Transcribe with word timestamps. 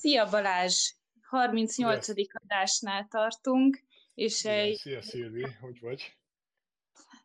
Szia 0.00 0.28
Balázs! 0.30 0.92
38. 1.22 2.04
Szia. 2.04 2.24
adásnál 2.42 3.06
tartunk, 3.08 3.80
és 4.14 4.44
Igen, 4.44 4.58
egy... 4.58 4.76
Szia 4.76 5.02
Szilvi, 5.02 5.46
hogy 5.60 5.80
vagy? 5.80 6.16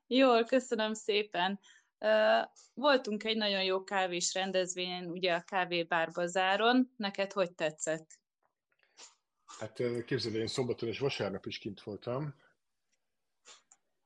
Jól, 0.08 0.44
köszönöm 0.44 0.94
szépen. 0.94 1.59
Voltunk 2.73 3.23
egy 3.23 3.38
nagyon 3.38 3.64
jó 3.64 3.84
kávés 3.84 4.34
rendezvényen, 4.34 5.05
ugye 5.05 5.34
a 5.34 5.44
Kávé 5.44 5.84
Bazáron. 6.14 6.94
Neked 6.98 7.32
hogy 7.32 7.54
tetszett? 7.54 8.20
Hát 9.60 9.82
képzeld, 10.05 10.36
én 10.36 10.48
szombaton 10.48 10.89
és 10.89 11.00
vasárnap 11.00 11.46
is 11.46 11.57
kint 11.57 11.82
voltam, 11.82 12.36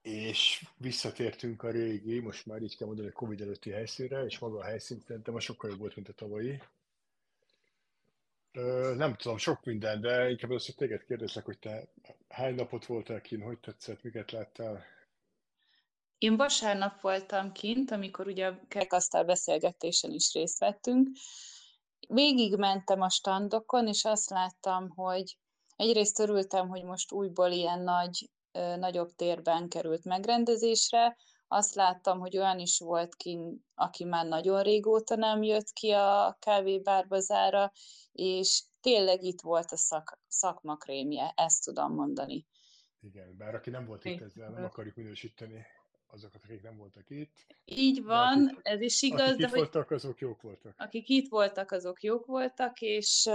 és 0.02 0.66
visszatértünk 0.78 1.64
a 1.64 1.72
régi, 1.72 2.20
most 2.20 2.46
már 2.46 2.62
így 2.62 2.78
kell 2.78 2.88
mondani, 2.88 3.08
a 3.08 3.12
Covid 3.12 3.42
előtti 3.42 3.70
helyszínre, 3.70 4.26
és 4.26 4.40
maga 4.40 4.58
a 4.58 4.64
helyszín 4.64 5.00
szerintem 5.00 5.40
sokkal 5.40 5.70
jobb 5.70 5.80
volt, 5.80 5.96
mint 5.96 6.10
a 6.10 6.14
tavalyi. 6.14 6.62
Nem 8.96 9.16
tudom, 9.16 9.38
sok 9.38 9.64
minden, 9.64 10.02
de 10.02 10.30
inkább 10.30 10.52
azt, 10.52 10.66
hogy 10.66 10.76
téged 10.76 11.04
kérdezlek, 11.04 11.46
hogy 11.46 11.60
te 11.60 11.88
hány 12.28 12.56
napot 12.56 12.86
voltál 12.86 13.22
kint, 13.22 13.44
hogy 13.44 13.60
tetszett, 13.60 14.04
miket 14.04 14.32
láttál? 14.32 14.86
Én 16.18 16.38
vasárnap 16.38 17.02
voltam 17.02 17.52
kint, 17.52 17.92
amikor 17.92 18.28
ugye 18.28 18.48
a 18.48 18.60
kerekasztal 18.68 19.24
beszélgetésen 19.24 20.12
is 20.12 20.34
részt 20.34 20.60
vettünk. 20.60 21.10
Végig 22.08 22.56
mentem 22.56 23.02
a 23.02 23.10
standokon, 23.10 23.88
és 23.88 24.06
azt 24.06 24.30
láttam, 24.30 24.90
hogy 24.90 25.38
egyrészt 25.76 26.20
örültem, 26.20 26.68
hogy 26.68 26.84
most 26.84 27.12
újból 27.12 27.52
ilyen 27.52 27.80
nagy, 27.80 28.30
nagyobb 28.78 29.10
térben 29.16 29.70
került 29.70 30.04
megrendezésre, 30.04 31.18
azt 31.52 31.76
láttam, 31.76 32.20
hogy 32.20 32.38
olyan 32.38 32.60
is 32.60 32.80
volt 32.80 33.16
ki, 33.16 33.40
aki 33.76 34.04
már 34.04 34.26
nagyon 34.26 34.64
régóta 34.64 35.16
nem 35.16 35.44
jött 35.44 35.72
ki 35.72 35.92
a 35.92 36.38
kávébárbazára, 36.40 37.72
és 38.12 38.64
tényleg 38.82 39.24
itt 39.24 39.42
volt 39.42 39.72
a 39.72 39.78
szak, 39.78 40.20
szakmakrémje, 40.28 41.34
ezt 41.36 41.64
tudom 41.64 41.94
mondani. 41.94 42.46
Igen, 43.02 43.38
bár 43.38 43.56
aki 43.56 43.70
nem 43.70 43.86
volt 43.86 44.06
itt 44.06 44.22
ezzel, 44.22 44.50
nem 44.50 44.64
akarjuk 44.64 44.96
minősíteni 44.96 45.66
azokat, 46.12 46.42
akik 46.44 46.62
nem 46.62 46.78
voltak 46.78 47.10
itt. 47.10 47.46
Így 47.66 48.04
van, 48.04 48.48
akik, 48.48 48.60
ez 48.64 48.82
is 48.82 49.02
igaz. 49.02 49.20
Akik 49.22 49.38
de 49.38 49.44
itt 49.44 49.50
hogy 49.50 49.60
voltak, 49.60 49.92
azok 49.92 50.20
jók 50.20 50.42
voltak. 50.42 50.74
Akik 50.78 51.10
itt 51.10 51.30
voltak, 51.30 51.72
azok 51.72 52.04
jók 52.04 52.26
voltak, 52.26 52.82
és, 52.82 53.30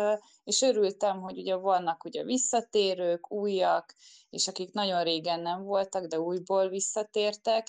és 0.44 0.62
örültem, 0.62 1.20
hogy 1.20 1.38
ugye 1.38 1.54
vannak 1.54 2.04
ugye 2.04 2.24
visszatérők, 2.24 3.32
újak, 3.32 3.94
és 4.30 4.48
akik 4.48 4.72
nagyon 4.72 5.02
régen 5.02 5.40
nem 5.40 5.62
voltak, 5.62 6.06
de 6.06 6.18
újból 6.20 6.68
visszatértek. 6.68 7.66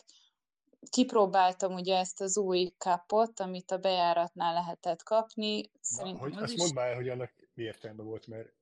Kipróbáltam 0.89 1.73
ugye 1.73 1.97
ezt 1.97 2.21
az 2.21 2.37
új 2.37 2.73
kapot, 2.77 3.39
amit 3.39 3.71
a 3.71 3.77
bejáratnál 3.77 4.53
lehetett 4.53 5.03
kapni. 5.03 5.71
Szerintem 5.81 6.29
Na, 6.29 6.35
hogy, 6.35 6.43
azt 6.43 6.53
is... 6.53 6.59
mondd 6.59 6.73
már, 6.73 6.95
hogy 6.95 7.09
annak 7.09 7.31
mi 7.53 7.63
értelme 7.63 8.03
volt, 8.03 8.27
mert 8.27 8.53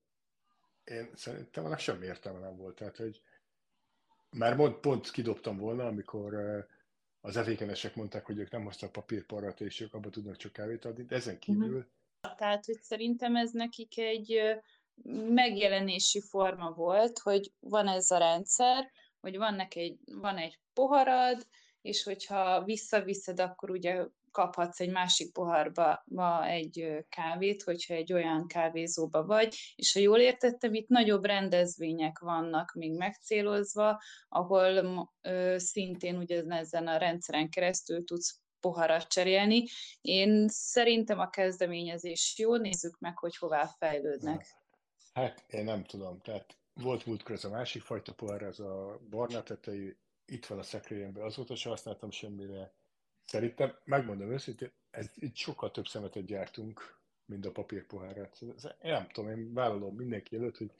én 0.83 1.09
szerintem 1.16 1.66
annak 1.66 1.79
semmi 1.79 2.05
értelme 2.05 2.39
nem 2.39 2.57
volt. 2.57 2.75
Tehát, 2.75 2.97
hogy 2.97 3.21
már 4.29 4.55
mond, 4.55 4.73
pont 4.73 5.11
kidobtam 5.11 5.57
volna, 5.57 5.85
amikor 5.85 6.35
az 7.21 7.38
evékenesek 7.38 7.95
mondták, 7.95 8.25
hogy 8.25 8.38
ők 8.38 8.51
nem 8.51 8.63
hoztak 8.63 8.91
papírparat, 8.91 9.61
és 9.61 9.79
ők 9.79 9.94
abba 9.94 10.09
tudnak 10.09 10.35
csak 10.35 10.53
kávét 10.53 10.85
adni, 10.85 11.03
de 11.03 11.16
ezen 11.16 11.39
kívül... 11.39 11.77
Uh-huh. 11.77 12.35
Tehát, 12.38 12.66
hogy 12.66 12.81
szerintem 12.81 13.35
ez 13.35 13.51
nekik 13.51 13.97
egy 13.97 14.41
megjelenési 15.29 16.21
forma 16.21 16.71
volt, 16.71 17.19
hogy 17.19 17.51
van 17.59 17.88
ez 17.88 18.11
a 18.11 18.17
rendszer, 18.17 18.91
hogy 19.19 19.38
van, 19.38 19.59
egy, 19.59 19.97
van 20.05 20.38
egy 20.38 20.59
poharad, 20.73 21.47
és 21.83 22.03
hogyha 22.03 22.63
visszaviszed, 22.63 23.39
akkor 23.39 23.69
ugye 23.69 24.05
kaphatsz 24.31 24.79
egy 24.79 24.91
másik 24.91 25.31
poharba 25.31 26.03
ma 26.05 26.45
egy 26.45 27.05
kávét, 27.09 27.63
hogyha 27.63 27.94
egy 27.94 28.13
olyan 28.13 28.47
kávézóba 28.47 29.25
vagy, 29.25 29.55
és 29.75 29.93
ha 29.93 29.99
jól 29.99 30.19
értettem, 30.19 30.73
itt 30.73 30.88
nagyobb 30.88 31.25
rendezvények 31.25 32.19
vannak 32.19 32.73
még 32.73 32.97
megcélozva, 32.97 34.01
ahol 34.29 35.09
ö, 35.22 35.55
szintén 35.57 36.17
ugye 36.17 36.43
ezen 36.47 36.88
a 36.88 36.97
rendszeren 36.97 37.49
keresztül 37.49 38.03
tudsz 38.03 38.41
poharat 38.59 39.07
cserélni. 39.07 39.63
Én 40.01 40.47
szerintem 40.47 41.19
a 41.19 41.29
kezdeményezés 41.29 42.35
jó, 42.38 42.55
nézzük 42.55 42.99
meg, 42.99 43.17
hogy 43.17 43.38
hová 43.38 43.66
fejlődnek. 43.77 44.45
Hát 45.13 45.43
én 45.47 45.63
nem 45.63 45.83
tudom, 45.83 46.19
tehát 46.19 46.57
volt 46.73 47.05
múltkor 47.05 47.35
ez 47.35 47.43
a 47.43 47.49
másik 47.49 47.81
fajta 47.81 48.13
pohár, 48.13 48.41
ez 48.41 48.59
a 48.59 48.99
barna 49.09 49.43
tetejű, 49.43 49.97
itt 50.33 50.45
van 50.45 50.59
a 50.59 50.63
szekrényemben, 50.63 51.23
azóta 51.23 51.55
sem 51.55 51.71
használtam 51.71 52.11
semmire, 52.11 52.73
Szerintem, 53.25 53.75
megmondom 53.83 54.31
őszintén, 54.31 54.71
ez, 54.91 55.11
itt 55.16 55.35
sokkal 55.35 55.71
több 55.71 55.88
szemetet 55.88 56.25
gyártunk, 56.25 56.99
mint 57.25 57.45
a 57.45 57.51
papírpohárát. 57.51 58.38
Ez, 58.55 58.63
én 58.81 58.91
nem 58.91 59.07
tudom, 59.11 59.29
én 59.29 59.53
vállalom 59.53 59.95
mindenki 59.95 60.35
előtt, 60.35 60.57
hogy 60.57 60.72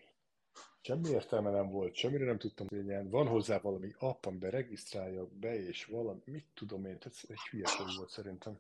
semmi 0.82 1.10
értelme 1.10 1.52
nem 1.52 1.70
volt, 1.70 1.96
semmire 1.96 2.26
nem 2.26 2.38
tudtam 2.38 2.68
tényleg. 2.68 3.10
Van 3.10 3.28
hozzá 3.28 3.60
valami 3.60 3.94
app, 4.00 4.26
amiben 4.26 4.52
regisztráljak 4.52 5.34
be, 5.34 5.68
és 5.68 5.86
valami, 5.86 6.22
mit 6.26 6.46
tudom 6.54 6.86
én, 6.86 6.98
ez 7.06 7.20
egy 7.28 7.40
hülyeség 7.50 7.86
volt 7.98 8.10
szerintem. 8.10 8.60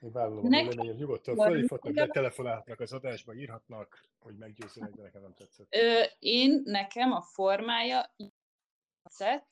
Én 0.00 0.12
vállalom 0.12 0.44
a 0.44 0.48
véleményem, 0.48 0.96
nyugodtan 0.96 1.36
felhívhatnak, 1.36 1.92
de 1.92 2.06
telefonálhatnak 2.06 2.80
az 2.80 2.92
adásba, 2.92 3.34
írhatnak, 3.34 4.04
hogy 4.18 4.36
meggyőzzenek, 4.36 4.90
de 4.90 5.02
nekem 5.02 5.22
nem 5.22 5.34
tetszett. 5.34 5.66
Ö, 5.70 6.02
én, 6.18 6.62
nekem 6.64 7.12
a 7.12 7.20
formája 7.20 8.14
tetszett, 9.18 9.46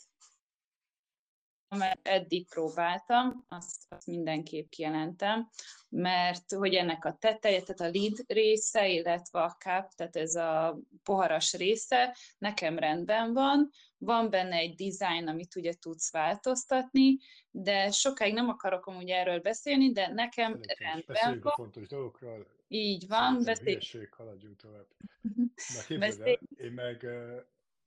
mert 1.68 2.08
eddig 2.08 2.48
próbáltam, 2.48 3.44
azt, 3.48 3.84
azt 3.88 4.06
mindenképp 4.06 4.68
kijelentem, 4.68 5.48
mert 5.88 6.52
hogy 6.52 6.74
ennek 6.74 7.04
a 7.04 7.16
teteje, 7.20 7.62
tehát 7.62 7.94
a 7.94 7.98
lid 7.98 8.24
része, 8.26 8.88
illetve 8.88 9.42
a 9.42 9.50
cup, 9.50 9.90
tehát 9.94 10.16
ez 10.16 10.34
a 10.34 10.78
poharas 11.02 11.54
része 11.54 12.16
nekem 12.38 12.78
rendben 12.78 13.32
van, 13.32 13.70
van 13.98 14.30
benne 14.30 14.56
egy 14.56 14.74
design, 14.74 15.26
amit 15.28 15.56
ugye 15.56 15.74
tudsz 15.74 16.12
változtatni, 16.12 17.18
de 17.50 17.90
sokáig 17.90 18.34
nem 18.34 18.48
akarok 18.48 18.86
amúgy 18.86 19.10
erről 19.10 19.40
beszélni, 19.40 19.92
de 19.92 20.08
nekem 20.08 20.52
Szerintem 20.52 20.76
rendben 20.78 21.04
beszéljünk 21.06 21.42
van. 21.42 21.52
a 21.52 21.56
fontos 21.56 21.86
dolgokról. 21.88 22.46
Így 22.68 23.06
van. 23.08 23.42
Beszéljünk. 23.44 24.14
haladjunk 24.14 24.56
tovább. 24.56 24.86
Na 25.74 25.82
képzeld 25.86 26.20
el, 26.20 26.38
én 26.56 26.72
meg, 26.72 27.06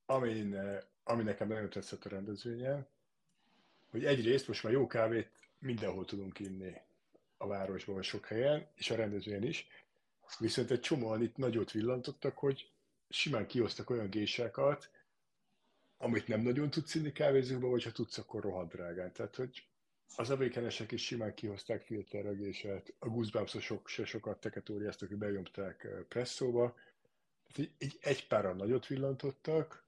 amin, 0.05 0.55
ami 1.09 1.23
nekem 1.23 1.47
nagyon 1.47 1.69
tetszett 1.69 2.05
a 2.05 2.09
rendezvényen, 2.09 2.87
hogy 3.89 4.05
egyrészt 4.05 4.47
most 4.47 4.63
már 4.63 4.73
jó 4.73 4.87
kávét 4.87 5.29
mindenhol 5.59 6.05
tudunk 6.05 6.39
inni 6.39 6.73
a 7.37 7.47
városban, 7.47 7.95
vagy 7.95 8.03
sok 8.03 8.25
helyen, 8.25 8.67
és 8.75 8.89
a 8.89 8.95
rendezvényen 8.95 9.43
is, 9.43 9.67
viszont 10.39 10.71
egy 10.71 10.79
csomóan 10.79 11.21
itt 11.21 11.37
nagyot 11.37 11.71
villantottak, 11.71 12.37
hogy 12.37 12.71
simán 13.09 13.47
kihoztak 13.47 13.89
olyan 13.89 14.09
gésákat, 14.09 14.89
amit 15.97 16.27
nem 16.27 16.41
nagyon 16.41 16.69
tudsz 16.69 16.95
inni 16.95 17.11
kávézóba, 17.11 17.67
vagy 17.67 17.83
ha 17.83 17.91
tudsz, 17.91 18.17
akkor 18.17 18.41
rohadt 18.41 18.73
drágán. 18.73 19.11
Tehát, 19.13 19.35
hogy 19.35 19.67
az 20.15 20.29
avékenesek 20.29 20.91
is 20.91 21.05
simán 21.05 21.33
kihozták 21.33 21.81
filterregéset, 21.81 22.93
a 22.99 23.07
guzbámszosok 23.07 23.87
se 23.87 24.05
sokat 24.05 24.39
teketóriáztak, 24.39 25.09
hogy 25.09 25.17
bejömták 25.17 25.83
eh, 25.83 25.99
presszóba. 26.07 26.75
Tehát 27.53 27.71
egy, 27.77 27.97
egy 28.01 28.27
páran 28.27 28.55
nagyot 28.55 28.87
villantottak, 28.87 29.87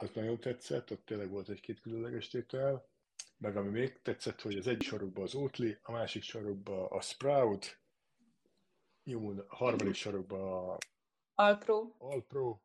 az 0.00 0.10
nagyon 0.14 0.40
tetszett, 0.40 0.90
ott 0.90 1.04
tényleg 1.04 1.30
volt 1.30 1.48
egy-két 1.48 1.80
különleges 1.80 2.28
tétel. 2.28 2.88
Meg 3.36 3.56
ami 3.56 3.68
még 3.68 4.02
tetszett, 4.02 4.40
hogy 4.40 4.56
az 4.56 4.66
egyik 4.66 4.82
sarokban 4.82 5.24
az 5.24 5.34
Oatly, 5.34 5.70
a 5.82 5.92
másik 5.92 6.22
sarokban 6.22 6.86
a 6.86 7.00
Sprout, 7.00 7.80
jó, 9.02 9.30
a 9.30 9.56
harmadik 9.56 9.94
sarokban 9.94 10.40
a 10.40 10.78
Alpro. 11.34 11.92
Alpro. 11.98 12.58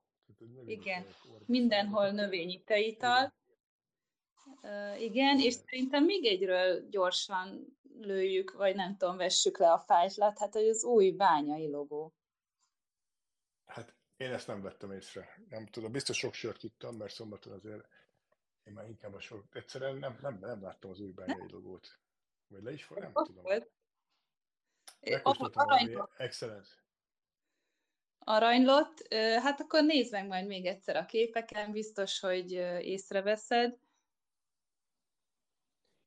Igen, 0.65 1.05
mindenhol 1.45 2.11
növényi 2.11 2.63
teital. 2.63 3.33
Uh, 4.61 5.01
igen, 5.01 5.39
és 5.39 5.53
szerintem 5.53 6.03
még 6.03 6.25
egyről 6.25 6.89
gyorsan 6.89 7.77
lőjük, 7.99 8.51
vagy 8.51 8.75
nem 8.75 8.97
tudom, 8.97 9.17
vessük 9.17 9.57
le 9.57 9.71
a 9.71 9.79
fájtlat, 9.79 10.39
hát 10.39 10.53
hogy 10.53 10.67
az 10.67 10.83
új 10.83 11.11
bányai 11.11 11.69
logó. 11.69 12.13
Hát 13.65 13.95
én 14.23 14.33
ezt 14.33 14.47
nem 14.47 14.61
vettem 14.61 14.91
észre. 14.91 15.37
Nem 15.49 15.65
tudom, 15.65 15.91
biztos 15.91 16.17
sok 16.17 16.33
sört 16.33 16.63
ittam, 16.63 16.95
mert 16.95 17.13
szombaton 17.13 17.53
azért 17.53 17.87
én 18.63 18.73
már 18.73 18.87
inkább 18.87 19.13
a 19.13 19.19
sok... 19.19 19.45
Egyszerűen 19.51 19.95
nem, 19.95 20.17
nem, 20.21 20.37
nem 20.39 20.61
láttam 20.61 20.89
az 20.89 20.99
új 20.99 21.11
bányai 21.11 21.51
logót. 21.51 21.99
Vagy 22.47 22.63
le 22.63 22.71
is 22.71 22.83
fog, 22.83 22.99
nem 22.99 23.11
Ott 23.13 23.25
tudom. 23.25 23.43
Volt. 23.43 23.71
Megkóstoltam 24.99 25.67
excellent. 26.17 26.81
Aranylott, 28.19 29.13
hát 29.13 29.59
akkor 29.59 29.83
nézd 29.83 30.11
meg 30.11 30.27
majd 30.27 30.47
még 30.47 30.65
egyszer 30.65 30.95
a 30.95 31.05
képeken, 31.05 31.71
biztos, 31.71 32.19
hogy 32.19 32.51
észreveszed. 32.81 33.77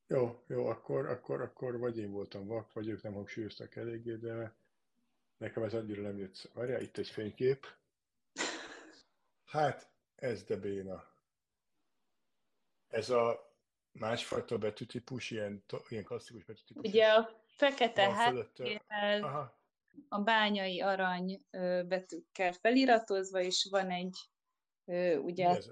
Jó, 0.07 0.43
jó, 0.47 0.67
akkor, 0.67 1.07
akkor, 1.07 1.41
akkor 1.41 1.79
vagy 1.79 1.99
én 1.99 2.11
voltam 2.11 2.47
vak, 2.47 2.73
vagy 2.73 2.89
ők 2.89 3.03
nem 3.03 3.12
hangsúlyoztak 3.12 3.77
eléggé, 3.77 4.15
de 4.15 4.55
nekem 5.37 5.62
ez 5.62 5.75
annyira 5.75 6.03
nem 6.03 6.19
jött. 6.19 6.51
Várjál, 6.55 6.81
itt 6.81 6.97
egy 6.97 7.09
fénykép. 7.09 7.67
Hát, 9.47 9.91
ez 10.15 10.45
de 10.45 10.57
béna 10.57 11.15
ez 12.89 13.11
a 13.11 13.55
másfajta 13.93 14.59
betűtípus, 14.59 15.31
ilyen, 15.31 15.65
ilyen 15.89 16.05
klasszikus 16.05 16.45
betűtípus. 16.45 16.89
Ugye 16.89 17.07
a 17.07 17.41
fekete 17.47 18.13
háttér, 18.13 18.83
a 20.09 20.19
bányai 20.19 20.81
arany 20.81 21.45
betűkkel 21.87 22.53
feliratozva, 22.53 23.41
és 23.41 23.67
van 23.71 23.91
egy, 23.91 24.19
ugye... 25.23 25.49
Ez? 25.49 25.71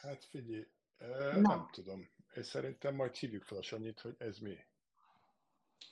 Hát 0.00 0.24
figyelj, 0.24 0.66
Na. 0.98 1.40
nem 1.40 1.68
tudom. 1.72 2.10
Én 2.36 2.42
szerintem 2.42 2.94
majd 2.94 3.14
hívjuk 3.14 3.42
fel 3.42 3.58
a 3.58 3.62
Sanyit, 3.62 4.00
hogy 4.00 4.14
ez 4.18 4.38
mi. 4.38 4.56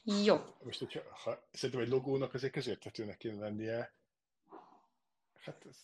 Jó. 0.02 0.36
Most, 0.62 0.78
hogyha, 0.78 1.00
ha, 1.10 1.48
szerintem 1.52 1.84
egy 1.84 1.90
logónak 1.90 2.34
azért 2.34 2.52
közérthetőnek 2.52 3.16
kéne 3.16 3.40
lennie. 3.40 3.94
Hát 5.40 5.66
ez... 5.66 5.76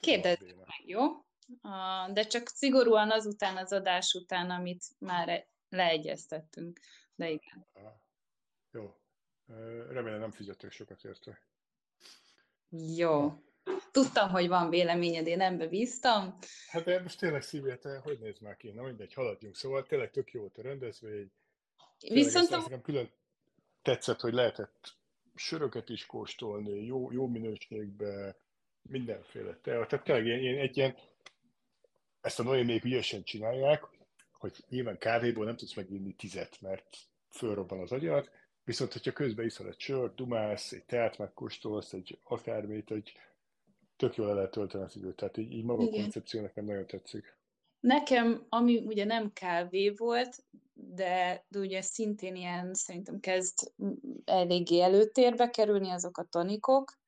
Kérdezd 0.00 0.56
meg, 0.56 0.86
jó? 0.86 1.02
De 2.12 2.22
csak 2.22 2.48
szigorúan 2.48 3.10
azután 3.10 3.56
az 3.56 3.72
adás 3.72 4.14
után, 4.14 4.50
amit 4.50 4.84
már 4.98 5.46
leegyeztettünk. 5.68 6.78
De 7.14 7.30
igen. 7.30 7.66
Jó. 8.70 8.94
Remélem 9.90 10.20
nem 10.20 10.30
fizettek 10.30 10.72
sokat 10.72 11.04
érte. 11.04 11.42
Jó. 12.96 13.32
Tudtam, 13.90 14.30
hogy 14.30 14.48
van 14.48 14.70
véleményed, 14.70 15.26
én 15.26 15.36
nem 15.36 15.58
bebíztam. 15.58 16.38
Hát 16.68 16.84
de 16.84 17.02
most 17.02 17.18
tényleg 17.18 17.42
szívét, 17.42 17.82
hogy 18.02 18.18
néz 18.18 18.38
már 18.38 18.56
ki? 18.56 18.70
Na 18.70 18.82
mindegy, 18.82 19.14
haladjunk. 19.14 19.56
Szóval 19.56 19.82
tényleg 19.82 20.10
tök 20.10 20.30
jó 20.30 20.44
a 20.44 20.62
rendezvény. 20.62 21.32
Viszont 22.08 22.50
a... 22.50 22.80
külön 22.80 23.10
tetszett, 23.82 24.20
hogy 24.20 24.32
lehetett 24.32 24.96
söröket 25.34 25.88
is 25.88 26.06
kóstolni, 26.06 26.84
jó, 26.84 27.12
jó 27.12 27.26
minőségben, 27.26 28.36
mindenféle 28.88 29.58
te. 29.62 29.86
Tehát 29.86 30.04
tényleg 30.04 30.26
ilyen, 30.26 30.40
ilyen, 30.40 30.58
egy 30.58 30.76
ilyen, 30.76 30.96
ezt 32.20 32.40
a 32.40 32.42
noémiék 32.42 32.84
ügyesen 32.84 33.22
csinálják, 33.22 33.82
hogy 34.32 34.64
nyilván 34.68 34.98
kávéból 34.98 35.44
nem 35.44 35.56
tudsz 35.56 35.74
meginni 35.74 36.12
tizet, 36.12 36.60
mert 36.60 36.96
fölrobban 37.30 37.80
az 37.80 37.92
agyat, 37.92 38.30
viszont 38.64 38.92
hogyha 38.92 39.12
közben 39.12 39.44
iszol 39.44 39.68
egy 39.68 39.80
sört, 39.80 40.14
dumálsz, 40.14 40.72
egy 40.72 40.84
teát 40.84 41.18
megkóstolsz, 41.18 41.92
egy 41.92 42.18
akármit, 42.22 42.88
hogy 42.88 43.12
tök 43.96 44.16
jól 44.16 44.34
lehet 44.34 44.50
tölteni 44.50 44.84
az 44.84 44.96
időt. 44.96 45.16
Tehát 45.16 45.36
így, 45.36 45.52
így 45.52 45.64
maga 45.64 45.82
Igen. 45.82 45.94
a 45.94 46.02
koncepció 46.02 46.40
nekem 46.40 46.64
nagyon 46.64 46.86
tetszik. 46.86 47.36
Nekem, 47.80 48.46
ami 48.48 48.78
ugye 48.78 49.04
nem 49.04 49.32
kávé 49.32 49.90
volt, 49.90 50.44
de, 50.72 51.44
de 51.48 51.58
ugye 51.58 51.82
szintén 51.82 52.36
ilyen 52.36 52.74
szerintem 52.74 53.20
kezd 53.20 53.72
eléggé 54.24 54.80
előtérbe 54.80 55.50
kerülni 55.50 55.90
azok 55.90 56.18
a 56.18 56.22
tonikok, 56.22 56.98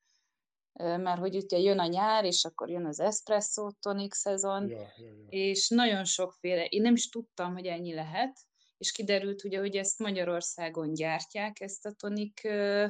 mert 0.83 1.19
hogy 1.19 1.37
ugye 1.37 1.59
jön 1.59 1.79
a 1.79 1.87
nyár, 1.87 2.25
és 2.25 2.45
akkor 2.45 2.71
jön 2.71 2.87
az 2.87 3.01
espresso 3.01 3.71
tonik 3.81 4.15
szezon, 4.15 4.69
ja, 4.69 4.77
ja, 4.77 4.89
ja. 4.97 5.27
és 5.29 5.69
nagyon 5.69 6.05
sokféle, 6.05 6.65
én 6.65 6.83
nem 6.83 6.95
is 6.95 7.09
tudtam, 7.09 7.53
hogy 7.53 7.67
ennyi 7.67 7.95
lehet, 7.95 8.39
és 8.79 8.93
kiderült 8.93 9.45
ugye, 9.45 9.59
hogy 9.59 9.77
ezt 9.77 9.99
Magyarországon 9.99 10.95
gyártják, 10.95 11.61
ezt 11.61 11.87
a 11.87 11.93
tonik 11.93 12.41
ö, 12.45 12.87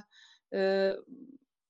ö, 0.49 0.97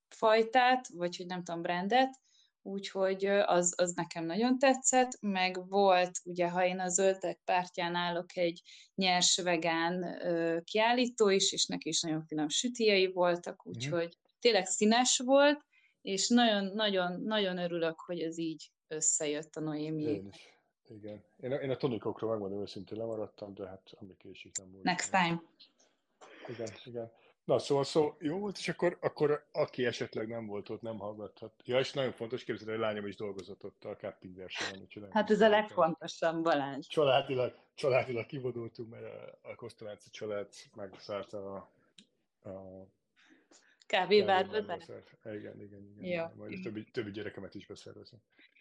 fajtát, 0.09 0.87
vagy 0.87 1.17
hogy 1.17 1.25
nem 1.25 1.43
tudom, 1.43 1.61
brandet, 1.61 2.19
úgyhogy 2.61 3.25
az, 3.25 3.73
az 3.77 3.93
nekem 3.93 4.25
nagyon 4.25 4.59
tetszett, 4.59 5.17
meg 5.19 5.67
volt, 5.67 6.11
ugye, 6.23 6.49
ha 6.49 6.65
én 6.65 6.79
a 6.79 6.89
zöldek 6.89 7.39
pártján 7.45 7.95
állok, 7.95 8.37
egy 8.37 8.61
nyers 8.95 9.37
vegán 9.37 10.03
ö, 10.03 10.57
kiállító 10.63 11.29
is, 11.29 11.51
és 11.51 11.65
neki 11.65 11.89
is 11.89 12.01
nagyon 12.01 12.25
finom 12.25 12.49
sütiei 12.49 13.11
voltak, 13.11 13.63
mhm. 13.63 13.75
úgyhogy 13.75 14.05
mm. 14.05 14.37
tényleg 14.39 14.65
színes 14.65 15.17
volt, 15.17 15.65
és 16.01 16.29
nagyon-nagyon 16.29 17.21
nagyon 17.21 17.57
örülök, 17.57 17.99
hogy 17.99 18.19
ez 18.19 18.37
így 18.37 18.71
összejött 18.87 19.55
a 19.55 19.59
Noémi. 19.59 20.03
Én. 20.03 20.33
Igen. 20.87 21.23
Én 21.41 21.51
a, 21.51 21.55
én 21.55 21.69
a 21.69 21.75
tonikokról 21.75 22.29
megmondom 22.29 22.61
őszintén 22.61 22.97
lemaradtam, 22.97 23.53
de 23.53 23.67
hát 23.67 23.93
ami 23.99 24.17
késik 24.17 24.57
nem 24.57 24.71
volt. 24.71 24.83
Next 24.83 25.11
time. 25.11 25.41
Igen, 26.47 26.69
igen. 26.83 27.11
Na, 27.43 27.59
szóval 27.59 27.83
szó, 27.83 28.15
jó 28.19 28.39
volt, 28.39 28.57
és 28.57 28.69
akkor, 28.69 28.97
akkor 29.01 29.45
aki 29.51 29.85
esetleg 29.85 30.27
nem 30.27 30.45
volt 30.45 30.69
ott, 30.69 30.81
nem 30.81 30.97
hallgathat. 30.97 31.53
Ja, 31.65 31.79
és 31.79 31.93
nagyon 31.93 32.11
fontos, 32.11 32.43
képzeld, 32.43 32.69
hogy 32.69 32.77
a 32.77 32.81
lányom 32.81 33.05
is 33.05 33.15
dolgozott 33.15 33.63
ott 33.63 33.85
a 33.85 33.95
camping 33.95 34.35
versenyen. 34.35 34.87
Hát 35.09 35.29
ez 35.29 35.41
a 35.41 35.49
legfontosabb, 35.49 36.43
Balázs. 36.43 36.87
Családilag, 36.87 37.57
családilag 37.73 38.25
kivonultunk, 38.25 38.89
mert 38.89 39.03
a, 39.03 39.49
a 39.49 39.55
Kosztolánci 39.55 40.09
család 40.09 40.47
megszállta 40.75 41.53
a, 41.53 41.69
a 42.49 42.85
kávévárba. 43.91 44.57
Igen, 45.23 45.61
igen, 45.61 45.61
igen. 45.61 46.03
Jó. 46.03 46.25
Majd 46.35 46.53
a 46.53 46.61
többi, 46.63 46.83
többi 46.91 47.11
gyerekemet 47.11 47.55
is 47.55 47.65
beszervezem. 47.65 48.19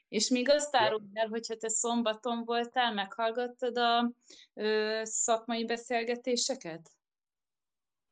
És 0.08 0.28
még 0.28 0.48
azt 0.48 0.76
áruld 0.76 1.02
el, 1.12 1.28
hogyha 1.28 1.56
te 1.56 1.68
szombaton 1.68 2.44
voltál, 2.44 2.94
meghallgattad 2.94 3.76
a 3.76 4.12
ö, 4.54 5.00
szakmai 5.04 5.64
beszélgetéseket? 5.66 6.90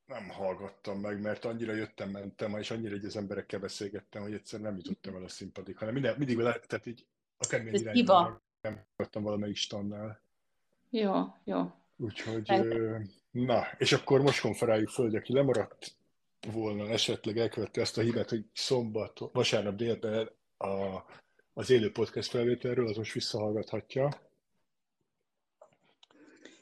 Nem 0.06 0.28
hallgattam 0.28 1.00
meg, 1.00 1.20
mert 1.20 1.44
annyira 1.44 1.72
jöttem, 1.72 2.10
mentem, 2.10 2.58
és 2.58 2.70
annyira 2.70 2.94
egy 2.94 3.04
az 3.04 3.16
emberekkel 3.16 3.60
beszélgettem, 3.60 4.22
hogy 4.22 4.32
egyszer 4.32 4.60
nem 4.60 4.76
jutottam 4.76 5.16
el 5.16 5.24
a 5.24 5.28
színpadig, 5.28 5.76
hanem 5.76 5.94
minden, 5.94 6.14
mindig, 6.18 6.36
tehát 6.42 6.86
így 6.86 7.06
akármilyen 7.36 7.74
irányban 7.74 8.42
nem 8.60 8.74
hallgattam 8.74 9.22
valamelyik 9.22 9.56
stannál. 9.56 10.22
Jó, 10.90 11.24
jó. 11.44 11.72
Úgyhogy, 11.96 12.50
ö, 12.50 12.98
na, 13.30 13.66
és 13.78 13.92
akkor 13.92 14.20
most 14.20 14.40
konferáljuk 14.40 14.88
föl, 14.88 15.16
aki 15.16 15.32
lemaradt 15.32 15.97
volna, 16.52 16.88
esetleg 16.88 17.38
elkövette 17.38 17.80
azt 17.80 17.98
a 17.98 18.00
hibát, 18.00 18.30
hogy 18.30 18.44
szombat, 18.52 19.18
vasárnap 19.32 19.74
délben 19.74 20.30
a 20.58 21.02
az 21.58 21.70
élő 21.70 21.92
podcast 21.92 22.30
felvételről, 22.30 22.88
az 22.88 22.96
most 22.96 23.12
visszahallgathatja, 23.12 24.08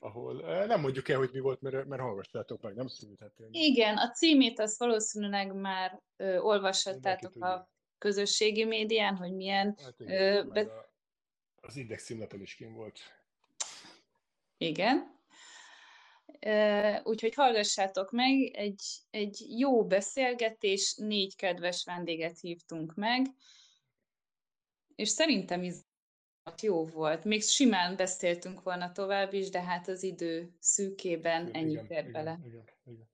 ahol 0.01 0.45
eh, 0.45 0.67
nem 0.67 0.81
mondjuk 0.81 1.09
el, 1.09 1.19
hogy 1.19 1.31
mi 1.33 1.41
volt, 1.41 1.61
mert, 1.61 1.87
mert 1.87 2.03
hallgassátok 2.03 2.63
meg, 2.63 2.75
nem 2.75 2.87
szűnhetén. 2.87 3.49
Igen, 3.51 3.97
a 3.97 4.11
címét 4.11 4.59
azt 4.59 4.79
valószínűleg 4.79 5.55
már 5.55 6.03
ö, 6.17 6.39
olvashattátok 6.39 7.43
a 7.43 7.71
közösségi 7.99 8.65
médián, 8.65 9.17
hogy 9.17 9.33
milyen... 9.33 9.77
Hát 9.83 10.01
igen, 10.01 10.37
ö, 10.37 10.45
be... 10.45 10.61
a, 10.61 10.91
az 11.61 11.77
Index 11.77 12.05
címlapon 12.05 12.41
is 12.41 12.55
kim 12.55 12.75
volt. 12.75 12.99
Igen. 14.59 15.16
Úgyhogy 17.03 17.35
hallgassátok 17.35 18.11
meg, 18.11 18.51
egy, 18.53 18.83
egy 19.11 19.47
jó 19.59 19.87
beszélgetés, 19.87 20.95
négy 20.95 21.37
kedves 21.37 21.85
vendéget 21.85 22.41
hívtunk 22.41 22.95
meg, 22.95 23.27
és 24.95 25.09
szerintem 25.09 25.63
is 25.63 25.75
jó 26.63 26.85
volt. 26.85 27.25
Még 27.25 27.43
simán 27.43 27.97
beszéltünk 27.97 28.63
volna 28.63 28.93
tovább 28.93 29.33
is, 29.33 29.51
de 29.51 29.63
hát 29.63 29.89
az 29.89 30.03
idő 30.03 30.55
szűkében 30.59 31.51
ennyi 31.51 31.71
igen, 31.71 31.87
fér 31.87 32.11
bele. 32.11 32.39
Igen, 32.45 32.51
igen, 32.51 32.65
igen. 32.85 33.09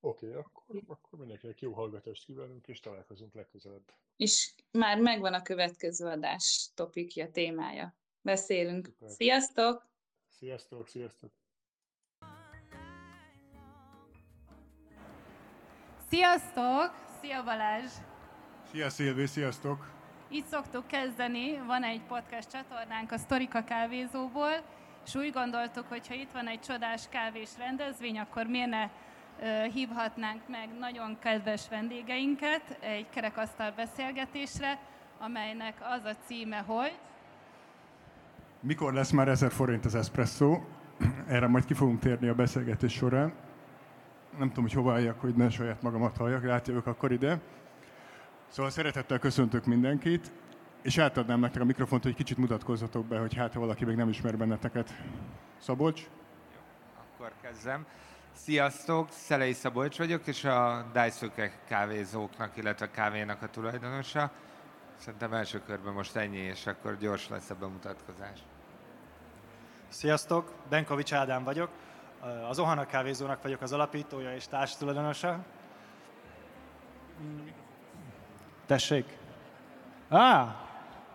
Oké, 0.00 0.26
okay, 0.26 0.38
akkor, 0.38 0.82
akkor 0.86 1.18
mindenkinek 1.18 1.60
jó 1.60 1.72
hallgatást 1.72 2.24
kívánunk, 2.24 2.68
és 2.68 2.80
találkozunk 2.80 3.34
legközelebb. 3.34 3.92
És 4.16 4.52
már 4.70 5.00
megvan 5.00 5.34
a 5.34 5.42
következő 5.42 6.06
adás 6.06 6.70
topikja, 6.74 7.30
témája. 7.30 7.96
Beszélünk. 8.20 8.86
Super. 8.86 9.10
Sziasztok! 9.10 9.90
Sziasztok, 10.28 10.88
sziasztok! 10.88 11.41
Sziasztok! 16.12 16.94
Szia 17.20 17.42
Balázs! 17.44 17.90
Szia 18.70 18.90
Szilvi, 18.90 19.26
sziasztok! 19.26 19.86
Így 20.30 20.44
szoktuk 20.44 20.86
kezdeni, 20.86 21.58
van 21.66 21.82
egy 21.82 22.00
podcast 22.08 22.50
csatornánk 22.50 23.12
a 23.12 23.18
Sztorika 23.18 23.64
kávézóból, 23.64 24.52
és 25.06 25.14
úgy 25.14 25.32
gondoltuk, 25.32 25.86
hogy 25.88 26.08
ha 26.08 26.14
itt 26.14 26.30
van 26.32 26.46
egy 26.46 26.60
csodás 26.60 27.08
kávés 27.08 27.48
rendezvény, 27.58 28.18
akkor 28.18 28.46
miért 28.46 28.70
ne 28.70 28.88
hívhatnánk 29.66 30.48
meg 30.48 30.68
nagyon 30.78 31.18
kedves 31.18 31.68
vendégeinket 31.68 32.78
egy 32.80 33.08
kerekasztal 33.08 33.72
beszélgetésre, 33.76 34.78
amelynek 35.18 35.74
az 35.80 36.04
a 36.04 36.16
címe, 36.26 36.58
hogy... 36.58 36.98
Mikor 38.60 38.92
lesz 38.92 39.10
már 39.10 39.28
1000 39.28 39.52
forint 39.52 39.84
az 39.84 39.94
espresso? 39.94 40.60
Erre 41.28 41.46
majd 41.46 41.64
ki 41.64 41.74
fogunk 41.74 42.00
térni 42.00 42.28
a 42.28 42.34
beszélgetés 42.34 42.92
során. 42.92 43.32
Nem 44.38 44.48
tudom, 44.48 44.64
hogy 44.64 44.72
hova 44.72 44.92
álljak, 44.92 45.20
hogy 45.20 45.34
ne 45.34 45.50
saját 45.50 45.82
magamat 45.82 46.16
halljak, 46.16 46.44
átjövök 46.44 46.86
akkor 46.86 47.12
ide. 47.12 47.40
Szóval 48.48 48.70
szeretettel 48.70 49.18
köszöntök 49.18 49.64
mindenkit, 49.64 50.32
és 50.82 50.98
átadnám 50.98 51.40
nektek 51.40 51.62
a 51.62 51.64
mikrofont, 51.64 52.02
hogy 52.02 52.14
kicsit 52.14 52.36
mutatkozzatok 52.36 53.06
be, 53.06 53.18
hogy 53.18 53.34
hát 53.34 53.52
ha 53.52 53.60
valaki 53.60 53.84
még 53.84 53.96
nem 53.96 54.08
ismer 54.08 54.36
benneteket. 54.36 54.94
Szabolcs? 55.58 56.00
Jó, 56.54 56.60
akkor 56.96 57.32
kezdem. 57.42 57.86
Sziasztok, 58.32 59.10
Szelei 59.10 59.52
Szabolcs 59.52 59.98
vagyok, 59.98 60.26
és 60.26 60.44
a 60.44 60.86
Dájszöke 60.92 61.52
kávézóknak, 61.66 62.56
illetve 62.56 62.90
kávénak 62.90 63.42
a 63.42 63.48
tulajdonosa. 63.48 64.30
Szerintem 64.96 65.32
első 65.32 65.62
körben 65.66 65.92
most 65.92 66.16
ennyi, 66.16 66.38
és 66.38 66.66
akkor 66.66 66.96
gyors 66.98 67.28
lesz 67.28 67.50
a 67.50 67.54
bemutatkozás. 67.54 68.38
Sziasztok, 69.88 70.52
Benkovics 70.68 71.12
Ádám 71.12 71.44
vagyok. 71.44 71.70
Az 72.48 72.58
Ohana 72.58 72.86
kávézónak 72.86 73.42
vagyok 73.42 73.62
az 73.62 73.72
alapítója 73.72 74.34
és 74.34 74.46
társtulajdonosa. 74.46 75.38
Tessék? 78.66 79.18
Ah, 80.08 80.48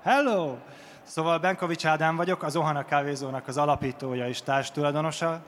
hello! 0.03 0.57
Szóval 1.03 1.39
Benkovics 1.39 1.85
Ádám 1.85 2.15
vagyok, 2.15 2.43
az 2.43 2.55
Ohana 2.55 2.85
kávézónak 2.85 3.47
az 3.47 3.57
alapítója 3.57 4.27
és 4.27 4.41
társtulajdonosa. 4.41 5.43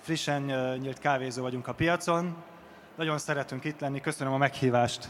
Frissen 0.00 0.42
nyílt 0.78 0.98
kávézó 0.98 1.42
vagyunk 1.42 1.68
a 1.68 1.74
piacon. 1.74 2.36
Nagyon 2.94 3.18
szeretünk 3.18 3.64
itt 3.64 3.80
lenni, 3.80 4.00
köszönöm 4.00 4.32
a 4.32 4.36
meghívást. 4.36 5.08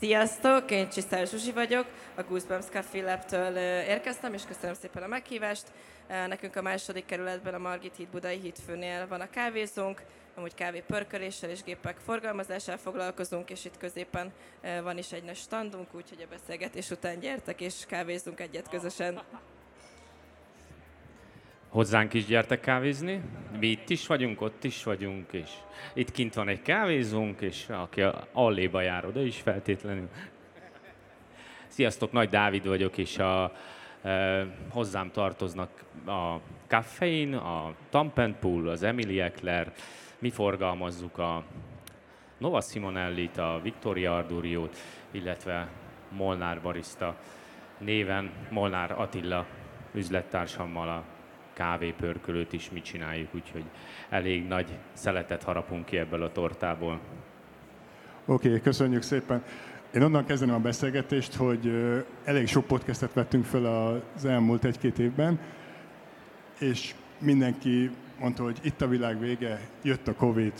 Sziasztok, 0.00 0.70
én 0.70 0.88
Csisztál 0.88 1.24
Zsuzsi 1.24 1.52
vagyok, 1.52 1.86
a 2.14 2.22
Goosebumps 2.22 2.66
Café 2.66 3.00
Lab-től 3.00 3.56
érkeztem, 3.88 4.34
és 4.34 4.42
köszönöm 4.44 4.74
szépen 4.74 5.02
a 5.02 5.06
meghívást. 5.06 5.72
Nekünk 6.28 6.56
a 6.56 6.62
második 6.62 7.06
kerületben, 7.06 7.54
a 7.54 7.58
Margit 7.58 7.96
híd 7.96 8.08
Budai 8.08 8.38
hídfőnél 8.38 9.06
van 9.08 9.20
a 9.20 9.30
kávézónk, 9.30 10.02
amúgy 10.34 10.54
kávé 10.54 10.80
pörköléssel 10.86 11.50
és 11.50 11.62
gépek 11.62 11.96
forgalmazásával 12.04 12.80
foglalkozunk, 12.80 13.50
és 13.50 13.64
itt 13.64 13.76
középen 13.78 14.32
van 14.82 14.98
is 14.98 15.12
egy 15.12 15.30
standunk, 15.34 15.94
úgyhogy 15.94 16.22
a 16.22 16.34
beszélgetés 16.34 16.90
után 16.90 17.18
gyertek, 17.18 17.60
és 17.60 17.74
kávézzunk 17.86 18.40
egyet 18.40 18.68
közösen. 18.68 19.22
Hozzánk 21.68 22.14
is 22.14 22.24
gyertek 22.24 22.60
kávézni. 22.60 23.20
Mi 23.58 23.66
itt 23.66 23.90
is 23.90 24.06
vagyunk, 24.06 24.40
ott 24.40 24.64
is 24.64 24.84
vagyunk, 24.84 25.32
és 25.32 25.50
itt 25.94 26.12
kint 26.12 26.34
van 26.34 26.48
egy 26.48 26.62
kávézónk, 26.62 27.40
és 27.40 27.68
aki 27.68 28.02
alléba 28.32 28.80
jár 28.80 29.04
oda 29.04 29.22
is 29.22 29.40
feltétlenül. 29.40 30.08
Sziasztok, 31.66 32.12
Nagy 32.12 32.28
Dávid 32.28 32.66
vagyok, 32.66 32.98
és 32.98 33.18
a, 33.18 33.52
e, 34.02 34.46
hozzám 34.70 35.10
tartoznak 35.10 35.70
a 36.06 36.36
Caffein, 36.66 37.34
a 37.34 37.74
Tampenpool, 37.90 38.68
az 38.68 38.82
Emily 38.82 39.20
Eckler, 39.20 39.72
mi 40.18 40.30
forgalmazzuk 40.30 41.18
a 41.18 41.44
Nova 42.38 42.60
Simonellit, 42.60 43.38
a 43.38 43.60
Victoria 43.62 44.16
Arduriót, 44.16 44.76
illetve 45.10 45.68
Molnár 46.10 46.60
Barista 46.62 47.16
néven 47.78 48.30
Molnár 48.50 48.90
Attila 49.00 49.46
üzlettársammal 49.92 50.88
a 50.88 51.15
kávépörkölőt 51.56 52.52
is 52.52 52.70
mi 52.70 52.80
csináljuk, 52.80 53.34
úgyhogy 53.34 53.64
elég 54.08 54.46
nagy 54.46 54.66
szeletet 54.92 55.42
harapunk 55.42 55.84
ki 55.84 55.98
ebből 55.98 56.22
a 56.22 56.32
tortából. 56.32 57.00
Oké, 58.24 58.48
okay, 58.48 58.60
köszönjük 58.60 59.02
szépen. 59.02 59.44
Én 59.94 60.02
onnan 60.02 60.24
kezdeném 60.24 60.54
a 60.54 60.58
beszélgetést, 60.58 61.34
hogy 61.34 61.94
elég 62.24 62.48
sok 62.48 62.66
podcastet 62.66 63.12
vettünk 63.12 63.44
fel 63.44 63.64
az 64.14 64.24
elmúlt 64.24 64.64
egy-két 64.64 64.98
évben, 64.98 65.38
és 66.58 66.94
mindenki 67.18 67.90
mondta, 68.20 68.42
hogy 68.42 68.58
itt 68.62 68.80
a 68.80 68.88
világ 68.88 69.20
vége, 69.20 69.60
jött 69.82 70.08
a 70.08 70.14
Covid, 70.14 70.52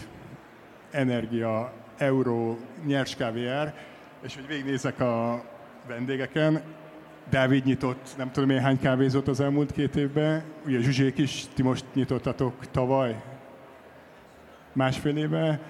energia, 0.90 1.72
euró, 1.96 2.58
nyers 2.84 3.16
kávéár, 3.16 3.74
és 4.20 4.34
hogy 4.34 4.46
végignézek 4.46 5.00
a 5.00 5.44
vendégeken, 5.86 6.62
Dávid 7.30 7.64
nyitott 7.64 8.14
nem 8.16 8.30
tudom 8.30 8.50
én 8.50 8.60
hány 8.60 8.78
kávézót 8.78 9.28
az 9.28 9.40
elmúlt 9.40 9.72
két 9.72 9.96
évben, 9.96 10.42
ugye 10.66 10.80
Zsuzsék 10.80 11.18
is, 11.18 11.44
ti 11.54 11.62
most 11.62 11.84
nyitottatok 11.94 12.70
tavaly, 12.70 13.22
másfél 14.72 15.16
éve, 15.16 15.60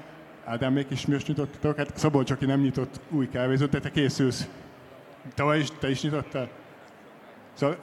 még 0.71 0.87
is 0.89 1.07
most 1.07 1.29
nyitottatok, 1.29 1.77
hát 1.77 1.97
Szabolcs, 1.97 2.31
aki 2.31 2.45
nem 2.45 2.61
nyitott 2.61 3.01
új 3.11 3.29
kávézót, 3.29 3.71
de 3.71 3.81
te 3.81 3.91
készülsz. 3.91 4.49
Tavaly 5.35 5.59
is, 5.59 5.69
te 5.79 5.91
is 5.91 6.03
nyitottál? 6.03 6.49
Szóval 7.53 7.77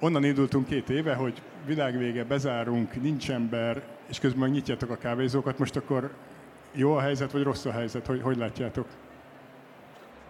onnan 0.00 0.24
indultunk 0.24 0.66
két 0.66 0.90
éve, 0.90 1.14
hogy 1.14 1.42
világvége, 1.66 2.24
bezárunk, 2.24 3.02
nincs 3.02 3.30
ember, 3.30 3.82
és 4.06 4.18
közben 4.18 4.40
meg 4.40 4.50
nyitjátok 4.50 4.90
a 4.90 4.96
kávézókat, 4.96 5.58
most 5.58 5.76
akkor 5.76 6.14
jó 6.72 6.92
a 6.92 7.00
helyzet, 7.00 7.32
vagy 7.32 7.42
rossz 7.42 7.64
a 7.64 7.72
helyzet? 7.72 8.06
Hogy, 8.06 8.22
hogy 8.22 8.36
látjátok? 8.36 8.86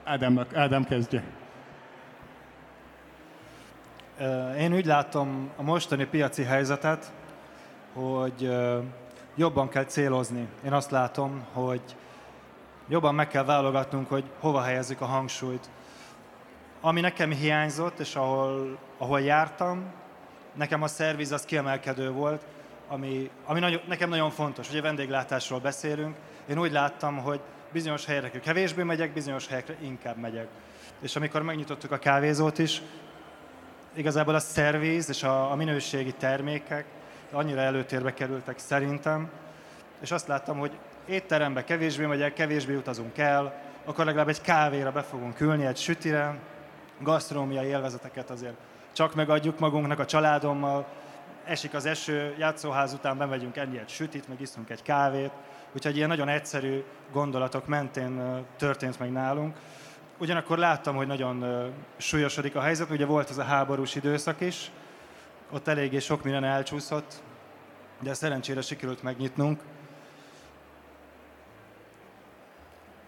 Ádámnak, 0.05 0.57
Ádám 0.57 0.85
kezdje. 0.85 1.25
Én 4.59 4.75
úgy 4.75 4.87
látom 4.87 5.51
a 5.57 5.63
mostani 5.63 6.05
piaci 6.05 6.43
helyzetet, 6.43 7.13
hogy 7.93 8.51
jobban 9.35 9.69
kell 9.69 9.85
célozni. 9.85 10.49
Én 10.65 10.73
azt 10.73 10.91
látom, 10.91 11.47
hogy 11.53 11.81
jobban 12.89 13.15
meg 13.15 13.29
kell 13.29 13.45
válogatnunk, 13.45 14.09
hogy 14.09 14.25
hova 14.41 14.61
helyezzük 14.61 15.01
a 15.01 15.05
hangsúlyt. 15.05 15.71
Ami 16.81 17.01
nekem 17.01 17.31
hiányzott, 17.31 17.99
és 17.99 18.15
ahol, 18.15 18.79
ahol 18.99 19.21
jártam, 19.21 19.85
nekem 20.55 20.83
a 20.83 20.87
szerviz 20.87 21.33
az 21.33 21.45
kiemelkedő 21.45 22.11
volt, 22.11 22.45
ami, 22.89 23.31
ami 23.45 23.61
nagyon, 23.61 23.81
nekem 23.89 24.09
nagyon 24.09 24.31
fontos, 24.31 24.75
a 24.75 24.83
vendéglátásról 24.83 25.61
beszélünk. 25.61 26.17
Én 26.49 26.59
úgy 26.59 26.73
láttam, 26.73 27.17
hogy 27.17 27.41
bizonyos 27.73 28.05
helyekre 28.05 28.41
kevésbé 28.41 28.83
megyek, 28.83 29.13
bizonyos 29.13 29.47
helyekre 29.47 29.77
inkább 29.81 30.17
megyek. 30.17 30.49
És 31.01 31.17
amikor 31.17 31.43
megnyitottuk 31.43 31.93
a 31.93 31.99
kávézót 31.99 32.59
is, 32.59 32.83
igazából 33.95 34.35
a 34.35 34.39
szerviz 34.39 35.09
és 35.09 35.23
a, 35.23 35.51
a 35.51 35.55
minőségi 35.55 36.13
termékek 36.13 36.85
annyira 37.33 37.61
előtérbe 37.61 38.15
kerültek 38.15 38.59
szerintem, 38.59 39.31
és 40.01 40.11
azt 40.11 40.27
láttam, 40.27 40.59
hogy 40.59 40.79
étterembe 41.07 41.65
kevésbé 41.65 42.07
megyek, 42.07 42.33
kevésbé 42.33 42.75
utazunk 42.75 43.19
el, 43.19 43.63
akkor 43.85 44.05
legalább 44.05 44.29
egy 44.29 44.41
kávéra 44.41 44.93
be 44.93 45.03
fogunk 45.03 45.41
ülni, 45.41 45.67
egy 45.67 45.77
sütire, 45.77 46.39
gasztronómiai 47.01 47.67
élvezeteket 47.67 48.31
azért 48.31 48.57
csak 48.93 49.15
megadjuk 49.15 49.59
magunknak 49.59 49.99
a 49.99 50.05
családommal, 50.05 50.87
esik 51.45 51.75
az 51.75 51.87
eső, 51.87 52.35
játszóház 52.39 52.93
után 52.93 53.19
bemegyünk 53.19 53.57
enni 53.57 53.79
egy 53.79 53.89
sütit, 53.89 54.29
meg 54.29 54.41
iszunk 54.41 54.71
egy 54.71 54.83
kávét, 54.83 55.31
úgyhogy 55.73 55.97
ilyen 55.97 56.09
nagyon 56.09 56.29
egyszerű 56.29 56.83
gondolatok 57.13 57.67
mentén 57.67 58.45
történt 58.57 58.99
meg 58.99 59.13
nálunk. 59.13 59.57
Ugyanakkor 60.21 60.59
láttam, 60.59 60.97
hogy 60.97 61.07
nagyon 61.07 61.45
súlyosodik 61.97 62.57
a 62.57 62.61
helyzet, 62.61 62.91
ugye 62.91 63.07
volt 63.07 63.31
ez 63.31 63.39
a 63.39 63.43
háborús 63.43 63.95
időszak 63.95 64.41
is, 64.41 64.71
ott 65.51 65.69
eléggé 65.69 65.99
sok 65.99 66.23
minden 66.23 66.45
elcsúszott, 66.45 67.23
de 68.01 68.15
szerencsére 68.15 68.61
sikerült 68.61 69.03
megnyitnunk. 69.03 69.61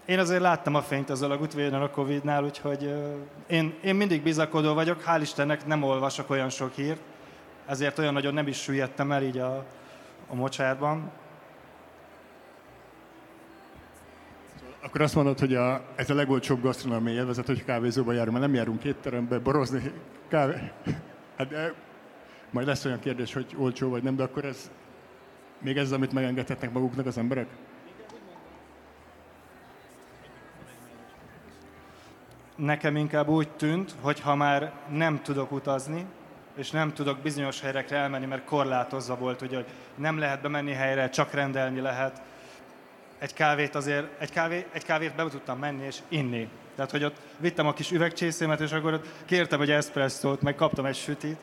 Én 0.05 0.19
azért 0.19 0.41
láttam 0.41 0.75
a 0.75 0.81
fényt 0.81 1.09
az 1.09 1.21
alagútvégén 1.21 1.73
a 1.73 1.89
Covid-nál, 1.89 2.43
úgyhogy 2.43 2.93
én, 3.47 3.73
én 3.83 3.95
mindig 3.95 4.21
bizakodó 4.21 4.73
vagyok, 4.73 5.03
hál' 5.05 5.19
Istennek 5.21 5.65
nem 5.65 5.83
olvasok 5.83 6.29
olyan 6.29 6.49
sok 6.49 6.73
hírt, 6.73 7.01
ezért 7.65 7.99
olyan 7.99 8.13
nagyon 8.13 8.33
nem 8.33 8.47
is 8.47 8.61
süllyedtem 8.61 9.11
el 9.11 9.23
így 9.23 9.37
a, 9.37 9.65
a 10.27 10.35
mocsárban. 10.35 11.11
Akkor 14.83 15.01
azt 15.01 15.15
mondod, 15.15 15.39
hogy 15.39 15.55
a, 15.55 15.81
ez 15.95 16.09
a 16.09 16.13
legolcsóbb 16.13 16.61
gasztronómiai 16.61 17.15
élvezet, 17.15 17.45
hogy 17.45 17.63
kávézóba 17.65 18.11
járunk, 18.11 18.31
mert 18.37 18.45
nem 18.45 18.55
járunk 18.55 18.83
étterembe, 18.83 19.39
borozni, 19.39 19.91
kávé. 20.27 20.71
Hát 21.37 21.47
de, 21.47 21.73
majd 22.51 22.67
lesz 22.67 22.85
olyan 22.85 22.99
kérdés, 22.99 23.33
hogy 23.33 23.55
olcsó 23.57 23.89
vagy 23.89 24.03
nem, 24.03 24.15
de 24.15 24.23
akkor 24.23 24.45
ez 24.45 24.71
még 25.59 25.77
ez, 25.77 25.91
amit 25.91 26.13
megengedhetnek 26.13 26.71
maguknak 26.71 27.05
az 27.05 27.17
emberek? 27.17 27.47
Nekem 32.55 32.95
inkább 32.95 33.27
úgy 33.27 33.49
tűnt, 33.49 33.95
hogy 34.01 34.19
ha 34.19 34.35
már 34.35 34.73
nem 34.89 35.21
tudok 35.21 35.51
utazni, 35.51 36.05
és 36.55 36.71
nem 36.71 36.93
tudok 36.93 37.19
bizonyos 37.19 37.61
helyekre 37.61 37.97
elmenni, 37.97 38.25
mert 38.25 38.45
korlátozva 38.45 39.15
volt, 39.15 39.41
ugye, 39.41 39.55
hogy 39.55 39.67
nem 39.95 40.17
lehet 40.17 40.41
bemenni 40.41 40.71
helyre, 40.71 41.09
csak 41.09 41.33
rendelni 41.33 41.79
lehet, 41.79 42.21
egy 43.21 43.33
kávét 43.33 43.75
azért, 43.75 44.07
egy, 44.17 44.31
kávé, 44.31 44.65
egy 44.71 44.83
kávét 44.83 45.15
be 45.15 45.27
tudtam 45.29 45.59
menni 45.59 45.85
és 45.85 45.97
inni. 46.07 46.49
Tehát, 46.75 46.91
hogy 46.91 47.03
ott 47.03 47.15
vittem 47.37 47.67
a 47.67 47.73
kis 47.73 47.91
üvegcsészémet, 47.91 48.59
és 48.59 48.71
akkor 48.71 48.93
ott 48.93 49.07
kértem 49.25 49.61
egy 49.61 49.71
eszpresszót, 49.71 50.41
meg 50.41 50.55
kaptam 50.55 50.85
egy 50.85 50.95
sütit. 50.95 51.37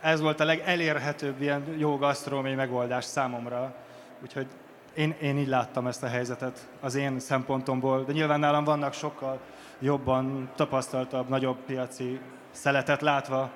Ez 0.00 0.20
volt 0.20 0.40
a 0.40 0.44
legelérhetőbb 0.44 1.40
ilyen 1.40 1.74
jó 1.76 1.96
gasztronómiai 1.96 2.54
megoldás 2.54 3.04
számomra. 3.04 3.74
Úgyhogy 4.22 4.46
én, 4.94 5.14
én 5.20 5.38
így 5.38 5.48
láttam 5.48 5.86
ezt 5.86 6.02
a 6.02 6.06
helyzetet 6.06 6.68
az 6.80 6.94
én 6.94 7.18
szempontomból, 7.18 8.04
de 8.04 8.12
nyilván 8.12 8.40
nálam 8.40 8.64
vannak 8.64 8.92
sokkal 8.92 9.40
jobban 9.78 10.50
tapasztaltabb, 10.56 11.28
nagyobb 11.28 11.56
piaci 11.66 12.20
szeletet 12.50 13.00
látva. 13.00 13.50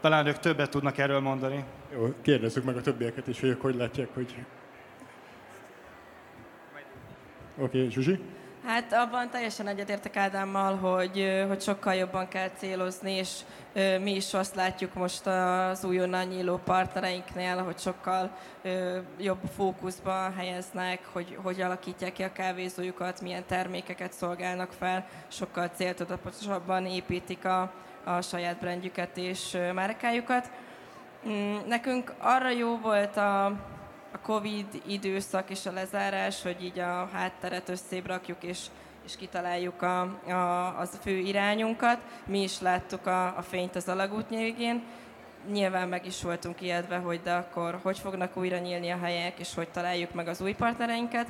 Talán 0.00 0.26
ők 0.26 0.38
többet 0.38 0.70
tudnak 0.70 0.98
erről 0.98 1.20
mondani. 1.20 1.64
Jó, 1.92 2.12
kérdezzük 2.22 2.64
meg 2.64 2.76
a 2.76 2.80
többieket 2.80 3.26
is, 3.26 3.40
hogy 3.40 3.48
ők 3.48 3.60
hogy 3.60 3.74
látják, 3.74 4.08
hogy 4.14 4.34
Oké, 7.58 7.78
okay, 7.78 7.90
Zsuzsi? 7.90 8.20
Hát 8.64 8.92
abban 8.92 9.30
teljesen 9.30 9.66
egyetértek 9.66 10.16
Ádámmal, 10.16 10.76
hogy, 10.76 11.44
hogy 11.48 11.60
sokkal 11.60 11.94
jobban 11.94 12.28
kell 12.28 12.48
célozni, 12.56 13.12
és 13.12 13.40
mi 14.00 14.14
is 14.14 14.34
azt 14.34 14.54
látjuk 14.54 14.94
most 14.94 15.26
az 15.26 15.84
újonnan 15.84 16.26
nyíló 16.26 16.60
partnereinknél, 16.64 17.56
hogy 17.56 17.78
sokkal 17.78 18.36
jobb 19.18 19.38
fókuszba 19.56 20.32
helyeznek, 20.36 21.08
hogy 21.12 21.38
hogy 21.42 21.60
alakítják 21.60 22.12
ki 22.12 22.22
a 22.22 22.32
kávézójukat, 22.32 23.20
milyen 23.20 23.44
termékeket 23.46 24.12
szolgálnak 24.12 24.72
fel, 24.72 25.06
sokkal 25.28 25.68
céltudatosabban 25.68 26.86
építik 26.86 27.44
a, 27.44 27.72
a 28.04 28.20
saját 28.20 28.58
brandjüket 28.60 29.16
és 29.16 29.56
márkájukat. 29.74 30.50
Mm, 31.28 31.56
nekünk 31.66 32.14
arra 32.18 32.50
jó 32.50 32.78
volt 32.78 33.16
a 33.16 33.52
a 34.14 34.18
Covid 34.22 34.66
időszak 34.86 35.50
és 35.50 35.66
a 35.66 35.72
lezárás, 35.72 36.42
hogy 36.42 36.64
így 36.64 36.78
a 36.78 37.08
hátteret 37.12 37.68
összébb 37.68 38.06
rakjuk, 38.06 38.42
és, 38.42 38.66
és 39.04 39.16
kitaláljuk 39.16 39.82
a, 39.82 40.00
a, 40.30 40.78
az 40.78 40.98
fő 41.02 41.16
irányunkat. 41.16 41.98
Mi 42.26 42.42
is 42.42 42.60
láttuk 42.60 43.06
a, 43.06 43.36
a 43.36 43.42
fényt 43.42 43.76
az 43.76 43.88
alagút 43.88 44.28
végén. 44.28 44.82
Nyilván 45.52 45.88
meg 45.88 46.06
is 46.06 46.22
voltunk 46.22 46.60
ijedve, 46.60 46.96
hogy 46.96 47.20
de 47.22 47.32
akkor 47.32 47.78
hogy 47.82 47.98
fognak 47.98 48.36
újra 48.36 48.58
nyílni 48.58 48.90
a 48.90 48.98
helyek, 48.98 49.38
és 49.38 49.54
hogy 49.54 49.68
találjuk 49.68 50.14
meg 50.14 50.28
az 50.28 50.40
új 50.40 50.52
partnereinket. 50.52 51.28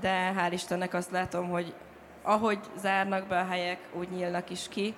De 0.00 0.34
hál' 0.36 0.52
Istennek 0.52 0.94
azt 0.94 1.10
látom, 1.10 1.48
hogy 1.48 1.74
ahogy 2.22 2.58
zárnak 2.78 3.26
be 3.26 3.38
a 3.38 3.46
helyek, 3.46 3.78
úgy 3.92 4.10
nyílnak 4.10 4.50
is 4.50 4.68
ki, 4.68 4.94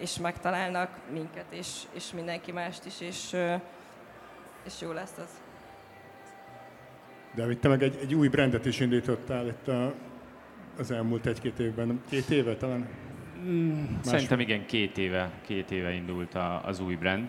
és 0.00 0.18
megtalálnak 0.18 0.90
minket, 1.12 1.46
és, 1.50 1.82
és 1.92 2.12
mindenki 2.12 2.52
mást 2.52 2.84
is, 2.84 3.00
és, 3.00 3.36
és 4.64 4.80
jó 4.80 4.92
lesz 4.92 5.18
az. 5.18 5.49
De 7.34 7.54
te 7.54 7.68
meg 7.68 7.82
egy, 7.82 7.98
egy 8.02 8.14
új 8.14 8.28
brandet 8.28 8.66
is 8.66 8.80
indítottál 8.80 9.46
itt 9.46 9.68
a, 9.68 9.94
az 10.78 10.90
elmúlt 10.90 11.26
egy-két 11.26 11.58
évben, 11.58 12.00
két 12.08 12.30
éve 12.30 12.56
talán? 12.56 12.88
Mm, 13.46 13.84
szerintem 14.02 14.40
igen, 14.40 14.66
két 14.66 14.98
éve, 14.98 15.30
két 15.46 15.70
éve 15.70 15.92
indult 15.92 16.34
a, 16.34 16.64
az 16.64 16.80
új 16.80 16.94
brand. 16.94 17.28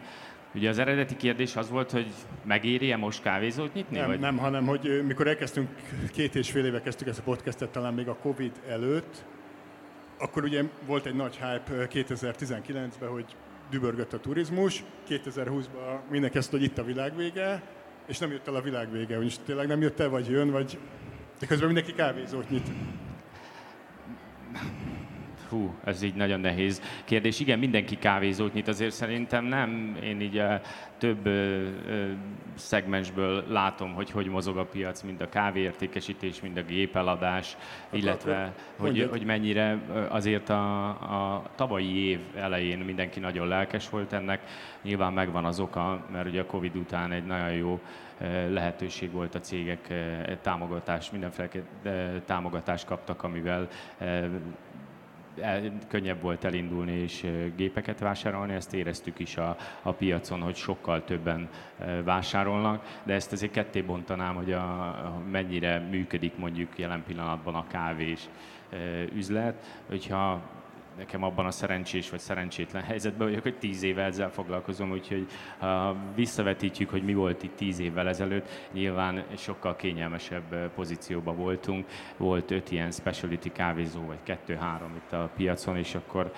Ugye 0.56 0.70
az 0.70 0.80
eredeti 0.80 1.16
kérdés 1.16 1.56
az 1.56 1.70
volt, 1.70 1.92
hogy 1.92 2.08
megéri-e 2.44 2.98
most 2.98 3.22
kávézót 3.22 3.74
nyitni? 3.74 3.98
Nem, 3.98 4.08
vagy? 4.08 4.20
nem, 4.20 4.38
hanem 4.38 4.66
hogy 4.66 5.04
mikor 5.08 5.28
elkezdtünk, 5.28 5.70
két 6.12 6.36
és 6.36 6.52
fél 6.52 6.66
éve 6.66 6.82
kezdtük 6.82 7.08
ezt 7.08 7.20
a 7.20 7.24
podcastet, 7.24 7.70
talán 7.70 7.94
még 7.94 8.08
a 8.08 8.16
Covid 8.16 8.52
előtt, 8.68 9.26
akkor 10.20 10.44
ugye 10.44 10.64
volt 10.86 11.06
egy 11.06 11.16
nagy 11.16 11.36
hype 11.36 11.88
2019-ben, 11.92 13.10
hogy 13.10 13.26
dübörgött 13.70 14.14
a 14.14 14.20
turizmus, 14.20 14.84
2020-ban 15.10 16.00
mindenki 16.10 16.38
ezt, 16.38 16.52
hogy 16.52 16.64
itt 16.64 16.78
a 16.78 16.84
világ 16.84 17.16
vége, 17.16 17.64
és 18.12 18.18
nem 18.18 18.32
jött 18.32 18.48
el 18.48 18.56
a 18.56 18.62
világ 18.62 18.92
vége, 18.92 19.18
úgyis 19.18 19.36
tényleg 19.46 19.68
nem 19.68 19.82
jött 19.82 20.00
el, 20.00 20.10
vagy 20.10 20.30
jön, 20.30 20.52
vagy... 20.52 20.78
De 21.40 21.46
közben 21.46 21.68
mindenki 21.68 21.94
kávézót 21.94 22.50
nyit. 22.50 22.68
Hú, 25.52 25.74
ez 25.84 26.02
így 26.02 26.16
nagyon 26.16 26.40
nehéz 26.40 26.82
kérdés. 27.06 27.40
Igen, 27.40 27.60
mindenki 27.60 27.98
kávézót 27.98 28.54
nyit, 28.54 28.68
azért 28.68 28.92
szerintem 28.92 29.46
nem. 29.46 29.98
Én 30.04 30.22
így 30.22 30.38
a 30.38 30.62
több 30.98 31.26
ö, 31.26 31.68
ö, 31.88 32.12
szegmensből 32.56 33.44
látom, 33.48 33.94
hogy 33.94 34.12
hogy 34.12 34.28
mozog 34.28 34.58
a 34.58 34.66
piac, 34.66 35.02
mind 35.02 35.22
a 35.22 35.30
kávéértékesítés, 35.30 36.42
mind 36.42 36.58
a 36.58 36.62
gépeladás, 36.62 37.58
akkor 37.88 38.00
illetve 38.00 38.54
hogy, 38.78 39.08
hogy 39.10 39.24
mennyire 39.24 39.80
azért 40.10 40.50
a, 40.50 40.88
a 40.90 41.44
tavalyi 41.56 42.10
év 42.10 42.20
elején 42.36 42.80
mindenki 42.80 43.20
nagyon 43.20 43.48
lelkes 43.48 43.90
volt 43.90 44.14
ennek. 44.14 44.42
Nyilván 44.82 45.14
megvan 45.14 45.46
az 45.46 45.60
oka, 45.60 46.06
mert 46.12 46.28
ugye 46.28 46.42
a 46.42 46.46
Covid 46.46 46.76
után 46.76 47.12
egy 47.12 47.26
nagyon 47.26 47.52
jó 47.52 47.80
lehetőség 48.50 49.12
volt 49.12 49.36
a 49.36 49.40
cégek 49.40 49.94
támogatás, 50.42 51.12
mindenféle 51.12 51.50
támogatást 52.26 52.86
kaptak, 52.86 53.24
amivel 53.24 53.68
könnyebb 55.88 56.22
volt 56.22 56.44
elindulni 56.44 56.92
és 56.92 57.28
gépeket 57.56 58.00
vásárolni, 58.00 58.54
ezt 58.54 58.74
éreztük 58.74 59.20
is 59.20 59.38
a, 59.38 59.58
a 59.82 59.92
piacon, 59.92 60.42
hogy 60.42 60.56
sokkal 60.56 61.04
többen 61.04 61.50
vásárolnak, 62.04 63.00
de 63.04 63.14
ezt 63.14 63.32
azért 63.32 63.52
ketté 63.52 63.82
bontanám, 63.82 64.36
hogy 64.36 64.52
a, 64.52 64.88
a 64.88 65.22
mennyire 65.32 65.80
működik 65.80 66.38
mondjuk 66.38 66.80
jelen 66.80 67.04
pillanatban 67.04 67.56
a 67.56 67.68
kávés 67.68 68.30
üzlet, 69.14 69.82
hogyha 69.88 70.42
nekem 71.02 71.24
abban 71.24 71.46
a 71.46 71.52
szerencsés 71.52 72.10
vagy 72.10 72.20
szerencsétlen 72.20 72.84
helyzetben 72.84 73.28
vagyok, 73.28 73.44
hogy 73.44 73.58
tíz 73.58 73.84
éve 73.84 74.04
ezzel 74.04 74.32
foglalkozom, 74.32 74.92
úgyhogy 74.92 75.28
ha 75.60 75.96
visszavetítjük, 76.16 76.90
hogy 76.90 77.04
mi 77.04 77.14
volt 77.14 77.44
itt 77.44 77.56
tíz 77.56 77.80
évvel 77.80 78.08
ezelőtt, 78.08 78.50
nyilván 78.72 79.24
sokkal 79.38 79.76
kényelmesebb 79.76 80.72
pozícióban 80.76 81.36
voltunk. 81.36 81.86
Volt 82.18 82.52
öt 82.52 82.72
ilyen 82.72 82.92
specialty 82.92 83.52
kávézó, 83.52 84.06
vagy 84.06 84.24
kettő-három 84.24 84.96
itt 84.96 85.12
a 85.12 85.30
piacon, 85.36 85.78
és 85.78 85.96
akkor 85.96 86.32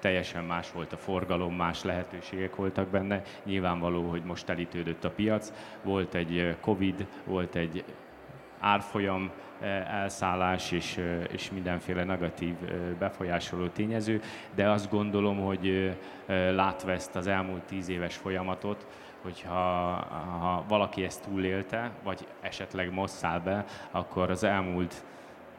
teljesen 0.00 0.44
más 0.44 0.72
volt 0.72 0.92
a 0.92 0.96
forgalom, 0.96 1.54
más 1.54 1.82
lehetőségek 1.82 2.56
voltak 2.56 2.88
benne. 2.88 3.22
Nyilvánvaló, 3.44 4.08
hogy 4.08 4.22
most 4.22 4.48
elítődött 4.48 5.04
a 5.04 5.10
piac. 5.10 5.52
Volt 5.82 6.14
egy 6.14 6.56
Covid, 6.60 7.06
volt 7.24 7.54
egy 7.54 7.84
árfolyam 8.60 9.30
elszállás 9.60 10.72
és, 10.72 11.00
és 11.32 11.50
mindenféle 11.50 12.04
negatív 12.04 12.54
befolyásoló 12.98 13.66
tényező, 13.66 14.20
de 14.54 14.70
azt 14.70 14.90
gondolom, 14.90 15.38
hogy 15.38 15.96
látva 16.54 16.92
ezt 16.92 17.16
az 17.16 17.26
elmúlt 17.26 17.62
tíz 17.62 17.88
éves 17.88 18.16
folyamatot, 18.16 18.86
hogyha 19.22 19.52
ha 20.40 20.64
valaki 20.68 21.04
ezt 21.04 21.22
túlélte, 21.28 21.90
vagy 22.02 22.26
esetleg 22.40 22.92
most 22.92 23.12
száll 23.12 23.38
be, 23.38 23.64
akkor 23.90 24.30
az 24.30 24.44
elmúlt 24.44 25.04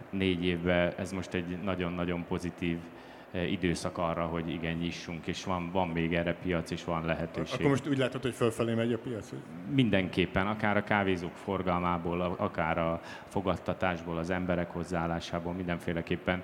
négy 0.10 0.46
évben 0.46 0.94
ez 0.98 1.12
most 1.12 1.34
egy 1.34 1.58
nagyon-nagyon 1.64 2.26
pozitív 2.28 2.78
Eh, 2.78 3.07
időszak 3.50 3.98
arra, 3.98 4.26
hogy 4.26 4.50
igen, 4.50 4.76
nyissunk, 4.76 5.28
és 5.28 5.44
van, 5.44 5.72
van 5.72 5.88
még 5.88 6.14
erre 6.14 6.34
piac, 6.34 6.72
és 6.72 6.84
van 6.84 7.06
lehetőség. 7.06 7.60
Akkor 7.60 7.70
most 7.70 7.88
úgy 7.88 7.98
látod, 7.98 8.22
hogy 8.22 8.34
fölfelé 8.34 8.74
megy 8.74 8.94
a 8.94 8.98
piac? 8.98 9.30
Mindenképpen, 9.70 10.48
akár 10.48 10.78
a 10.78 10.84
kávézók 10.84 11.36
forgalmából, 11.36 12.22
akár 12.22 12.78
a 12.78 13.02
fogadtatásból, 13.28 14.18
az 14.18 14.30
emberek 14.30 14.72
hozzáállásából, 14.72 15.54
mindenféleképpen. 15.54 16.44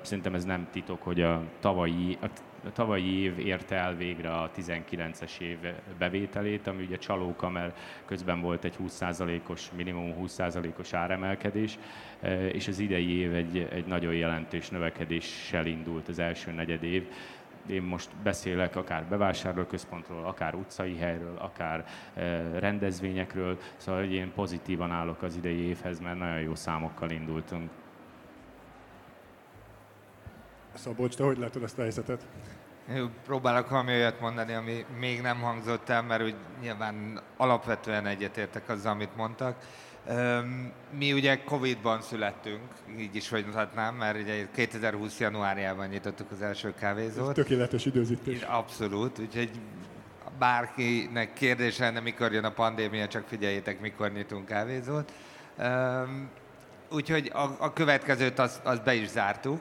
Szerintem 0.00 0.34
ez 0.34 0.44
nem 0.44 0.68
titok, 0.70 1.02
hogy 1.02 1.20
a 1.20 1.42
tavalyi, 1.60 2.18
a 2.22 2.26
tavalyi 2.70 3.22
év 3.22 3.38
érte 3.38 3.76
el 3.76 3.94
végre 3.94 4.30
a 4.30 4.50
19-es 4.56 5.40
év 5.40 5.58
bevételét, 5.98 6.66
ami 6.66 6.82
ugye 6.82 6.96
csalóka, 6.96 7.48
mert 7.48 7.78
közben 8.04 8.40
volt 8.40 8.64
egy 8.64 8.76
20%-os, 8.82 9.70
minimum 9.76 10.14
20%-os 10.20 10.92
áremelkedés, 10.92 11.78
e, 12.20 12.48
és 12.48 12.68
az 12.68 12.78
idei 12.78 13.18
év 13.18 13.34
egy, 13.34 13.68
egy 13.72 13.86
nagyon 13.86 14.14
jelentős 14.14 14.68
növekedéssel 14.68 15.66
indult 15.66 16.08
az 16.08 16.18
első 16.18 16.50
negyed 16.50 16.82
év. 16.82 17.08
Én 17.66 17.82
most 17.82 18.10
beszélek 18.22 18.76
akár 18.76 19.04
bevásárlóközpontról, 19.04 20.24
akár 20.24 20.54
utcai 20.54 20.96
helyről, 20.96 21.36
akár 21.38 21.84
e, 22.14 22.58
rendezvényekről, 22.58 23.58
szóval 23.76 24.00
hogy 24.00 24.12
én 24.12 24.32
pozitívan 24.34 24.90
állok 24.90 25.22
az 25.22 25.36
idei 25.36 25.58
évhez, 25.58 26.00
mert 26.00 26.18
nagyon 26.18 26.40
jó 26.40 26.54
számokkal 26.54 27.10
indultunk. 27.10 27.70
Szabolcs, 30.74 31.14
te 31.14 31.24
hogy 31.24 31.38
látod 31.38 31.62
ezt 31.62 31.78
a 31.78 31.80
helyzetet? 31.80 32.26
Próbálok 33.24 33.68
valami 33.68 33.92
olyat 33.92 34.20
mondani, 34.20 34.52
ami 34.52 34.84
még 34.98 35.20
nem 35.20 35.40
hangzott 35.40 35.88
el, 35.88 36.02
mert 36.02 36.22
úgy 36.22 36.34
nyilván 36.60 37.20
alapvetően 37.36 38.06
egyetértek 38.06 38.68
azzal, 38.68 38.92
amit 38.92 39.16
mondtak. 39.16 39.56
Mi 40.98 41.12
ugye 41.12 41.42
Covid-ban 41.44 42.02
születtünk, 42.02 42.60
így 42.98 43.16
is 43.16 43.28
hogy 43.28 43.42
mondhatnám, 43.42 43.94
mert 43.94 44.20
ugye 44.20 44.46
2020. 44.54 45.20
januárjában 45.20 45.88
nyitottuk 45.88 46.30
az 46.30 46.42
első 46.42 46.74
kávézót. 46.74 47.28
Ez 47.28 47.34
tökéletes 47.34 47.86
időzítés. 47.86 48.42
Abszolút, 48.42 49.18
úgyhogy 49.18 49.50
bárkinek 50.38 51.32
kérdése 51.32 51.84
lenne, 51.84 52.00
mikor 52.00 52.32
jön 52.32 52.44
a 52.44 52.52
pandémia, 52.52 53.08
csak 53.08 53.28
figyeljétek, 53.28 53.80
mikor 53.80 54.12
nyitunk 54.12 54.46
kávézót. 54.46 55.12
Úgyhogy 56.90 57.30
a, 57.34 57.56
a 57.58 57.72
következőt 57.72 58.38
azt 58.38 58.60
az 58.64 58.78
be 58.78 58.94
is 58.94 59.08
zártuk 59.08 59.60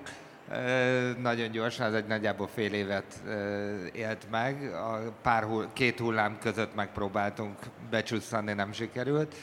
nagyon 1.22 1.52
gyorsan, 1.52 1.86
ez 1.86 1.94
egy 1.94 2.06
nagyjából 2.06 2.48
fél 2.48 2.74
évet 2.74 3.22
élt 3.94 4.30
meg. 4.32 4.74
A 4.74 4.98
pár 5.22 5.44
hull, 5.44 5.68
két 5.74 6.00
hullám 6.00 6.38
között 6.40 6.76
megpróbáltunk 6.76 7.58
becsusszanni, 7.90 8.54
nem 8.54 8.72
sikerült. 8.72 9.36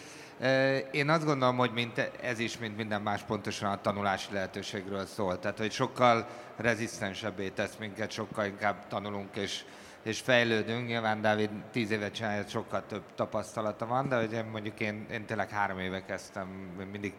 Én 0.91 1.09
azt 1.09 1.25
gondolom, 1.25 1.57
hogy 1.57 1.73
mint 1.73 2.11
ez 2.23 2.39
is, 2.39 2.59
mint 2.59 2.77
minden 2.77 3.03
más 3.03 3.23
pontosan 3.23 3.71
a 3.71 3.81
tanulási 3.81 4.33
lehetőségről 4.33 5.07
szól. 5.07 5.39
Tehát, 5.39 5.59
hogy 5.59 5.73
sokkal 5.73 6.27
rezisztensebbé 6.57 7.49
tesz 7.49 7.77
minket, 7.79 8.11
sokkal 8.11 8.45
inkább 8.45 8.87
tanulunk 8.89 9.37
és, 9.37 9.65
és 10.03 10.21
fejlődünk. 10.21 10.87
Nyilván 10.87 11.21
Dávid 11.21 11.51
tíz 11.73 11.91
évet 11.91 12.13
csinálja, 12.13 12.45
sokkal 12.49 12.83
több 12.87 13.03
tapasztalata 13.15 13.87
van, 13.87 14.09
de 14.09 14.17
hogy 14.17 14.45
mondjuk 14.53 14.81
én, 14.81 15.07
én 15.13 15.25
tényleg 15.25 15.51
három 15.51 15.79
éve 15.79 16.05
kezdtem, 16.05 16.47
mindig 16.93 17.13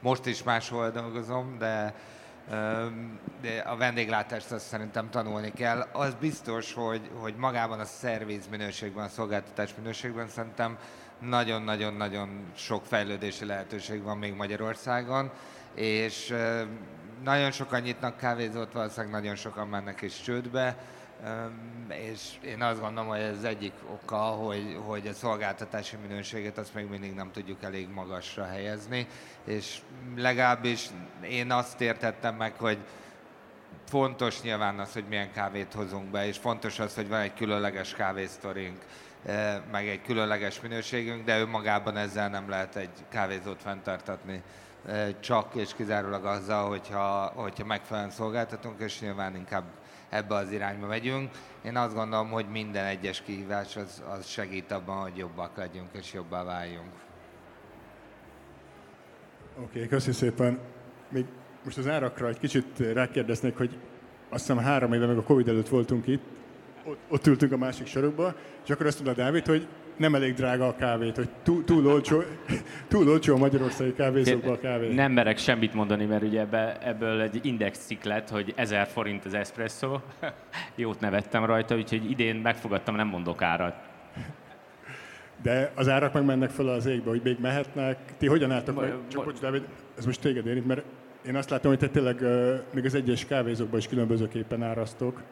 most 0.00 0.26
is 0.26 0.42
máshol 0.42 0.90
dolgozom, 0.90 1.58
de 1.58 1.94
de 3.40 3.58
a 3.64 3.76
vendéglátást 3.76 4.52
azt 4.52 4.66
szerintem 4.66 5.10
tanulni 5.10 5.52
kell. 5.52 5.80
Az 5.92 6.14
biztos, 6.20 6.72
hogy, 6.72 7.10
hogy 7.14 7.34
magában 7.36 7.80
a 7.80 7.84
szerviz 7.84 8.48
minőségben, 8.50 9.04
a 9.04 9.08
szolgáltatás 9.08 9.74
minőségben 9.76 10.28
szerintem 10.28 10.78
nagyon-nagyon-nagyon 11.18 12.52
sok 12.54 12.84
fejlődési 12.84 13.44
lehetőség 13.44 14.02
van 14.02 14.18
még 14.18 14.34
Magyarországon, 14.34 15.30
és 15.74 16.34
nagyon 17.24 17.50
sokan 17.50 17.80
nyitnak 17.80 18.16
kávézót, 18.16 18.72
valószínűleg 18.72 19.12
nagyon 19.12 19.34
sokan 19.34 19.68
mennek 19.68 20.02
is 20.02 20.20
csődbe, 20.20 20.76
és 21.88 22.20
én 22.44 22.62
azt 22.62 22.80
gondolom, 22.80 23.08
hogy 23.08 23.20
ez 23.20 23.42
egyik 23.42 23.72
oka, 23.90 24.16
hogy, 24.16 24.78
hogy 24.86 25.06
a 25.06 25.12
szolgáltatási 25.12 25.96
minőséget 25.96 26.58
azt 26.58 26.74
még 26.74 26.88
mindig 26.88 27.14
nem 27.14 27.30
tudjuk 27.32 27.62
elég 27.62 27.88
magasra 27.88 28.44
helyezni, 28.44 29.06
és 29.44 29.78
legalábbis 30.16 30.86
én 31.28 31.50
azt 31.50 31.80
értettem 31.80 32.34
meg, 32.34 32.56
hogy 32.56 32.78
fontos 33.88 34.42
nyilván 34.42 34.78
az, 34.78 34.92
hogy 34.92 35.04
milyen 35.08 35.32
kávét 35.32 35.72
hozunk 35.72 36.10
be, 36.10 36.26
és 36.26 36.38
fontos 36.38 36.78
az, 36.78 36.94
hogy 36.94 37.08
van 37.08 37.20
egy 37.20 37.34
különleges 37.34 37.94
kávésztorink, 37.94 38.84
meg 39.70 39.88
egy 39.88 40.02
különleges 40.02 40.60
minőségünk, 40.60 41.24
de 41.24 41.40
önmagában 41.40 41.96
ezzel 41.96 42.28
nem 42.28 42.48
lehet 42.48 42.76
egy 42.76 42.90
kávézót 43.08 43.62
fenntartatni. 43.62 44.42
Csak 45.20 45.54
és 45.54 45.74
kizárólag 45.74 46.24
azzal, 46.24 46.68
hogyha, 46.68 47.32
hogyha 47.34 47.64
megfelelően 47.64 48.12
szolgáltatunk, 48.12 48.80
és 48.80 49.00
nyilván 49.00 49.36
inkább 49.36 49.64
ebbe 50.12 50.34
az 50.34 50.50
irányba 50.52 50.86
megyünk. 50.86 51.30
Én 51.64 51.76
azt 51.76 51.94
gondolom, 51.94 52.30
hogy 52.30 52.46
minden 52.50 52.84
egyes 52.84 53.22
kihívás 53.22 53.76
az, 53.76 54.02
az 54.08 54.26
segít 54.26 54.70
abban, 54.70 54.96
hogy 54.96 55.16
jobbak 55.16 55.56
legyünk 55.56 55.88
és 55.92 56.12
jobbá 56.12 56.44
váljunk. 56.44 56.92
Oké, 59.56 59.64
okay, 59.64 59.88
köszi 59.88 60.12
szépen. 60.12 60.58
Még 61.08 61.24
most 61.64 61.78
az 61.78 61.88
árakra 61.88 62.28
egy 62.28 62.38
kicsit 62.38 62.78
rákérdeznék, 62.78 63.56
hogy 63.56 63.78
azt 64.28 64.46
hiszem 64.46 64.62
három 64.64 64.92
éve 64.92 65.06
meg 65.06 65.16
a 65.16 65.22
Covid 65.22 65.48
előtt 65.48 65.68
voltunk 65.68 66.06
itt, 66.06 66.22
ott, 66.84 66.98
ott 67.08 67.26
ültünk 67.26 67.52
a 67.52 67.56
másik 67.56 67.86
sorokba, 67.86 68.34
és 68.64 68.70
akkor 68.70 68.86
azt 68.86 69.02
mondta 69.04 69.22
Dávid, 69.22 69.46
hogy 69.46 69.68
nem 70.02 70.14
elég 70.14 70.34
drága 70.34 70.66
a 70.66 70.74
kávét, 70.76 71.16
hogy 71.16 71.28
túl, 71.42 71.64
túl, 71.64 71.86
olcsó, 71.86 72.22
túl 72.88 73.08
olcsó 73.08 73.34
a 73.34 73.38
magyarországi 73.38 73.92
kávézókban 73.92 74.52
a 74.52 74.58
kávé. 74.58 74.94
Nem 74.94 75.12
merek 75.12 75.38
semmit 75.38 75.74
mondani, 75.74 76.04
mert 76.04 76.22
ugye 76.22 76.40
ebbe, 76.40 76.78
ebből 76.82 77.20
egy 77.20 77.40
index 77.42 77.78
cikk 77.78 78.02
lett, 78.02 78.28
hogy 78.28 78.52
1000 78.56 78.86
forint 78.86 79.24
az 79.24 79.34
espresso. 79.34 80.00
Jót 80.74 81.00
nevettem 81.00 81.44
rajta, 81.44 81.76
úgyhogy 81.76 82.10
idén 82.10 82.36
megfogadtam, 82.36 82.94
nem 82.94 83.06
mondok 83.08 83.42
árat. 83.42 83.74
De 85.42 85.72
az 85.74 85.88
árak 85.88 86.12
meg 86.12 86.24
mennek 86.24 86.50
fel 86.50 86.68
az 86.68 86.86
égbe, 86.86 87.10
hogy 87.10 87.20
még 87.24 87.40
mehetnek. 87.40 87.98
Ti 88.18 88.26
hogyan 88.26 88.50
álltok 88.50 88.80
meg? 88.80 88.94
Csak 89.08 89.24
bocs, 89.24 89.40
Dávid, 89.40 89.62
ez 89.98 90.06
most 90.06 90.20
téged 90.20 90.46
érint, 90.46 90.66
mert 90.66 90.82
én 91.26 91.36
azt 91.36 91.50
látom, 91.50 91.70
hogy 91.70 91.80
te 91.80 91.88
tényleg 91.88 92.20
még 92.74 92.84
az 92.84 92.94
egyes 92.94 93.26
kávézókban 93.26 93.78
is 93.78 93.88
különbözőképpen 93.88 94.62
árasztok. 94.62 95.22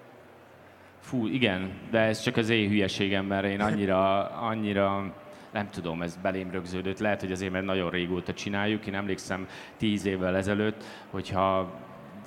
Fú, 1.10 1.26
igen, 1.26 1.70
de 1.90 1.98
ez 1.98 2.20
csak 2.20 2.36
az 2.36 2.48
én 2.48 2.68
hülyeségem, 2.68 3.26
mert 3.26 3.44
én 3.44 3.60
annyira, 3.60 4.28
annyira 4.28 5.14
nem 5.52 5.68
tudom, 5.70 6.02
ez 6.02 6.16
belém 6.16 6.50
rögződött. 6.50 6.98
Lehet, 6.98 7.20
hogy 7.20 7.32
azért, 7.32 7.52
mert 7.52 7.64
nagyon 7.64 7.90
régóta 7.90 8.32
csináljuk. 8.32 8.86
Én 8.86 8.94
emlékszem 8.94 9.46
tíz 9.76 10.04
évvel 10.04 10.36
ezelőtt, 10.36 10.84
hogyha 11.10 11.72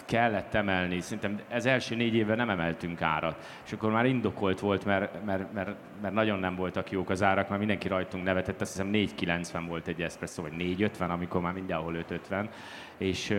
kellett 0.05 0.53
emelni, 0.53 0.99
szerintem 0.99 1.39
ez 1.49 1.65
első 1.65 1.95
négy 1.95 2.15
évben 2.15 2.37
nem 2.37 2.49
emeltünk 2.49 3.01
árat. 3.01 3.47
És 3.65 3.71
akkor 3.71 3.91
már 3.91 4.05
indokolt 4.05 4.59
volt, 4.59 4.85
mert, 4.85 5.25
mert, 5.25 5.53
mert, 5.53 5.75
mert 6.01 6.13
nagyon 6.13 6.39
nem 6.39 6.55
voltak 6.55 6.91
jók 6.91 7.09
az 7.09 7.23
árak, 7.23 7.47
mert 7.47 7.59
mindenki 7.59 7.87
rajtunk 7.87 8.23
nevetett, 8.23 8.61
azt 8.61 8.71
hiszem 8.71 8.91
4,90 8.91 9.63
volt 9.67 9.87
egy 9.87 10.01
espresso, 10.01 10.41
vagy 10.41 10.53
4,50, 10.53 11.09
amikor 11.09 11.41
már 11.41 11.53
mindenhol 11.53 11.93
5,50 11.93 12.47
és, 12.97 13.35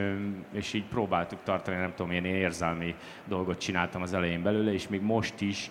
és 0.53 0.73
így 0.73 0.85
próbáltuk 0.85 1.39
tartani, 1.43 1.77
nem 1.77 1.93
tudom, 1.95 2.11
én 2.13 2.25
érzelmi 2.25 2.95
dolgot 3.25 3.59
csináltam 3.59 4.03
az 4.03 4.15
elején 4.15 4.43
belőle, 4.43 4.73
és 4.73 4.89
még 4.89 5.01
most 5.01 5.41
is 5.41 5.71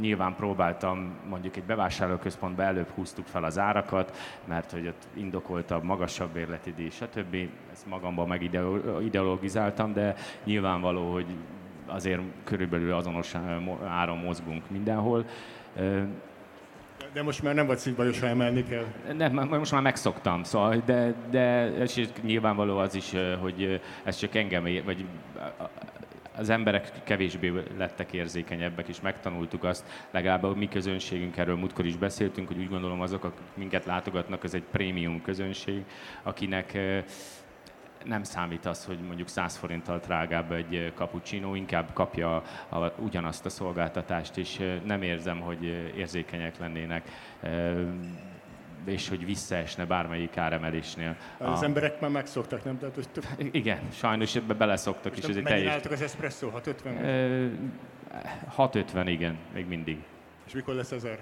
nyilván 0.00 0.34
próbáltam 0.34 1.18
mondjuk 1.28 1.56
egy 1.56 1.64
bevásárlóközpontba 1.64 2.62
előbb 2.62 2.88
húztuk 2.88 3.26
fel 3.26 3.44
az 3.44 3.58
árakat, 3.58 4.16
mert 4.44 4.70
hogy 4.70 4.86
ott 4.86 5.06
indokoltabb, 5.14 5.82
magasabb 5.82 6.30
bérleti 6.32 6.72
díj, 6.72 6.90
stb. 6.90 7.36
Ezt 7.72 7.86
magamban 7.86 8.28
megideologizáltam, 8.28 9.92
de 9.92 10.14
nyilvánvaló, 10.44 11.12
hogy 11.12 11.26
azért 11.86 12.20
körülbelül 12.44 12.92
azonos 12.92 13.34
áron 13.86 14.18
mozgunk 14.18 14.70
mindenhol. 14.70 15.24
De 17.12 17.22
most 17.22 17.42
már 17.42 17.54
nem 17.54 17.66
vagy 17.66 17.78
szívbajos, 17.78 18.20
ha 18.20 18.26
emelni 18.26 18.64
kell. 18.64 18.84
Nem, 19.16 19.48
most 19.48 19.72
már 19.72 19.82
megszoktam, 19.82 20.42
szóval, 20.42 20.82
de, 20.84 21.14
de 21.30 21.68
és 21.68 22.08
nyilvánvaló 22.22 22.78
az 22.78 22.94
is, 22.94 23.14
hogy 23.40 23.80
ez 24.04 24.16
csak 24.16 24.34
engem, 24.34 24.62
vagy 24.62 25.04
az 26.40 26.48
emberek 26.48 26.90
kevésbé 27.04 27.52
lettek 27.76 28.12
érzékenyebbek, 28.12 28.88
és 28.88 29.00
megtanultuk 29.00 29.64
azt, 29.64 30.06
legalább 30.10 30.42
a 30.42 30.54
mi 30.54 30.68
közönségünk, 30.68 31.36
erről 31.36 31.56
múltkor 31.56 31.86
is 31.86 31.96
beszéltünk, 31.96 32.48
hogy 32.48 32.58
úgy 32.58 32.68
gondolom 32.68 33.00
azok, 33.00 33.24
akik 33.24 33.46
minket 33.54 33.84
látogatnak, 33.84 34.44
ez 34.44 34.54
egy 34.54 34.64
prémium 34.70 35.22
közönség, 35.22 35.84
akinek 36.22 36.78
nem 38.04 38.22
számít 38.22 38.66
az, 38.66 38.84
hogy 38.84 38.98
mondjuk 39.06 39.28
100 39.28 39.56
forinttal 39.56 39.98
drágább 39.98 40.52
egy 40.52 40.92
cappuccino, 40.96 41.54
inkább 41.54 41.92
kapja 41.92 42.36
a, 42.68 42.76
a, 42.76 42.94
ugyanazt 42.98 43.46
a 43.46 43.48
szolgáltatást, 43.48 44.36
és 44.36 44.62
nem 44.84 45.02
érzem, 45.02 45.40
hogy 45.40 45.64
érzékenyek 45.96 46.58
lennének 46.58 47.08
és 48.84 49.08
hogy 49.08 49.24
visszaesne 49.24 49.84
bármelyik 49.84 50.36
áremelésnél. 50.36 51.16
Az 51.38 51.60
a... 51.60 51.64
emberek 51.64 52.00
már 52.00 52.10
megszoktak, 52.10 52.64
nem? 52.64 52.78
Tehát, 52.78 52.94
hogy 52.94 53.08
több... 53.08 53.24
Igen, 53.52 53.80
sajnos 53.92 54.36
ebbe 54.36 54.54
beleszoktak. 54.54 55.12
Most 55.14 55.28
és 55.28 55.36
ez 55.36 55.42
teljes... 55.44 55.72
álltok 55.72 55.92
az 55.92 56.02
espresso? 56.02 56.48
650? 56.50 57.74
650, 58.46 59.06
igen, 59.06 59.38
még 59.54 59.66
mindig. 59.66 59.98
És 60.46 60.52
mikor 60.52 60.74
lesz 60.74 60.92
ezer? 60.92 61.18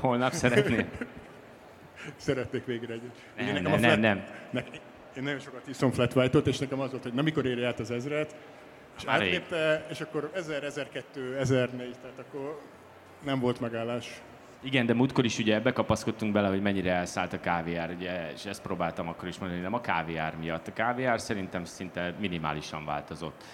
Holnap 0.00 0.32
szeretnél? 0.32 0.86
Szeretnék 2.16 2.64
végre 2.64 2.92
egy. 2.92 3.10
Nem, 3.36 3.62
nem, 3.62 3.62
nem, 3.62 3.78
flat... 3.80 4.00
nem. 4.00 4.64
Én 5.16 5.22
nagyon 5.22 5.38
sokat 5.38 5.68
iszom 5.68 5.90
flat 5.90 6.14
white-ot, 6.14 6.46
és 6.46 6.58
nekem 6.58 6.80
az 6.80 6.90
volt, 6.90 7.02
hogy 7.02 7.12
nem 7.12 7.24
mikor 7.24 7.46
érje 7.46 7.66
át 7.66 7.80
az 7.80 7.90
ezret, 7.90 8.36
és 8.96 9.04
átlépte, 9.06 9.86
és 9.90 10.00
akkor 10.00 10.30
1000, 10.34 10.64
1002, 10.64 11.36
1004, 11.38 11.94
tehát 12.02 12.18
akkor 12.18 12.60
nem 13.24 13.40
volt 13.40 13.60
megállás. 13.60 14.22
Igen, 14.64 14.86
de 14.86 14.94
múltkor 14.94 15.24
is 15.24 15.38
ugye 15.38 15.60
bekapaszkodtunk 15.60 16.32
bele, 16.32 16.48
hogy 16.48 16.62
mennyire 16.62 16.92
elszállt 16.92 17.32
a 17.32 17.40
káviár, 17.40 17.90
ugye, 17.90 18.32
és 18.32 18.44
ezt 18.44 18.62
próbáltam 18.62 19.08
akkor 19.08 19.28
is 19.28 19.38
mondani, 19.38 19.60
nem 19.60 19.74
a 19.74 19.80
káviár 19.80 20.36
miatt. 20.36 20.66
A 20.66 20.72
káviár 20.72 21.20
szerintem 21.20 21.64
szinte 21.64 22.14
minimálisan 22.20 22.84
változott. 22.84 23.44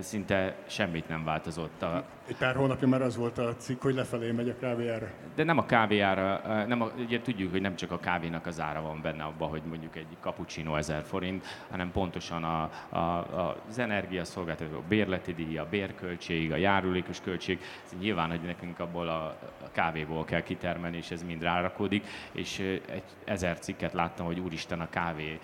Szinte 0.00 0.54
semmit 0.66 1.08
nem 1.08 1.24
változott. 1.24 1.82
A... 1.82 2.04
Egy 2.28 2.36
pár 2.36 2.54
hónapja 2.54 2.88
már 2.88 3.02
az 3.02 3.16
volt 3.16 3.38
a 3.38 3.56
cikk, 3.56 3.82
hogy 3.82 3.94
lefelé 3.94 4.30
megy 4.30 4.48
a 4.48 4.56
káviár. 4.60 5.12
De 5.34 5.44
nem 5.44 5.58
a 5.58 5.66
káviára, 5.66 6.42
nem 6.66 6.80
a, 6.80 6.90
ugye 6.98 7.20
tudjuk, 7.20 7.50
hogy 7.50 7.60
nem 7.60 7.76
csak 7.76 7.90
a 7.90 7.98
kávénak 7.98 8.46
az 8.46 8.60
ára 8.60 8.82
van 8.82 9.00
benne 9.02 9.22
abban, 9.22 9.48
hogy 9.48 9.62
mondjuk 9.68 9.96
egy 9.96 10.06
cappuccino 10.20 10.76
1000 10.76 11.02
forint, 11.02 11.46
hanem 11.70 11.90
pontosan 11.92 12.44
a, 12.44 12.70
a, 12.88 12.98
a, 12.98 13.56
az 13.68 13.78
energiaszolgáltató, 13.78 14.76
a 14.76 14.82
bérleti 14.88 15.34
díj, 15.34 15.58
a 15.58 15.66
bérköltség, 15.70 16.52
a 16.52 16.56
járulékos 16.56 17.20
költség. 17.20 17.60
Ez 17.84 17.94
nyilván, 17.98 18.30
hogy 18.30 18.40
nekünk 18.40 18.78
abból 18.78 19.08
a, 19.08 19.24
a 19.64 19.70
kávéból 19.72 20.24
kell 20.24 20.42
kitermelni, 20.42 20.96
és 20.96 21.10
ez 21.10 21.22
mind 21.22 21.42
rárakódik, 21.42 22.06
és 22.32 22.58
egy 22.88 23.02
ezer 23.24 23.58
cikket 23.58 23.92
láttam, 23.92 24.26
hogy 24.26 24.38
úristen 24.38 24.80
a 24.80 24.88
kávé 24.88 25.40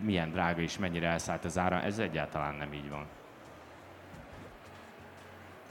milyen 0.00 0.30
drága 0.30 0.60
és 0.60 0.78
mennyire 0.78 1.08
elszállt 1.08 1.44
az 1.44 1.58
ára, 1.58 1.82
ez 1.82 1.98
egyáltalán 1.98 2.54
nem 2.54 2.72
így 2.72 2.90
van. 2.90 3.06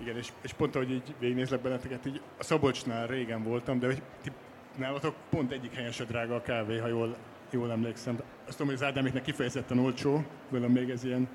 Igen, 0.04 0.18
és, 0.18 0.32
és 0.42 0.54
pont 0.54 0.76
ahogy 0.76 0.92
így 0.92 1.16
végignézlek 1.20 1.62
benneteket, 1.62 2.06
így 2.06 2.22
a 2.38 2.44
Szabolcsnál 2.44 3.08
régen 3.08 3.44
voltam, 3.44 3.80
de 3.80 3.86
hogy 3.86 4.02
ti, 4.22 4.32
nálatok 4.78 5.16
pont 5.30 5.52
egyik 5.52 5.74
helyen 5.74 5.92
se 5.92 6.04
drága 6.04 6.36
a 6.36 6.42
kávé, 6.42 6.78
ha 6.78 6.88
jól, 6.88 7.16
jól 7.50 7.72
emlékszem. 7.72 8.20
Azt 8.48 8.58
tudom, 8.58 8.68
hogy 8.74 8.82
az 8.82 8.88
Ádáméknek 8.88 9.24
kifejezetten 9.24 9.80
olcsó, 9.80 10.24
velem 10.50 10.72
még 10.72 10.90
ez 10.90 11.04
ilyen, 11.04 11.28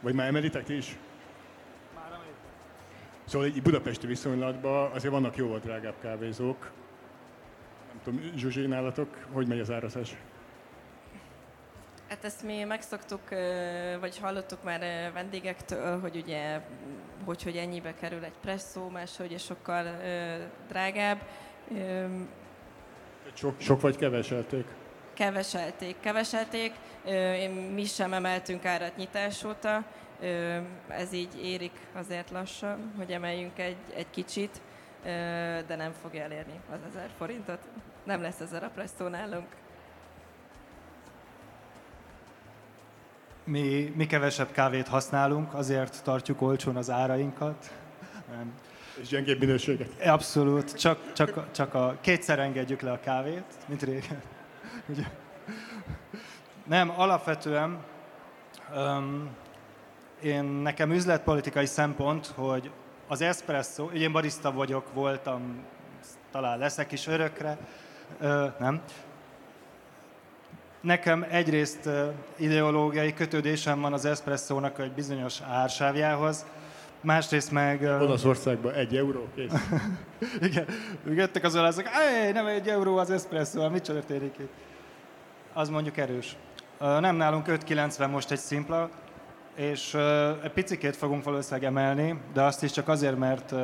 vagy 0.00 0.14
már 0.14 0.26
emelitek 0.26 0.64
ti 0.64 0.76
is? 0.76 0.98
Szóval 3.24 3.46
így 3.46 3.62
budapesti 3.62 4.06
viszonylatban 4.06 4.90
azért 4.90 5.12
vannak 5.12 5.36
jóval 5.36 5.58
drágább 5.58 6.00
kávézók. 6.00 6.70
Nem 7.88 8.00
tudom, 8.02 8.20
Zsuzsi, 8.36 8.66
nálatok 8.66 9.26
hogy 9.32 9.46
megy 9.46 9.60
az 9.60 9.70
árazás? 9.70 10.16
Hát 12.08 12.24
ezt 12.24 12.42
mi 12.42 12.64
megszoktuk, 12.64 13.28
vagy 14.00 14.18
hallottuk 14.18 14.64
már 14.64 15.12
vendégektől, 15.12 16.00
hogy 16.00 16.16
ugye, 16.16 16.60
hogy, 17.28 17.42
hogy 17.42 17.56
ennyibe 17.56 17.94
kerül 17.94 18.24
egy 18.24 18.38
presszó, 18.40 18.88
más, 18.88 19.16
hogy 19.16 19.38
sokkal 19.38 19.84
drágább. 20.68 21.18
Sok, 23.32 23.60
sok 23.60 23.80
vagy 23.80 23.96
keveselték? 23.96 24.66
Keveselték, 25.14 25.96
keveselték. 26.00 26.72
Mi 27.74 27.84
sem 27.84 28.12
emeltünk 28.12 28.64
árat 28.64 28.96
nyitás 28.96 29.44
óta. 29.44 29.84
Ez 30.88 31.12
így 31.12 31.44
érik 31.44 31.72
azért 31.94 32.30
lassan, 32.30 32.92
hogy 32.96 33.10
emeljünk 33.10 33.58
egy, 33.58 33.76
egy 33.94 34.10
kicsit, 34.10 34.60
de 35.66 35.76
nem 35.76 35.92
fogja 35.92 36.22
elérni 36.22 36.60
az 36.70 36.78
ezer 36.90 37.10
forintot. 37.16 37.68
Nem 38.04 38.22
lesz 38.22 38.40
ezer 38.40 38.64
a 38.64 38.70
presszó 38.74 39.06
nálunk. 39.06 39.48
Mi, 43.48 43.92
mi 43.96 44.06
kevesebb 44.06 44.50
kávét 44.52 44.88
használunk, 44.88 45.54
azért 45.54 46.02
tartjuk 46.02 46.42
olcsón 46.42 46.76
az 46.76 46.90
árainkat. 46.90 47.72
Nem. 48.30 48.52
És 49.00 49.08
gyengébb 49.08 49.38
minőséget. 49.38 50.00
Abszolút, 50.06 50.78
csak, 50.78 51.12
csak, 51.12 51.50
csak 51.52 51.74
a, 51.74 51.96
kétszer 52.00 52.38
engedjük 52.38 52.80
le 52.80 52.92
a 52.92 53.00
kávét, 53.00 53.44
mint 53.66 53.82
régen. 53.82 54.22
Ugye? 54.88 55.02
Nem, 56.66 56.90
alapvetően 56.96 57.78
um, 58.74 59.28
én 60.22 60.44
nekem 60.44 60.90
üzletpolitikai 60.90 61.66
szempont, 61.66 62.26
hogy 62.26 62.70
az 63.06 63.20
espresso, 63.20 63.84
én 63.84 64.12
barista 64.12 64.52
vagyok, 64.52 64.92
voltam, 64.92 65.64
talán 66.30 66.58
leszek 66.58 66.92
is 66.92 67.06
örökre, 67.06 67.58
ö, 68.20 68.46
nem? 68.58 68.82
Nekem 70.88 71.26
egyrészt 71.30 71.88
ideológiai 72.36 73.14
kötődésem 73.14 73.80
van 73.80 73.92
az 73.92 74.04
eszpresszónak 74.04 74.78
egy 74.78 74.92
bizonyos 74.92 75.40
ársávjához, 75.40 76.46
Másrészt 77.00 77.50
meg... 77.50 77.82
Olaszországban 77.82 78.72
egy 78.72 78.96
euró, 78.96 79.28
kész. 79.34 79.52
Igen, 80.48 80.66
jöttek 81.06 81.44
az 81.44 81.56
olaszok, 81.56 81.84
nem 82.32 82.46
egy 82.46 82.68
euró 82.68 82.96
az 82.96 83.10
espresso, 83.10 83.70
mit 83.70 83.82
történik 83.82 84.34
itt? 84.38 84.52
Az 85.52 85.68
mondjuk 85.68 85.96
erős. 85.96 86.36
Nem 86.78 87.16
nálunk 87.16 87.46
5,90 87.46 88.10
most 88.10 88.30
egy 88.30 88.38
szimpla, 88.38 88.90
és 89.56 89.94
egy 90.42 90.52
picikét 90.52 90.96
fogunk 90.96 91.24
valószínűleg 91.24 91.64
emelni, 91.64 92.20
de 92.32 92.42
azt 92.42 92.62
is 92.62 92.70
csak 92.70 92.88
azért, 92.88 93.18
mert 93.18 93.54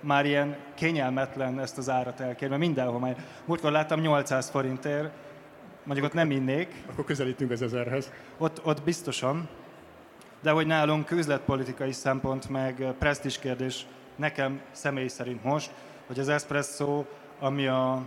már 0.00 0.26
ilyen 0.26 0.56
kényelmetlen 0.74 1.60
ezt 1.60 1.78
az 1.78 1.88
árat 1.88 2.20
elkérni, 2.20 2.56
mert 2.56 2.66
mindenhol 2.66 3.00
már. 3.00 3.16
Múltkor 3.44 3.70
láttam 3.70 4.00
800 4.00 4.50
forintért, 4.50 5.10
mondjuk 5.84 6.06
ott 6.06 6.14
nem 6.14 6.30
innék. 6.30 6.74
Akkor 6.90 7.04
közelítünk 7.04 7.50
az 7.50 7.62
ezerhez. 7.62 8.10
Ott, 8.38 8.64
ott 8.64 8.82
biztosan, 8.82 9.48
de 10.40 10.50
hogy 10.50 10.66
nálunk 10.66 11.10
üzletpolitikai 11.10 11.92
szempont, 11.92 12.48
meg 12.48 12.94
presztis 12.98 13.38
kérdés 13.38 13.86
nekem 14.16 14.60
személy 14.70 15.08
szerint 15.08 15.44
most, 15.44 15.70
hogy 16.06 16.18
az 16.18 16.28
espresso, 16.28 17.04
ami, 17.38 17.66
a, 17.66 18.02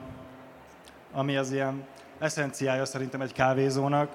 ami 1.12 1.38
az 1.38 1.52
ilyen 1.52 1.84
eszenciája 2.20 2.86
szerintem 2.86 3.22
egy 3.22 3.34
kávézónak, 3.34 4.12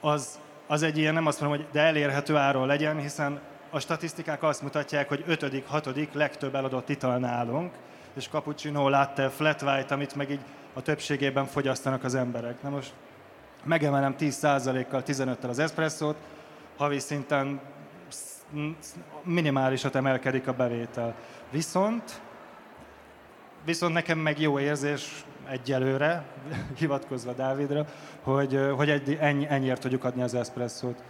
az, 0.00 0.38
az 0.66 0.82
egy 0.82 0.98
ilyen, 0.98 1.14
nem 1.14 1.26
azt 1.26 1.40
mondom, 1.40 1.58
hogy 1.58 1.68
de 1.72 1.80
elérhető 1.80 2.36
áron 2.36 2.66
legyen, 2.66 2.98
hiszen 2.98 3.40
a 3.70 3.80
statisztikák 3.80 4.42
azt 4.42 4.62
mutatják, 4.62 5.08
hogy 5.08 5.24
ötödik, 5.26 5.66
hatodik 5.66 6.12
legtöbb 6.12 6.54
eladott 6.54 6.88
ital 6.88 7.18
nálunk, 7.18 7.74
és 8.14 8.28
cappuccino, 8.28 8.88
latte, 8.88 9.28
flat 9.28 9.62
white, 9.62 9.94
amit 9.94 10.14
meg 10.14 10.30
így 10.30 10.40
a 10.72 10.82
többségében 10.82 11.46
fogyasztanak 11.46 12.04
az 12.04 12.14
emberek. 12.14 12.62
Na 12.62 12.68
most 12.68 12.92
megemelem 13.64 14.14
10%-kal, 14.18 15.02
15-tel 15.06 15.48
az 15.48 15.58
espresszót, 15.58 16.16
havi 16.76 16.98
szinten 16.98 17.60
minimálisat 19.22 19.94
emelkedik 19.94 20.46
a 20.46 20.52
bevétel. 20.52 21.14
Viszont, 21.50 22.20
viszont 23.64 23.92
nekem 23.92 24.18
meg 24.18 24.40
jó 24.40 24.58
érzés 24.58 25.24
egyelőre, 25.48 26.24
hivatkozva 26.78 27.32
Dávidra, 27.32 27.86
hogy, 28.22 28.60
hogy 28.76 28.90
egy, 28.90 29.16
ennyi, 29.20 29.46
ennyiért 29.48 29.80
tudjuk 29.80 30.04
adni 30.04 30.22
az 30.22 30.34
eszpresszót. 30.34 31.02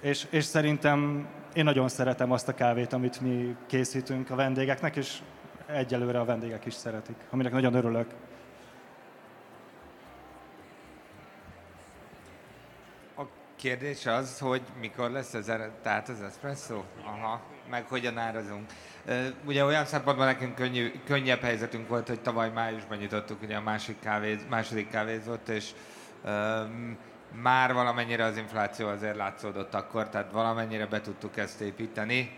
És, 0.00 0.26
és 0.30 0.44
szerintem 0.44 1.28
én 1.52 1.64
nagyon 1.64 1.88
szeretem 1.88 2.32
azt 2.32 2.48
a 2.48 2.54
kávét, 2.54 2.92
amit 2.92 3.20
mi 3.20 3.56
készítünk 3.66 4.30
a 4.30 4.34
vendégeknek, 4.34 4.96
és 4.96 5.18
egyelőre 5.66 6.20
a 6.20 6.24
vendégek 6.24 6.66
is 6.66 6.74
szeretik, 6.74 7.16
aminek 7.30 7.52
nagyon 7.52 7.74
örülök. 7.74 8.06
Kérdés 13.60 14.06
az, 14.06 14.38
hogy 14.38 14.62
mikor 14.80 15.10
lesz 15.10 15.34
ez, 15.34 15.52
tehát 15.82 16.08
az 16.08 16.22
espresso? 16.22 16.82
Aha, 17.04 17.40
meg 17.70 17.86
hogyan 17.88 18.18
árazunk. 18.18 18.70
Ugye 19.44 19.64
olyan 19.64 19.84
szempontból 19.84 20.26
nekünk 20.26 20.54
könnyű, 20.54 20.92
könnyebb 21.04 21.40
helyzetünk 21.40 21.88
volt, 21.88 22.08
hogy 22.08 22.20
tavaly 22.20 22.50
májusban 22.50 22.98
nyitottuk 22.98 23.42
ugye 23.42 23.56
a 23.56 23.60
másik 23.60 24.00
kávéz, 24.00 24.38
második 24.48 24.90
kávézót, 24.90 25.48
és 25.48 25.70
um, 26.24 26.98
már 27.42 27.72
valamennyire 27.72 28.24
az 28.24 28.36
infláció 28.36 28.88
azért 28.88 29.16
látszódott 29.16 29.74
akkor, 29.74 30.08
tehát 30.08 30.32
valamennyire 30.32 30.86
be 30.86 31.00
tudtuk 31.00 31.36
ezt 31.36 31.60
építeni. 31.60 32.30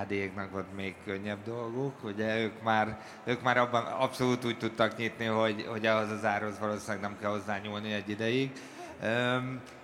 AD-éknak 0.00 0.50
volt 0.50 0.74
még 0.76 0.94
könnyebb 1.04 1.42
dolguk, 1.44 2.04
ugye 2.04 2.38
ők 2.38 2.62
már, 2.62 2.98
ők 3.24 3.42
már 3.42 3.56
abban 3.56 3.84
abszolút 3.84 4.44
úgy 4.44 4.58
tudtak 4.58 4.96
nyitni, 4.96 5.24
hogy, 5.24 5.66
hogy 5.68 5.86
ahhoz 5.86 6.10
az 6.10 6.24
árhoz 6.24 6.58
valószínűleg 6.58 7.00
nem 7.00 7.16
kell 7.20 7.30
hozzá 7.30 7.58
nyúlni 7.58 7.92
egy 7.92 8.08
ideig. 8.08 8.50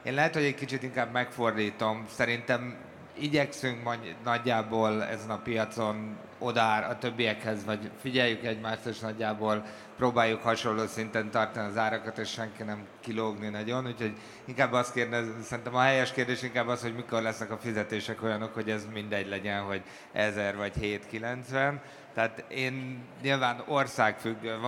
Én 0.03 0.15
lehet, 0.15 0.35
hogy 0.35 0.45
egy 0.45 0.55
kicsit 0.55 0.83
inkább 0.83 1.13
megfordítom. 1.13 2.05
Szerintem 2.09 2.77
igyekszünk 3.19 3.83
majd 3.83 4.17
nagyjából 4.25 5.05
ezen 5.05 5.31
a 5.31 5.39
piacon 5.39 6.17
odár 6.39 6.91
a 6.91 6.99
többiekhez, 6.99 7.65
vagy 7.65 7.91
figyeljük 8.01 8.45
egymást, 8.45 8.87
és 8.87 8.99
nagyjából 8.99 9.65
próbáljuk 9.97 10.43
hasonló 10.43 10.87
szinten 10.87 11.31
tartani 11.31 11.69
az 11.69 11.77
árakat, 11.77 12.19
és 12.19 12.29
senki 12.29 12.63
nem 12.63 12.87
kilógni 13.01 13.49
nagyon. 13.49 13.87
Úgyhogy 13.87 14.13
inkább 14.45 14.73
azt 14.73 14.93
kérdez, 14.93 15.27
szerintem 15.43 15.75
a 15.75 15.81
helyes 15.81 16.13
kérdés 16.13 16.43
inkább 16.43 16.69
az, 16.69 16.83
hogy 16.83 16.95
mikor 16.95 17.23
lesznek 17.23 17.51
a 17.51 17.59
fizetések 17.59 18.23
olyanok, 18.23 18.55
hogy 18.55 18.71
ez 18.71 18.87
mindegy 18.93 19.29
legyen, 19.29 19.63
hogy 19.63 19.83
1000 20.13 20.57
vagy 20.57 20.73
790. 20.81 21.81
Tehát 22.15 22.45
én 22.49 23.05
nyilván 23.23 23.63
országfüggő, 23.67 24.59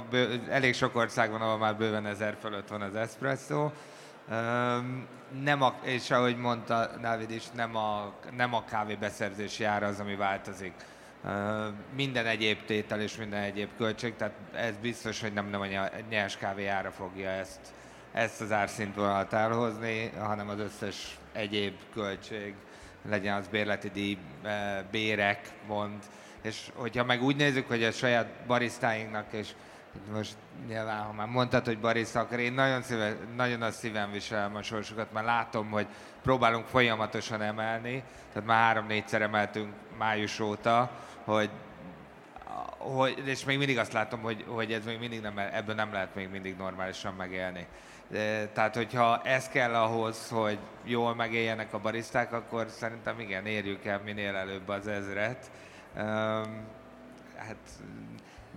elég 0.49 0.75
sok 0.75 0.97
ország 0.97 1.31
van, 1.31 1.41
ahol 1.41 1.59
már 1.59 1.77
bőven 1.77 2.07
1000 2.07 2.37
fölött 2.41 2.69
van 2.69 2.83
az 2.83 2.95
espresso, 2.95 3.71
nem 5.43 5.63
a, 5.63 5.75
és 5.83 6.11
ahogy 6.11 6.37
mondta 6.37 6.91
Dávid 7.01 7.31
is, 7.31 7.51
nem 7.55 7.77
a, 7.77 8.13
nem 8.37 8.55
a 8.55 8.65
kávébeszerzési 8.65 9.65
ára 9.65 9.87
az, 9.87 10.01
ami 10.01 10.17
változik. 10.17 10.73
Minden 11.95 12.27
egyéb 12.27 12.65
tétel 12.65 13.01
és 13.01 13.17
minden 13.17 13.43
egyéb 13.43 13.69
költség, 13.77 14.17
tehát 14.17 14.35
ez 14.55 14.77
biztos, 14.77 15.21
hogy 15.21 15.33
nem, 15.33 15.49
nem 15.49 15.61
a 15.61 15.67
nyers 16.09 16.37
kávé 16.37 16.67
ára 16.67 16.91
fogja 16.91 17.29
ezt, 17.29 17.61
ezt 18.13 18.41
az 18.41 18.53
árszintvonalat 18.53 19.33
elhozni, 19.33 20.13
hanem 20.19 20.49
az 20.49 20.59
összes 20.59 21.19
egyéb 21.33 21.75
költség, 21.93 22.55
legyen 23.09 23.37
az 23.37 23.49
bérleti 23.49 23.89
díj, 23.89 24.19
bérek, 24.91 25.49
mond, 25.67 26.03
és 26.43 26.71
hogyha 26.75 27.05
meg 27.05 27.23
úgy 27.23 27.37
nézzük, 27.37 27.69
hogy 27.69 27.85
a 27.85 27.91
saját 27.91 28.29
barisztáinknak 28.47 29.33
és 29.33 29.49
most 30.13 30.37
nyilván, 30.67 31.03
ha 31.03 31.13
már 31.13 31.27
mondtad, 31.27 31.65
hogy 31.65 31.79
barista, 31.79 32.21
akkor 32.21 32.39
én 32.39 32.53
nagyon, 32.53 32.83
szíve, 32.83 33.17
nagyon 33.37 33.63
a 33.63 33.71
szívem 33.71 34.11
viselem 34.11 34.57
a 34.57 34.63
sorsokat, 34.63 35.13
mert 35.13 35.27
látom, 35.27 35.71
hogy 35.71 35.87
próbálunk 36.23 36.67
folyamatosan 36.67 37.43
emelni, 37.43 38.03
tehát 38.33 38.49
már 38.49 38.63
három-négyszer 38.63 39.23
emeltünk 39.23 39.73
május 39.99 40.41
óta, 40.41 40.91
hogy, 41.25 41.51
hogy, 42.79 43.23
és 43.25 43.45
még 43.45 43.59
mindig 43.59 43.79
azt 43.79 43.93
látom, 43.93 44.21
hogy, 44.21 44.45
hogy 44.49 44.73
ez 44.73 44.85
még 44.85 44.99
mindig 44.99 45.21
nem, 45.21 45.39
ebből 45.39 45.75
nem 45.75 45.93
lehet 45.93 46.15
még 46.15 46.29
mindig 46.31 46.57
normálisan 46.57 47.15
megélni. 47.15 47.67
Tehát, 48.53 48.77
hogyha 48.77 49.23
ez 49.23 49.49
kell 49.49 49.75
ahhoz, 49.75 50.29
hogy 50.29 50.59
jól 50.85 51.15
megéljenek 51.15 51.75
a 51.75 51.79
bariszták, 51.79 52.33
akkor 52.33 52.67
szerintem 52.69 53.21
igen, 53.21 53.47
érjük 53.47 53.85
el 53.85 54.01
minél 54.05 54.35
előbb 54.35 54.69
az 54.69 54.87
ezret. 54.87 55.51
Um, 55.97 56.65
hát 57.37 57.57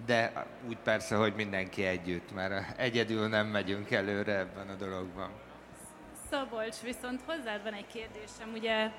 de 0.05 0.45
úgy 0.67 0.77
persze, 0.83 1.15
hogy 1.15 1.33
mindenki 1.35 1.85
együtt, 1.85 2.33
mert 2.33 2.79
egyedül 2.79 3.27
nem 3.27 3.47
megyünk 3.47 3.91
előre 3.91 4.37
ebben 4.37 4.69
a 4.69 4.75
dologban. 4.75 5.29
Szabolcs, 6.29 6.79
viszont 6.81 7.21
hozzád 7.25 7.63
van 7.63 7.73
egy 7.73 7.87
kérdésem, 7.87 8.51
ugye 8.53 8.89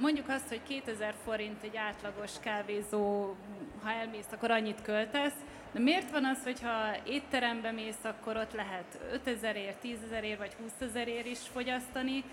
mondjuk 0.00 0.28
azt, 0.28 0.48
hogy 0.48 0.62
2000 0.62 1.14
forint 1.24 1.62
egy 1.62 1.76
átlagos 1.76 2.30
kávézó, 2.40 3.34
ha 3.82 3.90
elmész, 3.90 4.32
akkor 4.32 4.50
annyit 4.50 4.82
költesz, 4.82 5.34
de 5.72 5.80
miért 5.80 6.10
van 6.10 6.24
az, 6.24 6.42
hogyha 6.44 6.96
étterembe 7.06 7.70
mész, 7.70 8.04
akkor 8.04 8.36
ott 8.36 8.52
lehet 8.52 8.98
5000ért, 9.26 9.74
10.000ért 9.82 10.38
vagy 10.38 10.56
20.000ért 10.80 11.26
is 11.26 11.38
fogyasztani, 11.38 12.24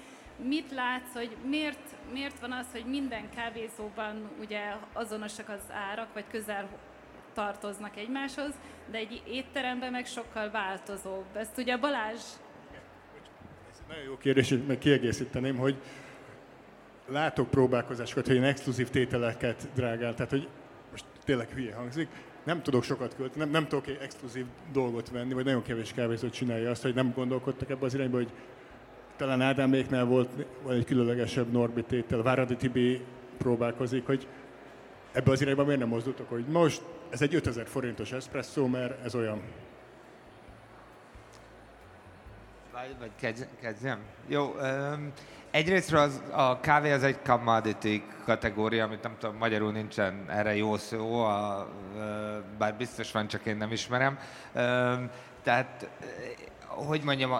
mit 0.43 0.71
látsz, 0.71 1.13
hogy 1.13 1.37
miért, 1.45 1.95
miért 2.11 2.39
van 2.39 2.51
az, 2.51 2.65
hogy 2.71 2.85
minden 2.85 3.29
kávézóban 3.35 4.29
ugye 4.39 4.61
azonosak 4.93 5.49
az 5.49 5.71
árak, 5.71 6.13
vagy 6.13 6.25
közel 6.31 6.67
tartoznak 7.39 7.97
egymáshoz, 7.97 8.53
de 8.91 8.97
egy 8.97 9.21
étteremben 9.27 9.91
meg 9.91 10.05
sokkal 10.05 10.51
változóbb. 10.51 11.25
Ezt 11.33 11.57
ugye 11.57 11.77
Balázs... 11.77 12.21
Ez 13.71 13.81
nagyon 13.87 14.03
jó 14.03 14.17
kérdés, 14.17 14.53
meg 14.67 14.77
kiegészíteném, 14.77 15.57
hogy 15.57 15.75
látok 17.07 17.49
próbálkozásokat, 17.49 18.25
hogy 18.25 18.35
ilyen 18.35 18.47
exkluzív 18.47 18.89
tételeket 18.89 19.67
drágál, 19.75 20.13
tehát 20.13 20.31
hogy 20.31 20.47
most 20.91 21.05
tényleg 21.25 21.49
hülye 21.49 21.75
hangzik, 21.75 22.07
nem 22.43 22.61
tudok 22.61 22.83
sokat 22.83 23.15
költeni, 23.15 23.39
nem, 23.39 23.49
nem 23.49 23.67
tudok 23.67 23.87
egy 23.87 23.99
exkluzív 24.01 24.45
dolgot 24.71 25.09
venni, 25.09 25.33
vagy 25.33 25.45
nagyon 25.45 25.61
kevés 25.61 25.93
kávézót 25.93 26.33
csinálja 26.33 26.69
azt, 26.69 26.81
hogy 26.81 26.93
nem 26.93 27.11
gondolkodtak 27.15 27.69
ebbe 27.69 27.85
az 27.85 27.93
irányba, 27.93 28.17
hogy 28.17 28.31
talán 29.17 29.41
Ádáméknál 29.41 30.05
volt 30.05 30.29
vagy 30.63 30.77
egy 30.77 30.85
különlegesebb 30.85 31.51
Norbi 31.51 31.83
tétel, 31.83 32.21
Váradi 32.21 32.55
Tibi 32.55 33.01
próbálkozik, 33.37 34.05
hogy 34.05 34.27
ebbe 35.11 35.31
az 35.31 35.41
irányba 35.41 35.63
miért 35.63 35.79
nem 35.79 35.89
mozdultok, 35.89 36.29
hogy 36.29 36.45
most 36.45 36.81
ez 37.09 37.21
egy 37.21 37.35
5000 37.35 37.67
forintos 37.67 38.11
espresszó, 38.11 38.67
mert 38.67 39.05
ez 39.05 39.15
olyan. 39.15 39.41
Vagy, 42.71 42.95
vagy 42.99 43.35
kezdjem? 43.61 43.99
Jó, 44.27 44.45
um, 44.45 45.11
egyrészt 45.51 45.93
az, 45.93 46.21
a 46.31 46.59
kávé 46.59 46.91
az 46.91 47.03
egy 47.03 47.21
commodity 47.21 48.03
kategória, 48.25 48.83
amit 48.83 49.03
nem 49.03 49.15
tudom, 49.19 49.35
magyarul 49.35 49.71
nincsen 49.71 50.25
erre 50.29 50.55
jó 50.55 50.77
szó, 50.77 51.23
a, 51.23 51.67
bár 52.57 52.75
biztos 52.75 53.11
van, 53.11 53.27
csak 53.27 53.45
én 53.45 53.57
nem 53.57 53.71
ismerem. 53.71 54.19
Um, 54.53 55.09
tehát 55.43 55.89
hogy 56.85 57.03
mondjam, 57.03 57.31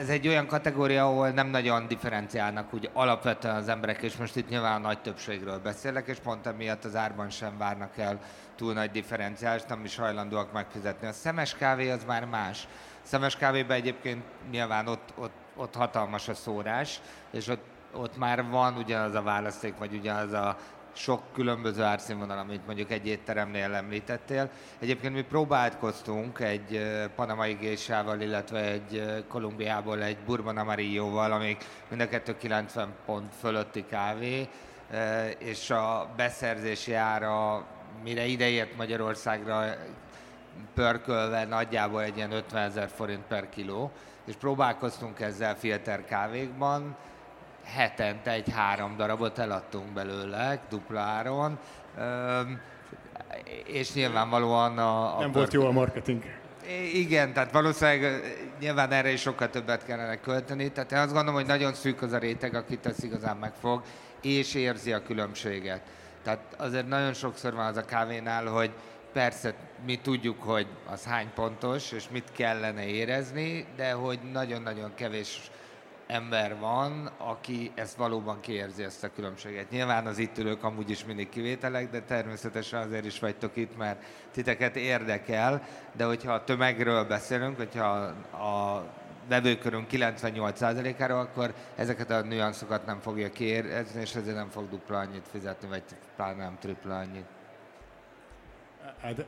ez 0.00 0.08
egy 0.08 0.28
olyan 0.28 0.46
kategória, 0.46 1.06
ahol 1.06 1.30
nem 1.30 1.46
nagyon 1.46 1.86
differenciálnak 1.86 2.74
úgy 2.74 2.90
alapvetően 2.92 3.56
az 3.56 3.68
emberek, 3.68 4.02
és 4.02 4.16
most 4.16 4.36
itt 4.36 4.48
nyilván 4.48 4.74
a 4.74 4.86
nagy 4.86 4.98
többségről 5.00 5.58
beszélek, 5.58 6.08
és 6.08 6.18
pont 6.18 6.46
emiatt 6.46 6.84
az 6.84 6.96
árban 6.96 7.30
sem 7.30 7.58
várnak 7.58 7.98
el 7.98 8.20
túl 8.62 8.72
nagy 8.72 8.90
differenciálást, 8.90 9.68
nem 9.68 9.84
is 9.84 9.96
hajlandóak 9.96 10.52
megfizetni. 10.52 11.06
A 11.06 11.12
szemes 11.12 11.54
kávé 11.54 11.90
az 11.90 12.04
már 12.04 12.24
más. 12.24 12.68
Szemes 13.02 13.36
kávéban 13.36 13.76
egyébként 13.76 14.24
nyilván 14.50 14.86
ott, 14.86 15.12
ott, 15.16 15.32
ott 15.56 15.74
hatalmas 15.74 16.28
a 16.28 16.34
szórás, 16.34 17.00
és 17.30 17.48
ott, 17.48 17.64
ott 17.92 18.16
már 18.16 18.44
van 18.50 18.76
ugyanaz 18.76 19.14
a 19.14 19.22
választék, 19.22 19.78
vagy 19.78 19.94
ugyanaz 19.94 20.32
a 20.32 20.56
sok 20.92 21.22
különböző 21.32 21.82
árszínvonal, 21.82 22.38
amit 22.38 22.66
mondjuk 22.66 22.90
egy 22.90 23.06
étteremnél 23.06 23.74
említettél. 23.74 24.50
Egyébként 24.78 25.14
mi 25.14 25.22
próbálkoztunk 25.22 26.40
egy 26.40 26.82
panamai 27.16 27.52
gésával, 27.52 28.20
illetve 28.20 28.60
egy 28.60 29.24
Kolumbiából 29.28 30.02
egy 30.02 30.18
Bourbon 30.18 30.56
Amarillo-val, 30.56 31.32
amik 31.32 31.64
mind 31.88 32.00
a 32.00 32.08
kettő 32.08 32.36
90 32.36 32.94
pont 33.06 33.34
fölötti 33.34 33.84
kávé, 33.86 34.48
és 35.38 35.70
a 35.70 36.08
beszerzési 36.16 36.94
ára, 36.94 37.66
mire 38.02 38.24
ideért 38.24 38.76
Magyarországra 38.76 39.64
pörkölve 40.74 41.44
nagyjából 41.44 42.02
egy 42.02 42.16
ilyen 42.16 42.32
50 42.32 42.62
ezer 42.62 42.88
forint 42.88 43.22
per 43.28 43.48
kiló, 43.48 43.90
és 44.26 44.34
próbálkoztunk 44.34 45.20
ezzel 45.20 45.56
filter 45.56 46.04
kávékban, 46.04 46.96
hetente 47.64 48.30
egy 48.30 48.50
három 48.50 48.96
darabot 48.96 49.38
eladtunk 49.38 49.92
belőle, 49.92 50.58
dupláron, 50.68 51.58
és 53.66 53.94
nyilvánvalóan 53.94 54.78
a... 54.78 55.16
a 55.16 55.20
Nem 55.20 55.32
volt 55.32 55.52
jó 55.52 55.66
a 55.66 55.70
marketing. 55.70 56.22
Igen, 56.92 57.32
tehát 57.32 57.52
valószínűleg 57.52 58.22
nyilván 58.60 58.92
erre 58.92 59.10
is 59.10 59.20
sokkal 59.20 59.50
többet 59.50 59.84
kellene 59.84 60.20
költeni. 60.20 60.72
Tehát 60.72 60.92
én 60.92 60.98
azt 60.98 61.12
gondolom, 61.12 61.34
hogy 61.34 61.46
nagyon 61.46 61.74
szűk 61.74 62.02
az 62.02 62.12
a 62.12 62.18
réteg, 62.18 62.54
akit 62.54 62.86
ez 62.86 63.04
igazán 63.04 63.36
megfog, 63.36 63.82
és 64.22 64.54
érzi 64.54 64.92
a 64.92 65.02
különbséget. 65.02 65.80
Tehát 66.22 66.54
azért 66.56 66.88
nagyon 66.88 67.12
sokszor 67.12 67.54
van 67.54 67.66
az 67.66 67.76
a 67.76 67.84
kávénál, 67.84 68.46
hogy 68.46 68.70
persze 69.12 69.54
mi 69.86 69.96
tudjuk, 69.96 70.42
hogy 70.42 70.66
az 70.90 71.04
hány 71.04 71.30
pontos, 71.34 71.92
és 71.92 72.08
mit 72.10 72.32
kellene 72.32 72.86
érezni, 72.86 73.66
de 73.76 73.92
hogy 73.92 74.18
nagyon-nagyon 74.32 74.94
kevés 74.94 75.50
ember 76.06 76.58
van, 76.58 77.10
aki 77.16 77.70
ezt 77.74 77.96
valóban 77.96 78.40
kiérzi 78.40 78.82
ezt 78.82 79.04
a 79.04 79.12
különbséget. 79.14 79.70
Nyilván 79.70 80.06
az 80.06 80.18
itt 80.18 80.38
ülők 80.38 80.64
amúgy 80.64 80.90
is 80.90 81.04
mindig 81.04 81.28
kivételek, 81.28 81.90
de 81.90 82.00
természetesen 82.00 82.82
azért 82.82 83.04
is 83.04 83.18
vagytok 83.18 83.56
itt, 83.56 83.76
mert 83.76 84.02
titeket 84.30 84.76
érdekel, 84.76 85.62
de 85.92 86.04
hogyha 86.04 86.32
a 86.32 86.44
tömegről 86.44 87.04
beszélünk, 87.04 87.56
hogyha 87.56 87.88
a 88.30 88.84
vevőkörünk 89.32 89.86
98%-áról, 89.90 91.18
akkor 91.18 91.54
ezeket 91.76 92.10
a 92.10 92.22
nüanszokat 92.22 92.86
nem 92.86 93.00
fogja 93.00 93.30
kiérzni, 93.30 94.00
és 94.00 94.14
ezért 94.14 94.36
nem 94.36 94.48
fog 94.48 94.68
dupla 94.68 94.98
annyit 94.98 95.28
fizetni, 95.30 95.68
vagy 95.68 95.82
pláne 96.16 96.42
nem 96.42 96.56
tripla 96.60 96.98
annyit. 96.98 97.26
Hát, 99.00 99.26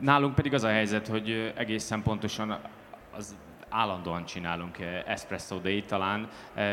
Nálunk 0.00 0.34
pedig 0.34 0.54
az 0.54 0.62
a 0.62 0.68
helyzet, 0.68 1.06
hogy 1.06 1.52
egészen 1.56 2.02
pontosan 2.02 2.60
az 3.16 3.36
állandóan 3.68 4.24
csinálunk 4.24 4.78
espresso 5.06 5.58
day 5.58 5.82
talán, 5.82 6.28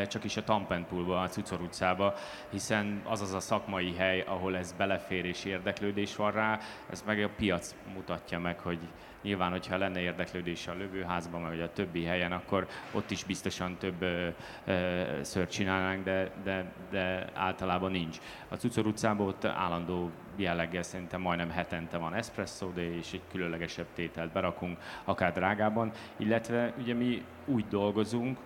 csak 0.07 0.23
is 0.23 0.37
a 0.37 0.43
Tampenpoolba, 0.43 1.21
a 1.21 1.27
Cucor 1.27 1.61
utcába, 1.61 2.13
hiszen 2.49 3.01
az 3.03 3.21
az 3.21 3.33
a 3.33 3.39
szakmai 3.39 3.95
hely, 3.95 4.21
ahol 4.21 4.57
ez 4.57 4.73
belefér 4.73 5.25
és 5.25 5.45
érdeklődés 5.45 6.15
van 6.15 6.31
rá, 6.31 6.59
ez 6.89 7.03
meg 7.05 7.23
a 7.23 7.29
piac 7.37 7.75
mutatja 7.93 8.39
meg, 8.39 8.59
hogy 8.59 8.79
Nyilván, 9.21 9.51
hogyha 9.51 9.77
lenne 9.77 9.99
érdeklődés 9.99 10.67
a 10.67 10.73
lövőházban, 10.73 11.41
vagy 11.41 11.61
a 11.61 11.73
többi 11.73 12.03
helyen, 12.03 12.31
akkor 12.31 12.67
ott 12.91 13.11
is 13.11 13.23
biztosan 13.23 13.77
több 13.77 14.01
ö, 14.01 14.27
ö, 14.65 15.03
szört 15.21 15.51
csinálnánk, 15.51 16.03
de, 16.03 16.31
de, 16.43 16.71
de 16.89 17.29
általában 17.33 17.91
nincs. 17.91 18.17
A 18.49 18.55
Cucor 18.55 18.85
utcában 18.85 19.27
ott 19.27 19.45
állandó 19.45 20.11
jelleggel 20.35 20.83
szerintem 20.83 21.21
majdnem 21.21 21.49
hetente 21.49 21.97
van 21.97 22.13
espresso 22.13 22.71
de 22.73 22.95
és 22.95 23.13
egy 23.13 23.21
különlegesebb 23.31 23.87
tételt 23.93 24.31
berakunk, 24.31 24.77
akár 25.03 25.33
drágában, 25.33 25.91
illetve 26.17 26.73
ugye 26.77 26.93
mi 26.93 27.23
úgy 27.45 27.67
dolgozunk, 27.67 28.37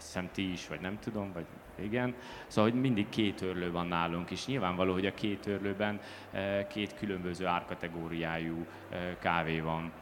azt 0.00 0.12
hiszem 0.12 0.28
ti 0.32 0.52
is, 0.52 0.68
vagy 0.68 0.80
nem 0.80 0.98
tudom, 0.98 1.32
vagy 1.32 1.46
igen. 1.82 2.14
Szóval, 2.46 2.70
hogy 2.70 2.80
mindig 2.80 3.08
két 3.08 3.42
örlő 3.42 3.70
van 3.70 3.86
nálunk, 3.86 4.30
és 4.30 4.46
nyilvánvaló, 4.46 4.92
hogy 4.92 5.06
a 5.06 5.14
két 5.14 5.46
örlőben 5.46 6.00
eh, 6.30 6.66
két 6.68 6.94
különböző 6.94 7.46
árkategóriájú 7.46 8.66
eh, 8.90 9.16
kávé 9.20 9.60
van 9.60 9.92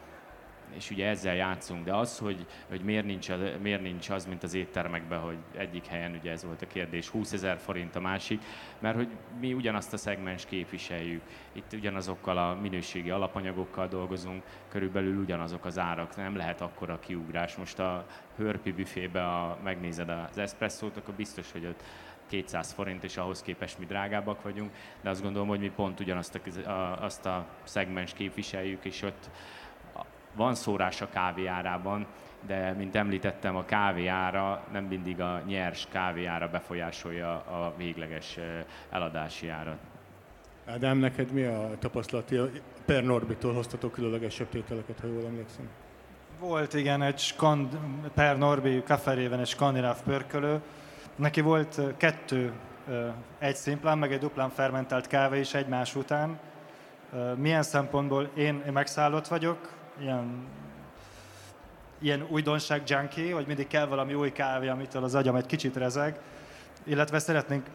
és 0.76 0.90
ugye 0.90 1.06
ezzel 1.06 1.34
játszunk, 1.34 1.84
de 1.84 1.94
az, 1.94 2.18
hogy, 2.18 2.46
hogy 2.68 2.80
miért, 2.80 3.04
nincs 3.04 3.28
az, 3.28 3.40
miért 3.62 3.82
nincs 3.82 4.10
az, 4.10 4.26
mint 4.26 4.42
az 4.42 4.54
éttermekben, 4.54 5.18
hogy 5.18 5.36
egyik 5.56 5.86
helyen, 5.86 6.14
ugye 6.20 6.30
ez 6.30 6.44
volt 6.44 6.62
a 6.62 6.66
kérdés, 6.66 7.08
20 7.08 7.32
ezer 7.32 7.58
forint 7.58 7.96
a 7.96 8.00
másik, 8.00 8.42
mert 8.78 8.96
hogy 8.96 9.08
mi 9.40 9.52
ugyanazt 9.52 9.92
a 9.92 9.96
szegmens 9.96 10.46
képviseljük. 10.46 11.22
Itt 11.52 11.72
ugyanazokkal 11.72 12.38
a 12.38 12.54
minőségi 12.54 13.10
alapanyagokkal 13.10 13.88
dolgozunk, 13.88 14.42
körülbelül 14.68 15.16
ugyanazok 15.16 15.64
az 15.64 15.78
árak, 15.78 16.16
nem 16.16 16.36
lehet 16.36 16.60
akkora 16.60 16.98
kiugrás. 16.98 17.56
Most 17.56 17.78
a 17.78 18.06
hörpi 18.36 18.72
büfébe 18.72 19.24
a, 19.24 19.58
megnézed 19.62 20.08
az 20.08 20.38
eszpresszót, 20.38 20.96
akkor 20.96 21.14
biztos, 21.14 21.52
hogy 21.52 21.66
ott 21.66 21.82
200 22.28 22.72
forint, 22.72 23.04
és 23.04 23.16
ahhoz 23.16 23.42
képest 23.42 23.78
mi 23.78 23.84
drágábbak 23.84 24.42
vagyunk, 24.42 24.70
de 25.00 25.10
azt 25.10 25.22
gondolom, 25.22 25.48
hogy 25.48 25.60
mi 25.60 25.70
pont 25.70 26.00
ugyanazt 26.00 26.40
a, 26.64 26.70
a, 26.70 27.02
azt 27.02 27.26
a 27.26 27.46
szegmens 27.62 28.12
képviseljük, 28.12 28.84
és 28.84 29.02
ott 29.02 29.30
van 30.38 30.54
szórás 30.54 31.00
a 31.00 31.08
kávéárában, 31.08 32.06
de 32.46 32.72
mint 32.72 32.96
említettem, 32.96 33.56
a 33.56 33.64
kávéára 33.64 34.64
nem 34.72 34.84
mindig 34.84 35.20
a 35.20 35.42
nyers 35.46 35.86
kávéára 35.90 36.48
befolyásolja 36.48 37.30
a 37.32 37.74
végleges 37.76 38.38
eladási 38.90 39.48
árat. 39.48 39.78
Ádám, 40.66 40.98
neked 40.98 41.32
mi 41.32 41.44
a 41.44 41.70
tapasztalati? 41.78 42.40
Per 42.84 43.04
Norbitól 43.04 43.54
hoztatok 43.54 43.92
különlegesebb 43.92 44.48
tételeket, 44.48 45.00
ha 45.00 45.06
jól 45.06 45.24
emlékszem. 45.26 45.68
Volt 46.38 46.74
igen, 46.74 47.02
egy 47.02 47.18
skand, 47.18 47.78
Per 48.14 48.38
Norbi 48.38 48.82
kaferében 48.82 49.40
egy 49.40 49.46
skandináv 49.46 50.02
pörkölő. 50.02 50.60
Neki 51.16 51.40
volt 51.40 51.80
kettő, 51.96 52.52
egy 53.38 53.54
szimplán, 53.56 53.98
meg 53.98 54.12
egy 54.12 54.18
duplán 54.18 54.50
fermentált 54.50 55.06
kávé 55.06 55.38
is 55.38 55.54
egymás 55.54 55.94
után. 55.94 56.38
Milyen 57.36 57.62
szempontból 57.62 58.30
én, 58.34 58.62
én 58.66 58.72
megszállott 58.72 59.26
vagyok, 59.26 59.77
ilyen, 60.00 60.46
ilyen 61.98 62.26
újdonság 62.28 62.82
junkie, 62.86 63.34
hogy 63.34 63.46
mindig 63.46 63.66
kell 63.66 63.86
valami 63.86 64.14
új 64.14 64.32
kávé, 64.32 64.68
amitől 64.68 65.04
az 65.04 65.14
agyam 65.14 65.36
egy 65.36 65.46
kicsit 65.46 65.76
rezeg, 65.76 66.20
illetve 66.84 67.18
szeretnénk 67.18 67.66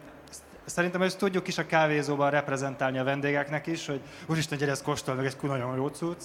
Szerintem 0.64 1.02
ezt 1.02 1.18
tudjuk 1.18 1.48
is 1.48 1.58
a 1.58 1.66
kávézóban 1.66 2.30
reprezentálni 2.30 2.98
a 2.98 3.04
vendégeknek 3.04 3.66
is, 3.66 3.86
hogy 3.86 4.00
úristen, 4.26 4.58
gyere, 4.58 4.70
ezt 4.70 4.82
kóstol, 4.82 5.14
meg 5.14 5.26
egy 5.26 5.36
nagyon 5.40 5.76
jó 5.76 5.88
cucc. 5.88 6.22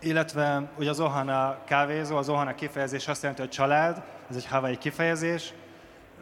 Illetve 0.00 0.70
ugye 0.78 0.90
az 0.90 1.00
Ohana 1.00 1.58
kávézó, 1.64 2.16
az 2.16 2.28
Ohana 2.28 2.54
kifejezés 2.54 3.08
azt 3.08 3.22
jelenti, 3.22 3.42
hogy 3.42 3.50
család, 3.50 4.02
ez 4.30 4.36
egy 4.36 4.46
havai 4.46 4.78
kifejezés. 4.78 5.52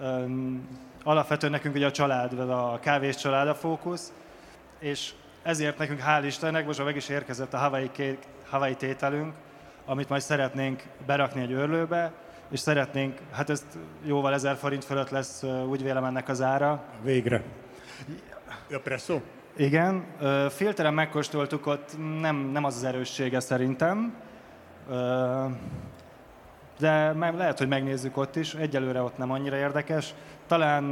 Um, 0.00 0.68
alapvetően 1.02 1.52
nekünk 1.52 1.74
ugye 1.74 1.86
a 1.86 1.90
család, 1.90 2.38
a 2.38 2.78
kávés 2.80 3.16
család 3.16 3.48
a 3.48 3.54
fókusz, 3.54 4.12
és 4.78 5.12
ezért 5.46 5.78
nekünk 5.78 6.00
hál' 6.06 6.22
Istennek 6.24 6.66
most 6.66 6.84
meg 6.84 6.96
is 6.96 7.08
érkezett 7.08 7.54
a 7.54 7.58
Hawaii, 7.58 7.90
Hawaii 8.48 8.74
tételünk, 8.74 9.34
amit 9.84 10.08
majd 10.08 10.22
szeretnénk 10.22 10.82
berakni 11.06 11.42
egy 11.42 11.52
örlőbe, 11.52 12.12
és 12.50 12.60
szeretnénk, 12.60 13.18
hát 13.32 13.50
ez 13.50 13.66
jóval 14.04 14.32
ezer 14.32 14.56
forint 14.56 14.84
fölött 14.84 15.10
lesz, 15.10 15.42
úgy 15.68 15.82
vélem 15.82 16.04
ennek 16.04 16.28
az 16.28 16.42
ára. 16.42 16.84
Végre. 17.02 17.42
A 18.72 18.78
presszó? 18.78 19.20
Igen. 19.56 20.04
Filteren 20.50 20.94
megkóstoltuk, 20.94 21.66
ott 21.66 21.96
nem, 22.20 22.36
nem 22.36 22.64
az 22.64 22.76
az 22.76 22.84
erőssége 22.84 23.40
szerintem. 23.40 24.14
De 26.78 27.12
lehet, 27.12 27.58
hogy 27.58 27.68
megnézzük 27.68 28.16
ott 28.16 28.36
is. 28.36 28.54
Egyelőre 28.54 29.02
ott 29.02 29.18
nem 29.18 29.30
annyira 29.30 29.56
érdekes. 29.56 30.14
Talán 30.46 30.84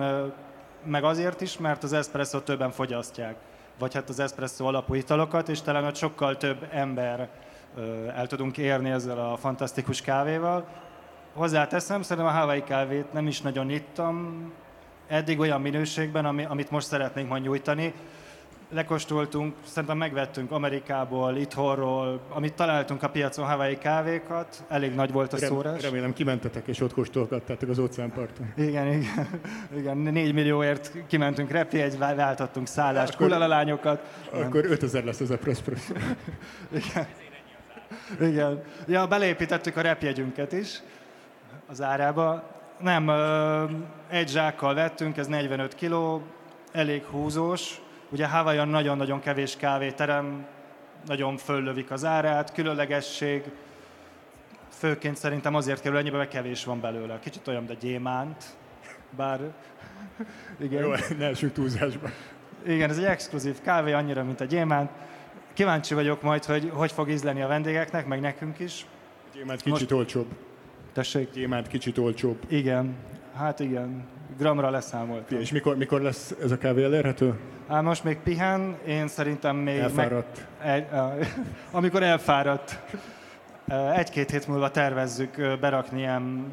meg 0.85 1.05
azért 1.05 1.40
is, 1.40 1.59
mert 1.59 1.83
az 1.83 1.93
espresso 1.93 2.40
többen 2.40 2.71
fogyasztják 2.71 3.37
vagy 3.79 3.95
hát 3.95 4.09
az 4.09 4.19
espresso 4.19 4.65
alapú 4.65 4.95
italokat, 4.95 5.49
és 5.49 5.61
talán 5.63 5.85
ott 5.85 5.97
sokkal 5.97 6.37
több 6.37 6.69
ember 6.71 7.29
el 8.15 8.27
tudunk 8.27 8.59
érni 8.59 8.91
ezzel 8.91 9.19
a 9.19 9.37
fantasztikus 9.37 10.01
kávéval. 10.01 10.67
Hozzáteszem, 11.33 12.03
szerintem 12.03 12.35
a 12.35 12.39
Hawaii 12.39 12.63
kávét 12.63 13.13
nem 13.13 13.27
is 13.27 13.41
nagyon 13.41 13.71
ittam 13.71 14.53
eddig 15.07 15.39
olyan 15.39 15.61
minőségben, 15.61 16.25
amit 16.25 16.71
most 16.71 16.87
szeretnénk 16.87 17.29
majd 17.29 17.43
nyújtani 17.43 17.95
lekostoltunk, 18.75 19.55
szerintem 19.64 19.97
megvettünk 19.99 20.51
Amerikából, 20.51 21.37
itthonról, 21.37 22.20
amit 22.29 22.55
találtunk 22.55 23.03
a 23.03 23.09
piacon 23.09 23.47
Hawaii 23.47 23.79
kávékat, 23.79 24.64
elég 24.68 24.95
nagy 24.95 25.12
volt 25.12 25.33
a 25.33 25.37
Rem, 25.37 25.49
szórás. 25.49 25.83
Remélem 25.83 26.12
kimentetek 26.12 26.66
és 26.66 26.81
ott 26.81 26.93
kóstolgattátok 26.93 27.68
az 27.68 27.79
óceánparton. 27.79 28.53
Igen, 28.57 28.87
igen, 28.93 29.41
igen, 29.79 29.97
4 29.97 30.35
millióért 30.35 30.93
kimentünk 31.07 31.51
repjegy, 31.51 31.99
váltottunk 31.99 32.66
szállást, 32.66 33.16
kulalalányokat. 33.16 34.01
Akkor 34.33 34.64
5000 34.64 35.05
lesz 35.05 35.20
ez 35.20 35.31
a 35.31 35.39
press 35.39 35.59
igen. 36.83 37.07
Igen. 38.20 38.62
Ja, 38.87 39.07
beleépítettük 39.07 39.77
a 39.77 39.81
repjegyünket 39.81 40.53
is 40.53 40.83
az 41.66 41.83
árába. 41.83 42.53
Nem, 42.81 43.11
egy 44.09 44.29
zsákkal 44.29 44.75
vettünk, 44.75 45.16
ez 45.16 45.27
45 45.27 45.75
kiló, 45.75 46.22
elég 46.72 47.05
húzós, 47.05 47.81
Ugye 48.11 48.26
Hawaiian 48.26 48.68
nagyon-nagyon 48.68 49.20
kevés 49.20 49.57
kávéterem, 49.57 50.46
nagyon 51.07 51.36
föllövik 51.36 51.90
az 51.90 52.05
árát, 52.05 52.52
különlegesség, 52.52 53.42
főként 54.68 55.16
szerintem 55.16 55.55
azért 55.55 55.80
kerül 55.80 55.98
ennyibe, 55.98 56.16
mert 56.16 56.30
kevés 56.30 56.64
van 56.64 56.80
belőle. 56.80 57.18
Kicsit 57.18 57.48
olyan, 57.48 57.66
a 57.68 57.72
gyémánt, 57.72 58.44
bár... 59.16 59.40
Igen. 60.61 60.82
Jó, 60.82 60.90
ne 61.18 61.26
esünk 61.26 61.52
túlzásba. 61.52 62.09
Igen, 62.66 62.90
ez 62.90 62.98
egy 62.98 63.05
exkluzív 63.05 63.61
kávé, 63.61 63.92
annyira, 63.92 64.24
mint 64.24 64.40
a 64.40 64.44
gyémánt. 64.44 64.90
Kíváncsi 65.52 65.94
vagyok 65.94 66.22
majd, 66.22 66.44
hogy 66.44 66.70
hogy 66.74 66.92
fog 66.92 67.11
ízleni 67.11 67.42
a 67.42 67.46
vendégeknek, 67.46 68.07
meg 68.07 68.20
nekünk 68.20 68.59
is. 68.59 68.86
Gyémánt 69.34 69.62
kicsit 69.62 69.78
Most... 69.78 69.92
olcsóbb. 69.92 70.26
Tessék? 70.92 71.30
Gyémánt 71.30 71.66
kicsit 71.66 71.98
olcsóbb. 71.98 72.38
Igen, 72.48 72.94
hát 73.34 73.61
igen, 73.61 74.05
gramra 74.39 74.70
leszámolt. 74.70 75.31
És 75.31 75.53
mikor, 75.53 75.77
mikor 75.77 76.01
lesz 76.01 76.35
ez 76.43 76.51
a 76.51 76.59
kávé 76.59 76.85
elérhető? 76.85 77.35
Hát 77.68 77.83
most 77.83 78.05
még 78.05 78.18
pihen, 78.18 78.77
én 78.87 79.09
szerintem 79.09 79.57
még... 79.57 79.79
Elfáradt. 79.79 80.47
Meg, 80.62 80.70
egy, 80.75 80.87
amikor 81.70 82.03
elfáradt. 82.03 82.79
Egy-két 83.95 84.31
hét 84.31 84.49
múlva 84.49 84.70
tervezzük 84.70 85.59
berakni 85.61 85.99
ilyen 85.99 86.47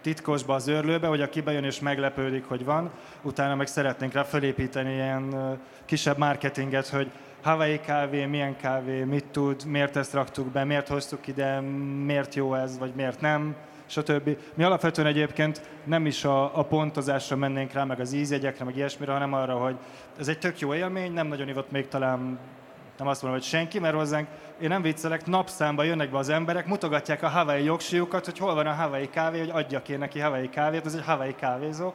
titkosba 0.00 0.54
az 0.54 0.68
őrlőbe, 0.68 1.06
hogy 1.06 1.20
aki 1.20 1.40
bejön 1.40 1.64
és 1.64 1.80
meglepődik, 1.80 2.44
hogy 2.44 2.64
van, 2.64 2.90
utána 3.22 3.54
meg 3.54 3.66
szeretnénk 3.66 4.12
rá 4.12 4.22
felépíteni 4.22 4.92
ilyen 4.92 5.34
kisebb 5.84 6.18
marketinget, 6.18 6.88
hogy 6.88 7.10
Hawaii 7.42 7.80
kávé, 7.80 8.24
milyen 8.24 8.56
kávé, 8.56 9.02
mit 9.04 9.24
tud, 9.24 9.64
miért 9.66 9.96
ezt 9.96 10.12
raktuk 10.12 10.46
be, 10.46 10.64
miért 10.64 10.88
hoztuk 10.88 11.26
ide, 11.26 11.60
miért 12.04 12.34
jó 12.34 12.54
ez, 12.54 12.78
vagy 12.78 12.92
miért 12.94 13.20
nem, 13.20 13.54
stb. 13.86 14.36
Mi 14.54 14.64
alapvetően 14.64 15.06
egyébként 15.06 15.62
nem 15.84 16.06
is 16.06 16.24
a, 16.24 16.58
a 16.58 16.62
pontozásra 16.62 17.36
mennénk 17.36 17.72
rá, 17.72 17.84
meg 17.84 18.00
az 18.00 18.12
ízjegyekre, 18.12 18.64
meg 18.64 18.76
ilyesmire, 18.76 19.12
hanem 19.12 19.32
arra, 19.32 19.54
hogy 19.54 19.76
ez 20.18 20.28
egy 20.28 20.38
tök 20.38 20.58
jó 20.58 20.74
élmény, 20.74 21.12
nem 21.12 21.26
nagyon 21.26 21.48
ivott 21.48 21.70
még 21.70 21.88
talán 21.88 22.38
nem 22.98 23.06
azt 23.06 23.22
mondom, 23.22 23.40
hogy 23.40 23.48
senki, 23.48 23.78
mert 23.78 23.94
hozzánk, 23.94 24.28
én 24.60 24.68
nem 24.68 24.82
viccelek, 24.82 25.26
napszámba 25.26 25.82
jönnek 25.82 26.10
be 26.10 26.18
az 26.18 26.28
emberek, 26.28 26.66
mutogatják 26.66 27.22
a 27.22 27.28
Hawaii 27.28 27.64
jogsiukat, 27.64 28.24
hogy 28.24 28.38
hol 28.38 28.54
van 28.54 28.66
a 28.66 28.72
Hawaii 28.72 29.08
kávé, 29.08 29.38
hogy 29.38 29.50
adjak 29.50 29.88
én 29.88 29.98
neki 29.98 30.18
Hawaii 30.18 30.48
kávét, 30.48 30.86
ez 30.86 30.94
egy 30.94 31.04
Hawaii 31.04 31.34
kávézó. 31.34 31.92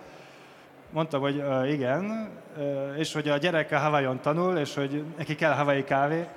Mondtam, 0.91 1.21
hogy 1.21 1.35
uh, 1.35 1.71
igen, 1.71 2.29
uh, 2.57 2.97
és 2.97 3.13
hogy 3.13 3.29
a 3.29 3.37
gyereke 3.37 3.77
Hawaiion 3.77 4.19
tanul, 4.19 4.57
és 4.57 4.75
hogy 4.75 5.03
neki 5.17 5.35
kell 5.35 5.53
Hawaii 5.53 5.83
kávé. 5.83 6.27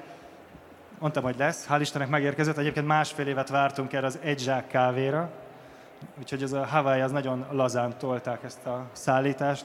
Mondtam, 0.99 1.23
hogy 1.23 1.37
lesz, 1.39 1.67
hál' 1.71 1.79
Istennek 1.81 2.09
megérkezett, 2.09 2.57
egyébként 2.57 2.87
másfél 2.87 3.27
évet 3.27 3.49
vártunk 3.49 3.93
erre 3.93 4.07
az 4.07 4.19
egy 4.23 4.39
zsák 4.39 4.67
kávéra, 4.67 5.31
úgyhogy 6.19 6.43
ez 6.43 6.53
a 6.53 6.65
Hawaii 6.65 7.01
az 7.01 7.13
nagyon 7.13 7.47
lazán 7.51 7.99
tolták 7.99 8.43
ezt 8.45 8.67
a 8.67 8.87
szállítást. 8.93 9.65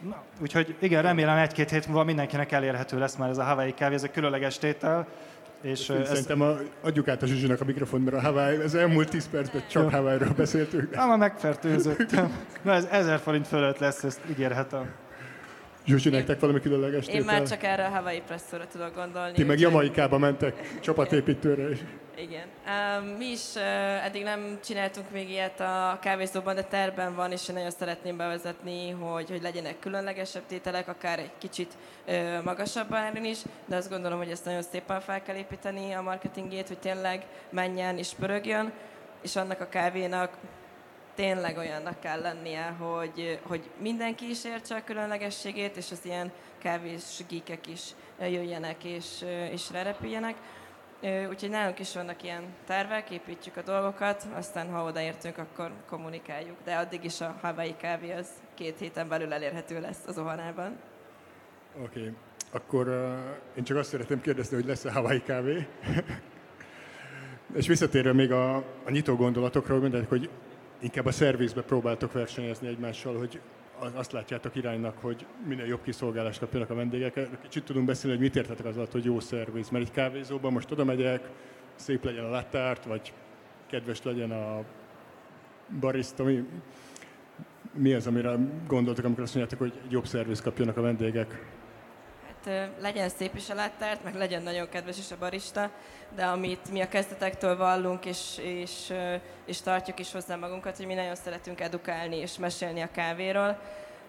Na, 0.00 0.22
úgyhogy 0.40 0.76
igen, 0.78 1.02
remélem 1.02 1.36
egy-két 1.36 1.70
hét 1.70 1.86
múlva 1.86 2.04
mindenkinek 2.04 2.52
elérhető 2.52 2.98
lesz 2.98 3.16
már 3.16 3.28
ez 3.28 3.38
a 3.38 3.42
Hawaii 3.42 3.74
kávé, 3.74 3.94
ez 3.94 4.02
egy 4.02 4.10
különleges 4.10 4.58
tétel. 4.58 5.06
És 5.60 5.88
ez... 5.88 6.08
Szerintem 6.08 6.40
a, 6.40 6.56
adjuk 6.82 7.08
át 7.08 7.22
a 7.22 7.26
Zsuzsinak 7.26 7.60
a 7.60 7.64
mikrofon, 7.64 8.00
mert 8.00 8.16
a 8.16 8.20
Hawaii, 8.20 8.56
az 8.56 8.74
elmúlt 8.74 9.08
10 9.08 9.28
percben 9.28 9.62
csak 9.68 9.90
Hawaii-ról 9.90 10.32
beszéltünk. 10.36 10.94
Nem, 10.94 11.08
már 11.08 11.18
megfertőzöttem. 11.18 12.36
Na 12.62 12.72
ez 12.72 12.84
ezer 12.90 13.18
forint 13.18 13.46
fölött 13.46 13.78
lesz, 13.78 14.04
ezt 14.04 14.20
ígérhetem. 14.30 14.90
Zsuzsi, 15.86 16.08
nektek 16.08 16.40
valami 16.40 16.60
különleges 16.60 17.06
Én 17.06 17.24
már 17.24 17.42
csak 17.42 17.62
erre 17.62 17.84
a 17.84 17.88
Hawaii 17.88 18.22
presszóra 18.26 18.66
tudok 18.66 18.94
gondolni. 18.94 19.32
Ti 19.32 19.44
meg 19.44 19.58
Jamaikába 19.58 20.18
mentek 20.18 20.78
csapatépítőre 20.80 21.70
is. 21.70 21.78
Igen. 22.18 22.46
Um, 23.00 23.08
mi 23.08 23.24
is 23.24 23.54
uh, 23.54 24.04
eddig 24.04 24.22
nem 24.22 24.58
csináltunk 24.64 25.10
még 25.10 25.30
ilyet 25.30 25.60
a 25.60 25.98
kávézóban, 26.00 26.54
de 26.54 26.62
terben 26.62 27.14
van, 27.14 27.32
és 27.32 27.48
én 27.48 27.54
nagyon 27.54 27.70
szeretném 27.70 28.16
bevezetni, 28.16 28.90
hogy, 28.90 29.28
hogy 29.30 29.42
legyenek 29.42 29.78
különlegesebb 29.78 30.42
tételek, 30.46 30.88
akár 30.88 31.18
egy 31.18 31.30
kicsit 31.38 31.72
uh, 32.06 32.42
magasabb 32.44 32.92
áron 32.92 33.24
is, 33.24 33.38
de 33.66 33.76
azt 33.76 33.90
gondolom, 33.90 34.18
hogy 34.18 34.30
ezt 34.30 34.44
nagyon 34.44 34.62
szépen 34.62 35.00
fel 35.00 35.22
kell 35.22 35.36
építeni 35.36 35.92
a 35.92 36.02
marketingét, 36.02 36.68
hogy 36.68 36.78
tényleg 36.78 37.26
menjen 37.50 37.98
és 37.98 38.12
pörögjön, 38.18 38.72
és 39.22 39.36
annak 39.36 39.60
a 39.60 39.68
kávénak 39.68 40.36
tényleg 41.16 41.56
olyannak 41.56 42.00
kell 42.00 42.20
lennie, 42.20 42.66
hogy, 42.78 43.40
hogy 43.42 43.70
mindenki 43.80 44.30
is 44.30 44.44
értse 44.44 44.74
a 44.74 44.84
különlegességét, 44.84 45.76
és 45.76 45.90
az 45.90 46.04
ilyen 46.04 46.32
kávés 46.58 47.22
gíkek 47.28 47.66
is 47.66 47.82
jöjjenek 48.20 48.84
és, 48.84 49.24
és 49.52 49.70
lerepüljenek. 49.70 50.34
Úgyhogy 51.30 51.50
nálunk 51.50 51.78
is 51.78 51.94
vannak 51.94 52.22
ilyen 52.22 52.42
tervek, 52.66 53.10
építjük 53.10 53.56
a 53.56 53.62
dolgokat, 53.62 54.26
aztán 54.34 54.70
ha 54.70 54.84
odaértünk, 54.84 55.38
akkor 55.38 55.72
kommunikáljuk. 55.88 56.56
De 56.64 56.76
addig 56.76 57.04
is 57.04 57.20
a 57.20 57.38
Hawaii 57.40 57.76
kávé 57.76 58.12
az 58.12 58.28
két 58.54 58.78
héten 58.78 59.08
belül 59.08 59.32
elérhető 59.32 59.80
lesz 59.80 60.06
az 60.06 60.18
Ohanában. 60.18 60.76
Oké, 61.82 62.00
okay. 62.00 62.12
akkor 62.50 62.88
uh, 62.88 63.56
én 63.56 63.64
csak 63.64 63.76
azt 63.76 63.88
szeretném 63.88 64.20
kérdezni, 64.20 64.56
hogy 64.56 64.66
lesz-e 64.66 64.92
Hawaii 64.92 65.22
kávé? 65.22 65.66
És 67.56 67.66
visszatérve 67.66 68.12
még 68.12 68.32
a, 68.32 68.56
a 68.56 68.90
nyitó 68.90 69.16
gondolatokról, 69.16 69.80
mondják, 69.80 70.08
hogy 70.08 70.30
inkább 70.78 71.06
a 71.06 71.10
szervizbe 71.10 71.62
próbáltok 71.62 72.12
versenyezni 72.12 72.68
egymással, 72.68 73.18
hogy 73.18 73.40
azt 73.94 74.12
látjátok 74.12 74.56
iránynak, 74.56 74.96
hogy 75.00 75.26
minél 75.46 75.66
jobb 75.66 75.82
kiszolgálást 75.82 76.38
kapjanak 76.38 76.70
a 76.70 76.74
vendégek. 76.74 77.40
Kicsit 77.42 77.64
tudunk 77.64 77.86
beszélni, 77.86 78.16
hogy 78.16 78.24
mit 78.24 78.36
értetek 78.36 78.66
az 78.66 78.76
alatt, 78.76 78.92
hogy 78.92 79.04
jó 79.04 79.20
szerviz. 79.20 79.68
Mert 79.68 79.84
egy 79.84 79.90
kávézóban 79.90 80.52
most 80.52 80.70
oda 80.70 80.84
megyek, 80.84 81.28
szép 81.74 82.04
legyen 82.04 82.24
a 82.24 82.28
lattárt, 82.28 82.84
vagy 82.84 83.12
kedves 83.66 84.02
legyen 84.02 84.30
a 84.30 84.64
barista. 85.80 86.24
Mi, 86.24 86.44
mi 87.72 87.92
az, 87.92 88.06
amire 88.06 88.36
gondoltok, 88.66 89.04
amikor 89.04 89.22
azt 89.22 89.34
mondjátok, 89.34 89.68
hogy 89.68 89.80
jobb 89.90 90.06
szerviz 90.06 90.40
kapjanak 90.40 90.76
a 90.76 90.80
vendégek? 90.80 91.55
Legyen 92.80 93.08
szép 93.08 93.36
is 93.36 93.50
a 93.50 93.54
lattárt, 93.54 94.04
meg 94.04 94.14
legyen 94.14 94.42
nagyon 94.42 94.68
kedves 94.68 94.98
is 94.98 95.10
a 95.10 95.16
barista, 95.18 95.70
de 96.14 96.24
amit 96.24 96.70
mi 96.70 96.80
a 96.80 96.88
kezdetektől 96.88 97.56
vallunk, 97.56 98.04
és, 98.04 98.38
és, 98.42 98.92
és 99.46 99.60
tartjuk 99.60 99.98
is 99.98 100.12
hozzá 100.12 100.36
magunkat, 100.36 100.76
hogy 100.76 100.86
mi 100.86 100.94
nagyon 100.94 101.14
szeretünk 101.14 101.60
edukálni 101.60 102.16
és 102.16 102.38
mesélni 102.38 102.80
a 102.80 102.90
kávéról. 102.92 103.58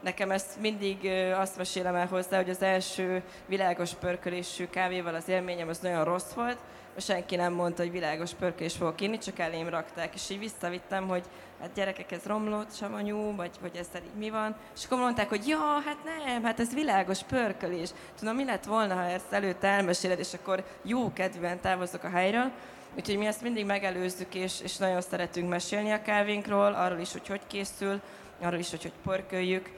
Nekem 0.01 0.31
ezt 0.31 0.59
mindig 0.59 1.11
azt 1.33 1.57
mesélem 1.57 1.95
el 1.95 2.07
hozzá, 2.07 2.37
hogy 2.37 2.49
az 2.49 2.61
első 2.61 3.23
világos 3.45 3.93
pörkölésű 3.93 4.67
kávéval 4.67 5.15
az 5.15 5.29
élményem 5.29 5.69
az 5.69 5.79
nagyon 5.79 6.03
rossz 6.03 6.31
volt, 6.31 6.57
senki 6.97 7.35
nem 7.35 7.53
mondta, 7.53 7.81
hogy 7.81 7.91
világos 7.91 8.33
pörkölés 8.33 8.75
fogok 8.75 9.01
inni, 9.01 9.17
csak 9.17 9.39
elém 9.39 9.69
rakták, 9.69 10.13
és 10.13 10.29
így 10.29 10.39
visszavittem, 10.39 11.07
hogy 11.07 11.23
hát 11.59 11.73
gyerekek, 11.73 12.11
ez 12.11 12.23
romlott, 12.25 12.75
savanyú, 12.75 13.35
vagy 13.35 13.51
hogy 13.61 13.75
ez 13.75 13.87
így 13.95 14.17
mi 14.17 14.29
van. 14.29 14.55
És 14.75 14.85
akkor 14.85 14.97
mondták, 14.97 15.29
hogy 15.29 15.47
ja, 15.47 15.81
hát 15.85 15.97
nem, 16.03 16.43
hát 16.43 16.59
ez 16.59 16.73
világos 16.73 17.23
pörkölés. 17.23 17.89
Tudom, 18.19 18.35
mi 18.35 18.45
lett 18.45 18.65
volna, 18.65 18.93
ha 18.93 19.03
ezt 19.03 19.31
előtte 19.31 19.67
elmeséled, 19.67 20.19
és 20.19 20.33
akkor 20.33 20.63
jó 20.81 21.13
kedven 21.13 21.59
távozok 21.59 22.03
a 22.03 22.09
helyről. 22.09 22.51
Úgyhogy 22.95 23.17
mi 23.17 23.25
ezt 23.25 23.41
mindig 23.41 23.65
megelőzzük, 23.65 24.35
és, 24.35 24.61
és 24.61 24.77
nagyon 24.77 25.01
szeretünk 25.01 25.49
mesélni 25.49 25.91
a 25.91 26.01
kávénkról, 26.01 26.73
arról 26.73 26.99
is, 26.99 27.11
hogy 27.11 27.27
hogy 27.27 27.41
készül, 27.47 28.01
arról 28.41 28.59
is, 28.59 28.69
hogy 28.69 28.81
hogy 28.81 28.93
pörköljük, 29.03 29.71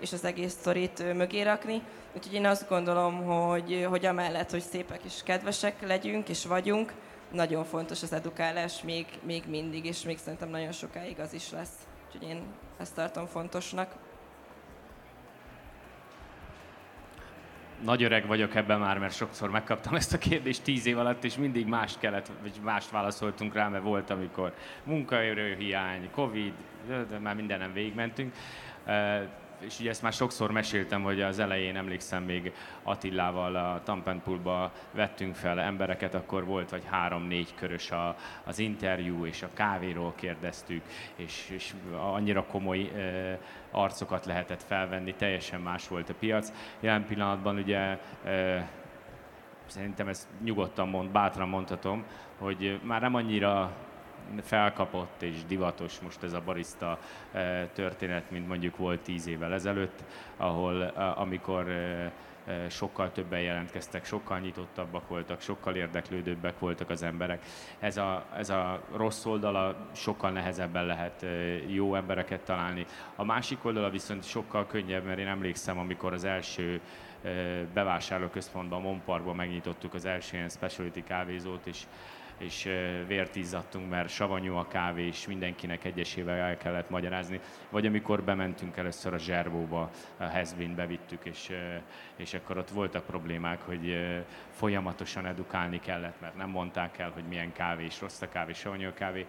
és 0.00 0.12
az 0.12 0.24
egész 0.24 0.52
sztorit 0.52 1.14
mögé 1.14 1.42
rakni. 1.42 1.82
Úgyhogy 2.16 2.34
én 2.34 2.46
azt 2.46 2.68
gondolom, 2.68 3.24
hogy, 3.24 3.86
hogy 3.88 4.06
amellett, 4.06 4.50
hogy 4.50 4.62
szépek 4.70 5.00
és 5.04 5.20
kedvesek 5.24 5.86
legyünk 5.86 6.28
és 6.28 6.46
vagyunk, 6.46 6.92
nagyon 7.32 7.64
fontos 7.64 8.02
az 8.02 8.12
edukálás 8.12 8.82
még, 8.82 9.06
még 9.22 9.42
mindig, 9.48 9.84
és 9.84 10.02
még 10.02 10.18
szerintem 10.18 10.48
nagyon 10.48 10.72
sokáig 10.72 11.20
az 11.20 11.32
is 11.34 11.50
lesz. 11.50 11.74
Úgyhogy 12.06 12.28
én 12.28 12.42
ezt 12.78 12.94
tartom 12.94 13.26
fontosnak. 13.26 13.94
Nagy 17.84 18.02
öreg 18.02 18.26
vagyok 18.26 18.54
ebben 18.54 18.78
már, 18.78 18.98
mert 18.98 19.14
sokszor 19.14 19.50
megkaptam 19.50 19.94
ezt 19.94 20.12
a 20.12 20.18
kérdést 20.18 20.62
tíz 20.62 20.86
év 20.86 20.98
alatt, 20.98 21.24
és 21.24 21.36
mindig 21.36 21.66
mást 21.66 21.98
kellett, 21.98 22.30
vagy 22.42 22.60
mást 22.62 22.90
válaszoltunk 22.90 23.54
rá, 23.54 23.68
mert 23.68 23.82
volt, 23.84 24.10
amikor 24.10 24.54
munkaerőhiány, 24.84 26.10
Covid, 26.10 26.52
de 26.86 27.18
már 27.18 27.34
mindenem 27.34 27.72
végigmentünk 27.72 28.34
és 29.64 29.80
ugye 29.80 29.90
ezt 29.90 30.02
már 30.02 30.12
sokszor 30.12 30.50
meséltem, 30.50 31.02
hogy 31.02 31.20
az 31.20 31.38
elején 31.38 31.76
emlékszem 31.76 32.22
még 32.22 32.52
Attillával 32.82 33.56
a 33.56 33.80
Tampenpoolba 33.84 34.72
vettünk 34.90 35.34
fel 35.34 35.60
embereket, 35.60 36.14
akkor 36.14 36.44
volt 36.44 36.70
vagy 36.70 36.82
három-négy 36.84 37.54
körös 37.54 37.90
a, 37.90 38.16
az 38.44 38.58
interjú, 38.58 39.26
és 39.26 39.42
a 39.42 39.48
kávéról 39.54 40.12
kérdeztük, 40.16 40.82
és, 41.16 41.50
és 41.50 41.74
annyira 41.96 42.44
komoly 42.44 42.80
e, 42.80 43.38
arcokat 43.70 44.26
lehetett 44.26 44.62
felvenni, 44.62 45.14
teljesen 45.14 45.60
más 45.60 45.88
volt 45.88 46.08
a 46.08 46.14
piac. 46.14 46.52
Jelen 46.80 47.06
pillanatban 47.06 47.56
ugye 47.56 47.98
e, 48.24 48.68
szerintem 49.66 50.08
ezt 50.08 50.28
nyugodtan 50.44 50.88
mond, 50.88 51.10
bátran 51.10 51.48
mondhatom, 51.48 52.04
hogy 52.38 52.80
már 52.82 53.00
nem 53.00 53.14
annyira 53.14 53.72
felkapott 54.42 55.22
és 55.22 55.44
divatos 55.46 56.00
most 56.00 56.22
ez 56.22 56.32
a 56.32 56.42
barista 56.44 56.98
eh, 57.32 57.68
történet, 57.72 58.30
mint 58.30 58.48
mondjuk 58.48 58.76
volt 58.76 59.00
tíz 59.00 59.26
évvel 59.26 59.52
ezelőtt, 59.52 60.04
ahol 60.36 60.82
amikor 61.16 61.68
eh, 61.68 62.10
eh, 62.46 62.68
sokkal 62.70 63.12
többen 63.12 63.40
jelentkeztek, 63.40 64.04
sokkal 64.04 64.38
nyitottabbak 64.38 65.08
voltak, 65.08 65.40
sokkal 65.40 65.74
érdeklődőbbek 65.74 66.58
voltak 66.58 66.90
az 66.90 67.02
emberek. 67.02 67.44
Ez 67.78 67.96
a, 67.96 68.24
ez 68.36 68.50
a 68.50 68.82
rossz 68.96 69.24
oldala 69.24 69.76
sokkal 69.92 70.30
nehezebben 70.30 70.86
lehet 70.86 71.26
jó 71.66 71.94
embereket 71.94 72.40
találni. 72.40 72.86
A 73.16 73.24
másik 73.24 73.64
oldala 73.64 73.90
viszont 73.90 74.24
sokkal 74.24 74.66
könnyebb, 74.66 75.04
mert 75.04 75.18
én 75.18 75.26
emlékszem, 75.26 75.78
amikor 75.78 76.12
az 76.12 76.24
első 76.24 76.80
bevásárlóközpontban, 77.74 78.80
Monparkban 78.80 79.36
megnyitottuk 79.36 79.94
az 79.94 80.04
első 80.04 80.36
ilyen 80.36 80.48
specialty 80.48 81.02
kávézót, 81.04 81.66
és 81.66 81.86
és 82.38 82.68
vért 83.06 83.36
izzadtunk, 83.36 83.90
mert 83.90 84.08
savanyú 84.08 84.54
a 84.54 84.66
kávé, 84.66 85.06
és 85.06 85.26
mindenkinek 85.26 85.84
egyesével 85.84 86.36
el 86.36 86.56
kellett 86.56 86.90
magyarázni. 86.90 87.40
Vagy 87.70 87.86
amikor 87.86 88.22
bementünk 88.22 88.76
először 88.76 89.14
a 89.14 89.18
Zserbóba, 89.18 89.90
a 90.16 90.24
Hezbin 90.24 90.74
bevittük, 90.74 91.24
és, 91.24 91.50
és 92.16 92.34
akkor 92.34 92.58
ott 92.58 92.70
voltak 92.70 93.06
problémák, 93.06 93.62
hogy 93.62 93.98
folyamatosan 94.50 95.26
edukálni 95.26 95.80
kellett, 95.80 96.20
mert 96.20 96.36
nem 96.36 96.50
mondták 96.50 96.98
el, 96.98 97.10
hogy 97.10 97.24
milyen 97.28 97.52
kávé 97.52 97.84
és 97.84 98.00
rossz 98.00 98.22
a 98.22 98.28
kávé, 98.28 98.52
savanyú 98.52 98.88
a 98.88 98.94
kávé, 98.94 99.26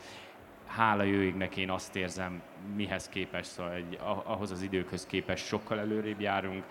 hála 0.75 1.03
jó 1.03 1.19
égnek 1.19 1.57
én 1.57 1.69
azt 1.69 1.95
érzem, 1.95 2.41
mihez 2.75 3.09
képest, 3.09 3.49
szóval 3.49 3.71
egy, 3.71 3.97
ahhoz 4.23 4.51
az 4.51 4.61
időkhöz 4.61 5.05
képest 5.05 5.45
sokkal 5.45 5.79
előrébb 5.79 6.21
járunk, 6.21 6.63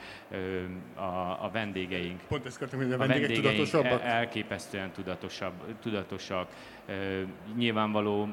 a, 0.95 1.45
a 1.45 1.51
vendégeink. 1.53 2.21
Pont 2.29 2.47
ezt 2.47 2.57
akartam, 2.57 2.79
hogy 2.79 2.93
a 2.93 2.97
vendégek, 2.97 3.23
a 3.23 3.27
vendégeink 3.27 3.57
tudatosabbak? 3.57 4.03
elképesztően 4.03 4.91
tudatosabb, 4.91 5.53
tudatosak. 5.81 6.49
Nyilvánvaló 7.57 8.29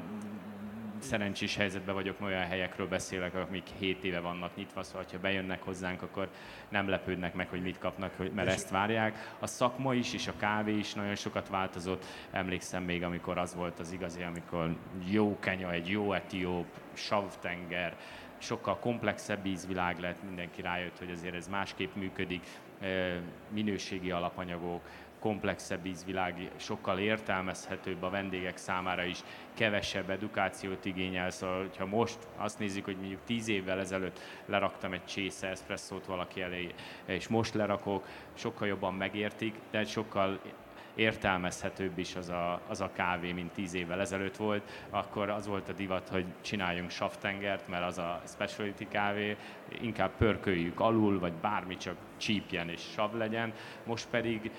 szerencsés 1.02 1.56
helyzetben 1.56 1.94
vagyok, 1.94 2.20
olyan 2.20 2.44
helyekről 2.44 2.88
beszélek, 2.88 3.34
amik 3.34 3.66
7 3.78 4.04
éve 4.04 4.20
vannak 4.20 4.56
nyitva, 4.56 4.82
szóval 4.82 5.04
ha 5.10 5.18
bejönnek 5.18 5.62
hozzánk, 5.62 6.02
akkor 6.02 6.28
nem 6.68 6.88
lepődnek 6.88 7.34
meg, 7.34 7.48
hogy 7.48 7.62
mit 7.62 7.78
kapnak, 7.78 8.34
mert 8.34 8.48
ezt 8.48 8.70
várják. 8.70 9.34
A 9.38 9.46
szakma 9.46 9.94
is, 9.94 10.14
és 10.14 10.28
a 10.28 10.36
kávé 10.36 10.76
is 10.76 10.94
nagyon 10.94 11.14
sokat 11.14 11.48
változott. 11.48 12.04
Emlékszem 12.30 12.82
még, 12.82 13.02
amikor 13.02 13.38
az 13.38 13.54
volt 13.54 13.78
az 13.78 13.92
igazi, 13.92 14.22
amikor 14.22 14.76
jó 15.10 15.38
Kenya, 15.38 15.72
egy 15.72 15.88
jó 15.88 16.12
etióp, 16.12 16.66
savtenger, 16.92 17.96
sokkal 18.38 18.78
komplexebb 18.78 19.46
ízvilág 19.46 19.98
lett, 19.98 20.22
mindenki 20.22 20.62
rájött, 20.62 20.98
hogy 20.98 21.10
azért 21.10 21.34
ez 21.34 21.48
másképp 21.48 21.94
működik, 21.94 22.46
minőségi 23.48 24.10
alapanyagok, 24.10 24.82
komplexebb 25.20 25.86
ízvilág, 25.86 26.50
sokkal 26.56 26.98
értelmezhetőbb 26.98 28.02
a 28.02 28.10
vendégek 28.10 28.56
számára 28.56 29.04
is, 29.04 29.20
kevesebb 29.54 30.10
edukációt 30.10 30.84
igényel, 30.84 31.30
szóval 31.30 31.70
ha 31.78 31.86
most 31.86 32.18
azt 32.36 32.58
nézzük, 32.58 32.84
hogy 32.84 32.96
mondjuk 32.96 33.24
tíz 33.24 33.48
évvel 33.48 33.78
ezelőtt 33.78 34.20
leraktam 34.46 34.92
egy 34.92 35.04
csésze 35.04 35.48
eszpresszót 35.48 36.06
valaki 36.06 36.42
elé, 36.42 36.74
és 37.04 37.28
most 37.28 37.54
lerakok, 37.54 38.06
sokkal 38.34 38.68
jobban 38.68 38.94
megértik, 38.94 39.54
de 39.70 39.84
sokkal 39.84 40.40
értelmezhetőbb 40.94 41.98
is 41.98 42.16
az 42.16 42.28
a, 42.28 42.60
az 42.68 42.80
a 42.80 42.90
kávé, 42.92 43.32
mint 43.32 43.52
tíz 43.52 43.74
évvel 43.74 44.00
ezelőtt 44.00 44.36
volt, 44.36 44.86
akkor 44.90 45.28
az 45.28 45.46
volt 45.46 45.68
a 45.68 45.72
divat, 45.72 46.08
hogy 46.08 46.24
csináljunk 46.40 46.90
saftengert, 46.90 47.68
mert 47.68 47.84
az 47.84 47.98
a 47.98 48.22
specialty 48.26 48.88
kávé, 48.88 49.36
inkább 49.80 50.10
pörköljük 50.16 50.80
alul, 50.80 51.18
vagy 51.18 51.32
bármi 51.32 51.76
csak 51.76 51.96
csípjen 52.16 52.68
és 52.68 52.80
sav 52.80 53.14
legyen. 53.14 53.52
Most 53.84 54.08
pedig 54.10 54.50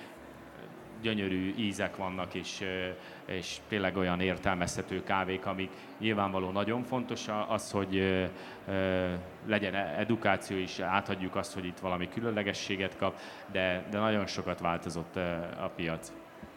gyönyörű 1.02 1.54
ízek 1.58 1.96
vannak, 1.96 2.34
és, 2.34 2.64
és 3.26 3.58
tényleg 3.68 3.98
olyan 3.98 4.20
értelmezhető 4.20 5.04
kávék, 5.04 5.46
amik 5.46 5.70
nyilvánvaló 6.00 6.50
nagyon 6.50 6.84
fontos 6.84 7.26
az, 7.48 7.72
hogy 7.72 8.26
legyen 9.46 9.76
edukáció 9.76 10.58
is, 10.58 10.80
átadjuk 10.80 11.36
azt, 11.36 11.54
hogy 11.54 11.66
itt 11.66 11.80
valami 11.80 12.10
különlegességet 12.10 12.98
kap, 12.98 13.20
de, 13.52 13.86
de 13.92 14.00
nagyon 14.00 14.26
sokat 14.26 14.60
változott 14.60 15.16
a 15.60 15.72
piac. 15.76 16.12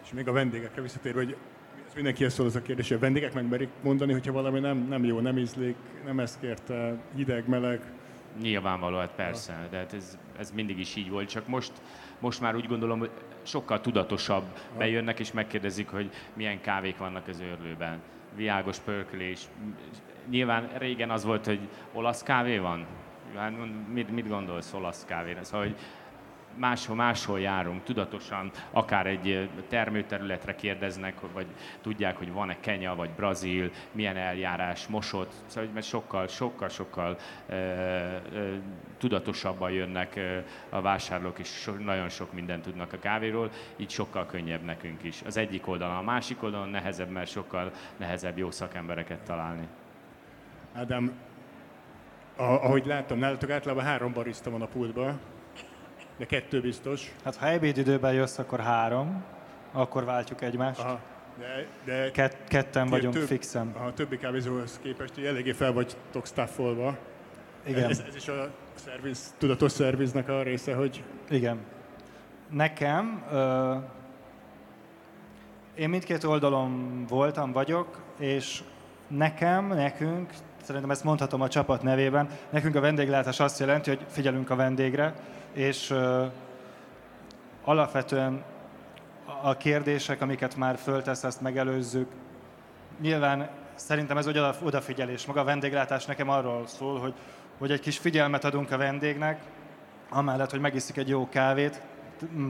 És 0.05 0.13
még 0.13 0.29
a 0.29 0.33
vendégekre 0.33 0.83
visszatérve, 0.83 1.19
hogy 1.19 1.37
ez 1.87 1.95
mindenkihez 1.95 2.33
szól 2.33 2.47
az 2.47 2.57
a 2.57 2.63
kérdés, 2.63 2.89
hogy 2.89 2.97
a 2.97 3.01
vendégek 3.01 3.35
megmerik 3.35 3.69
mondani, 3.83 4.13
hogyha 4.13 4.33
valami 4.33 4.61
nem, 4.61 4.87
nem 4.89 5.05
jó, 5.05 5.21
nem 5.21 5.39
ízlik, 5.39 5.77
nem 6.05 6.21
ezt 6.21 6.41
kérte, 6.41 6.97
hideg, 7.17 7.49
meleg. 7.49 7.81
Nyilvánvaló, 8.41 8.99
hát 8.99 9.15
persze, 9.15 9.67
de 9.71 9.77
hát 9.77 9.93
ez, 9.93 10.19
ez 10.39 10.51
mindig 10.51 10.79
is 10.79 10.97
így 10.97 11.11
volt, 11.11 11.29
csak 11.29 11.49
most 11.49 11.73
most 12.19 12.41
már 12.41 12.55
úgy 12.55 12.67
gondolom, 12.67 12.99
hogy 12.99 13.11
sokkal 13.43 13.81
tudatosabb 13.81 14.45
bejönnek 14.79 15.21
és 15.21 15.33
megkérdezik, 15.33 15.89
hogy 15.89 16.11
milyen 16.33 16.61
kávék 16.61 16.99
vannak 16.99 17.29
az 17.29 17.41
őrlőben. 17.41 17.99
Viágos 18.37 18.79
pörkölés. 18.79 19.41
Nyilván 20.31 20.69
régen 20.79 21.11
az 21.11 21.25
volt, 21.25 21.47
hogy 21.47 21.61
olasz 21.93 22.23
kávé 22.23 22.59
van. 22.59 22.87
Hát 23.37 23.53
mit, 23.93 24.11
mit 24.11 24.29
gondolsz 24.29 24.73
olasz 24.73 25.05
kávéra? 25.05 25.45
Szóval, 25.45 25.67
hogy 25.67 25.77
máshol, 26.57 26.97
máshol 26.97 27.41
járunk, 27.41 27.83
tudatosan 27.83 28.51
akár 28.71 29.07
egy 29.07 29.49
termőterületre 29.69 30.55
kérdeznek, 30.55 31.15
vagy 31.33 31.47
tudják, 31.81 32.17
hogy 32.17 32.33
van-e 32.33 32.57
Kenya 32.61 32.95
vagy 32.95 33.11
Brazil, 33.11 33.71
milyen 33.93 34.17
eljárás, 34.17 34.87
mosott, 34.87 35.33
szóval 35.47 35.71
mert 35.75 35.87
sokkal, 35.87 36.27
sokkal, 36.27 36.69
sokkal 36.69 37.19
e, 37.47 37.55
e, 37.55 38.21
tudatosabban 38.99 39.71
jönnek 39.71 40.21
a 40.69 40.81
vásárlók, 40.81 41.39
és 41.39 41.49
so, 41.49 41.73
nagyon 41.73 42.09
sok 42.09 42.33
mindent 42.33 42.63
tudnak 42.63 42.93
a 42.93 42.99
kávéról, 42.99 43.51
így 43.77 43.91
sokkal 43.91 44.27
könnyebb 44.27 44.63
nekünk 44.63 45.03
is. 45.03 45.23
Az 45.27 45.37
egyik 45.37 45.67
oldalon, 45.67 45.97
a 45.97 46.03
másik 46.03 46.43
oldalon 46.43 46.69
nehezebb, 46.69 47.11
mert 47.11 47.31
sokkal 47.31 47.73
nehezebb 47.97 48.39
jó 48.39 48.51
szakembereket 48.51 49.21
találni. 49.21 49.69
Ádám, 50.75 51.13
ahogy 52.37 52.87
láttam, 52.87 53.19
nálatok 53.19 53.51
általában 53.51 53.85
három 53.85 54.13
barista 54.13 54.51
van 54.51 54.63
a 54.63 54.67
pultban, 54.67 55.21
de 56.17 56.27
kettő 56.27 56.61
biztos. 56.61 57.15
Hát 57.25 57.37
ha 57.37 57.49
ebédidőben 57.49 58.13
jössz, 58.13 58.39
akkor 58.39 58.61
három, 58.61 59.25
akkor 59.73 60.05
váltjuk 60.05 60.43
egymást. 60.43 60.81
Aha. 60.81 61.01
De, 61.39 61.67
de 61.85 62.11
Ket, 62.11 62.37
ketten 62.49 62.89
vagyunk 62.89 63.15
több, 63.15 63.27
fixen. 63.27 63.69
A 63.69 63.93
többi 63.93 64.19
kávézóhoz 64.19 64.79
képest 64.83 65.15
hogy 65.15 65.25
eléggé 65.25 65.53
fel 65.53 65.73
vagytok 65.73 66.27
staffolva. 66.27 66.97
Igen. 67.67 67.91
Ez, 67.91 68.03
ez 68.09 68.15
is 68.15 68.29
a 68.29 68.51
szerviz, 68.75 69.35
tudatos 69.39 69.73
szerviznek 69.73 70.29
a 70.29 70.43
része, 70.43 70.75
hogy... 70.75 71.03
Igen. 71.31 71.59
Nekem, 72.51 73.25
ö, 73.31 73.75
én 75.75 75.89
mindkét 75.89 76.25
oldalon 76.25 77.05
voltam, 77.09 77.53
vagyok, 77.53 78.03
és 78.19 78.63
nekem, 79.09 79.67
nekünk, 79.67 80.33
szerintem 80.63 80.91
ezt 80.91 81.05
mondhatom 81.05 81.41
a 81.41 81.49
csapat 81.49 81.83
nevében, 81.83 82.29
nekünk 82.51 82.75
a 82.75 82.81
vendéglátás 82.81 83.41
azt 83.41 83.59
jelenti, 83.59 83.91
hogy 83.91 84.05
figyelünk 84.09 84.51
a 84.51 84.57
vendégre, 84.57 85.15
és 85.55 85.95
alapvetően 87.65 88.45
a 89.43 89.57
kérdések, 89.57 90.21
amiket 90.21 90.57
már 90.57 90.77
föltesz, 90.77 91.25
ezt 91.25 91.41
megelőzzük. 91.41 92.11
Nyilván 93.01 93.49
szerintem 93.75 94.17
ez 94.17 94.29
odafigyelés. 94.63 95.27
Maga 95.27 95.41
a 95.41 95.45
vendéglátás 95.45 96.05
nekem 96.05 96.29
arról 96.29 96.67
szól, 96.67 96.99
hogy, 96.99 97.15
hogy 97.59 97.71
egy 97.71 97.81
kis 97.81 97.99
figyelmet 97.99 98.45
adunk 98.45 98.71
a 98.71 98.77
vendégnek, 98.77 99.41
amellett, 100.11 100.51
hogy 100.51 100.61
megiszik 100.61 100.97
egy 100.97 101.09
jó 101.09 101.29
kávét. 101.29 101.83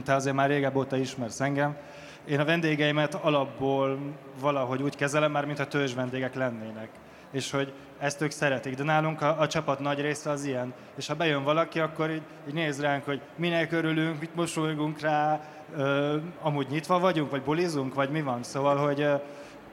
Te 0.03 0.13
azért 0.13 0.35
már 0.35 0.49
régebb 0.49 0.75
óta 0.75 0.97
ismersz 0.97 1.41
engem. 1.41 1.77
Én 2.25 2.39
a 2.39 2.45
vendégeimet 2.45 3.13
alapból 3.13 3.99
valahogy 4.39 4.81
úgy 4.81 4.95
kezelem 4.95 5.31
már, 5.31 5.45
mintha 5.45 5.67
törzs 5.67 5.93
vendégek 5.93 6.35
lennének. 6.35 6.89
És 7.31 7.51
hogy 7.51 7.73
ezt 7.99 8.21
ők 8.21 8.31
szeretik, 8.31 8.75
de 8.75 8.83
nálunk 8.83 9.21
a, 9.21 9.39
a 9.39 9.47
csapat 9.47 9.79
nagy 9.79 10.01
része 10.01 10.29
az 10.29 10.45
ilyen. 10.45 10.73
És 10.95 11.07
ha 11.07 11.15
bejön 11.15 11.43
valaki, 11.43 11.79
akkor 11.79 12.09
így, 12.09 12.21
így 12.47 12.53
néz 12.53 12.81
ránk, 12.81 13.05
hogy 13.05 13.21
minek 13.35 13.71
örülünk, 13.71 14.19
mit 14.19 14.35
mosolygunk 14.35 14.99
rá, 14.99 15.39
ö, 15.75 16.17
amúgy 16.41 16.67
nyitva 16.69 16.99
vagyunk, 16.99 17.31
vagy 17.31 17.41
bulizunk, 17.41 17.93
vagy 17.93 18.09
mi 18.09 18.21
van. 18.21 18.43
Szóval, 18.43 18.77
hogy 18.77 19.01
ö, 19.01 19.15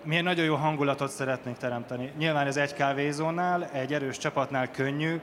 mi 0.04 0.20
nagyon 0.20 0.44
jó 0.44 0.54
hangulatot 0.54 1.10
szeretnénk 1.10 1.56
teremteni. 1.56 2.12
Nyilván 2.18 2.46
ez 2.46 2.56
egy 2.56 2.74
kávézónál, 2.74 3.64
egy 3.64 3.92
erős 3.92 4.18
csapatnál 4.18 4.70
könnyű, 4.70 5.20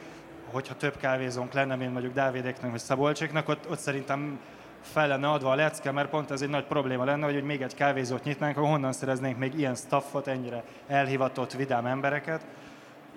hogyha 0.52 0.76
több 0.76 0.98
kávézónk 0.98 1.54
lenne, 1.54 1.76
mint 1.76 1.92
mondjuk 1.92 2.14
Dávidéknek 2.14 2.72
vagy 2.72 2.80
Szabolcséknak, 2.80 3.50
ott, 3.50 3.70
ott 3.70 3.80
szerintem 3.80 4.40
fel 4.82 5.08
lenne 5.08 5.30
adva 5.30 5.52
a 5.52 5.56
lecke, 5.56 5.92
mert 5.92 6.10
pont 6.10 6.32
ez 6.32 6.42
egy 6.42 6.50
nagy 6.50 6.64
probléma 6.64 7.04
lenne, 7.04 7.26
hogy 7.26 7.44
még 7.44 7.62
egy 7.62 7.76
kávézót 7.76 8.24
nyitnánk, 8.24 8.58
akkor 8.58 8.70
honnan 8.70 8.92
szereznénk 8.92 9.38
még 9.38 9.58
ilyen 9.58 9.76
staffot, 9.76 10.28
ennyire 10.28 10.64
elhivatott, 10.88 11.54
vidám 11.54 11.86
embereket 11.86 12.46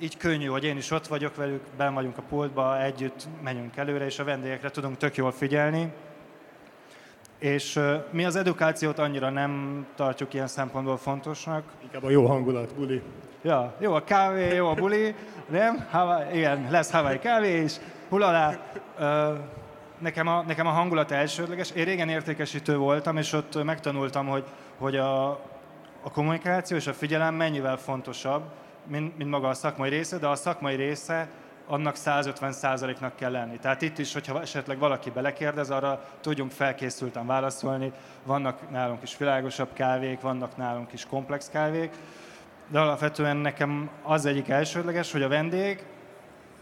így 0.02 0.16
könnyű, 0.16 0.46
hogy 0.46 0.64
én 0.64 0.76
is 0.76 0.90
ott 0.90 1.06
vagyok 1.06 1.36
velük, 1.36 1.62
ben 1.76 1.94
vagyunk 1.94 2.18
a 2.18 2.22
pultba, 2.28 2.82
együtt 2.82 3.26
menjünk 3.42 3.76
előre, 3.76 4.04
és 4.04 4.18
a 4.18 4.24
vendégekre 4.24 4.70
tudunk 4.70 4.96
tök 4.96 5.16
jól 5.16 5.32
figyelni. 5.32 5.92
És 7.38 7.80
mi 8.10 8.24
az 8.24 8.36
edukációt 8.36 8.98
annyira 8.98 9.30
nem 9.30 9.86
tartjuk 9.96 10.34
ilyen 10.34 10.46
szempontból 10.46 10.96
fontosnak. 10.96 11.64
Inkább 11.82 12.04
a 12.04 12.10
jó 12.10 12.26
hangulat, 12.26 12.74
buli. 12.74 13.02
Ja, 13.42 13.74
jó 13.78 13.92
a 13.92 14.04
kávé, 14.04 14.54
jó 14.54 14.68
a 14.68 14.74
buli, 14.74 15.14
nem? 15.48 15.86
Hava, 15.90 16.32
igen, 16.32 16.66
lesz 16.70 16.90
Hawaii 16.90 17.18
kávé 17.18 17.62
is, 17.62 17.76
hulalá. 18.08 18.58
Nekem, 19.98 20.26
a, 20.26 20.42
nekem 20.42 20.66
a 20.66 20.70
hangulat 20.70 21.10
elsődleges. 21.10 21.70
Én 21.70 21.84
régen 21.84 22.08
értékesítő 22.08 22.76
voltam, 22.76 23.16
és 23.16 23.32
ott 23.32 23.64
megtanultam, 23.64 24.26
hogy, 24.26 24.44
hogy 24.78 24.96
a, 24.96 25.28
a 26.02 26.10
kommunikáció 26.12 26.76
és 26.76 26.86
a 26.86 26.92
figyelem 26.92 27.34
mennyivel 27.34 27.76
fontosabb, 27.76 28.42
mint, 28.86 29.18
mint 29.18 29.30
maga 29.30 29.48
a 29.48 29.54
szakmai 29.54 29.90
része, 29.90 30.18
de 30.18 30.26
a 30.26 30.34
szakmai 30.34 30.74
része 30.74 31.28
annak 31.66 31.94
150%-nak 31.98 33.16
kell 33.16 33.30
lenni. 33.30 33.58
Tehát 33.58 33.82
itt 33.82 33.98
is, 33.98 34.12
hogyha 34.12 34.40
esetleg 34.40 34.78
valaki 34.78 35.10
belekérdez, 35.10 35.70
arra 35.70 36.04
tudjunk 36.20 36.50
felkészülten 36.50 37.26
válaszolni. 37.26 37.92
Vannak 38.24 38.70
nálunk 38.70 39.02
is 39.02 39.16
világosabb 39.16 39.72
kávék, 39.72 40.20
vannak 40.20 40.56
nálunk 40.56 40.92
is 40.92 41.06
komplex 41.06 41.48
kávék, 41.48 41.92
de 42.68 42.80
alapvetően 42.80 43.36
nekem 43.36 43.90
az 44.02 44.26
egyik 44.26 44.48
elsődleges, 44.48 45.12
hogy 45.12 45.22
a 45.22 45.28
vendég 45.28 45.84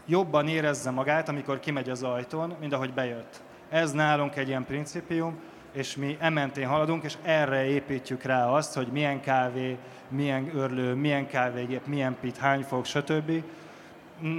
jobban 0.05 0.47
érezze 0.47 0.89
magát, 0.89 1.29
amikor 1.29 1.59
kimegy 1.59 1.89
az 1.89 2.03
ajtón, 2.03 2.55
mint 2.59 2.73
ahogy 2.73 2.93
bejött. 2.93 3.41
Ez 3.69 3.91
nálunk 3.91 4.35
egy 4.35 4.47
ilyen 4.47 4.65
principium, 4.65 5.39
és 5.71 5.95
mi 5.95 6.17
ementén 6.19 6.67
haladunk, 6.67 7.03
és 7.03 7.17
erre 7.23 7.65
építjük 7.65 8.23
rá 8.23 8.47
azt, 8.47 8.73
hogy 8.73 8.87
milyen 8.87 9.21
kávé, 9.21 9.77
milyen 10.07 10.51
örlő, 10.55 10.93
milyen 10.93 11.27
kávégép, 11.27 11.85
milyen 11.85 12.17
pit, 12.21 12.37
hány 12.37 12.61
fog, 12.61 12.85
stb. 12.85 13.43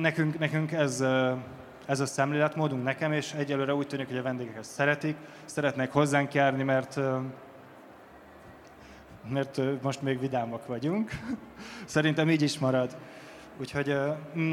Nekünk, 0.00 0.38
nekünk 0.38 0.72
ez, 0.72 1.04
ez 1.86 2.00
a 2.00 2.06
szemléletmódunk 2.06 2.84
nekem, 2.84 3.12
és 3.12 3.32
egyelőre 3.32 3.74
úgy 3.74 3.86
tűnik, 3.86 4.08
hogy 4.08 4.18
a 4.18 4.22
vendégek 4.22 4.56
ezt 4.56 4.70
szeretik, 4.70 5.16
szeretnek 5.44 5.92
hozzánk 5.92 6.34
járni, 6.34 6.62
mert 6.62 7.00
mert 9.28 9.60
most 9.82 10.02
még 10.02 10.20
vidámak 10.20 10.66
vagyunk. 10.66 11.10
Szerintem 11.84 12.30
így 12.30 12.42
is 12.42 12.58
marad. 12.58 12.96
Úgyhogy 13.60 13.96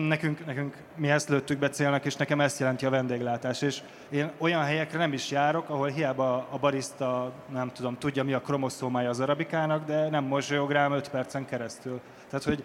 nekünk, 0.07 0.45
nekünk 0.45 0.77
mi 0.95 1.09
ezt 1.09 1.29
lőttük 1.29 1.59
be 1.59 1.69
célnak, 1.69 2.05
és 2.05 2.15
nekem 2.15 2.41
ezt 2.41 2.59
jelenti 2.59 2.85
a 2.85 2.89
vendéglátás. 2.89 3.61
És 3.61 3.81
én 4.09 4.31
olyan 4.37 4.63
helyekre 4.63 4.97
nem 4.97 5.13
is 5.13 5.31
járok, 5.31 5.69
ahol 5.69 5.87
hiába 5.87 6.47
a 6.51 6.57
barista, 6.57 7.31
nem 7.53 7.71
tudom, 7.71 7.97
tudja 7.97 8.23
mi 8.23 8.33
a 8.33 8.41
kromoszómája 8.41 9.09
az 9.09 9.19
arabikának, 9.19 9.85
de 9.85 10.09
nem 10.09 10.23
mosolyog 10.23 10.71
rám 10.71 10.91
5 10.91 11.09
percen 11.09 11.45
keresztül. 11.45 12.01
Tehát, 12.29 12.45
hogy 12.45 12.63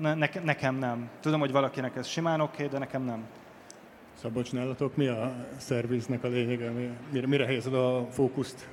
ne, 0.00 0.14
ne, 0.14 0.28
nekem 0.42 0.74
nem. 0.74 1.10
Tudom, 1.20 1.40
hogy 1.40 1.52
valakinek 1.52 1.96
ez 1.96 2.06
simán 2.06 2.40
oké, 2.40 2.52
okay, 2.54 2.68
de 2.68 2.78
nekem 2.78 3.02
nem. 3.02 3.24
Szabocs, 4.14 4.52
nálatok 4.52 4.96
mi 4.96 5.06
a 5.06 5.34
szerviznek 5.56 6.24
a 6.24 6.28
lényege? 6.28 6.70
Mire, 7.12 7.26
mire 7.26 7.44
helyezed 7.44 7.74
a 7.74 8.06
fókuszt? 8.10 8.68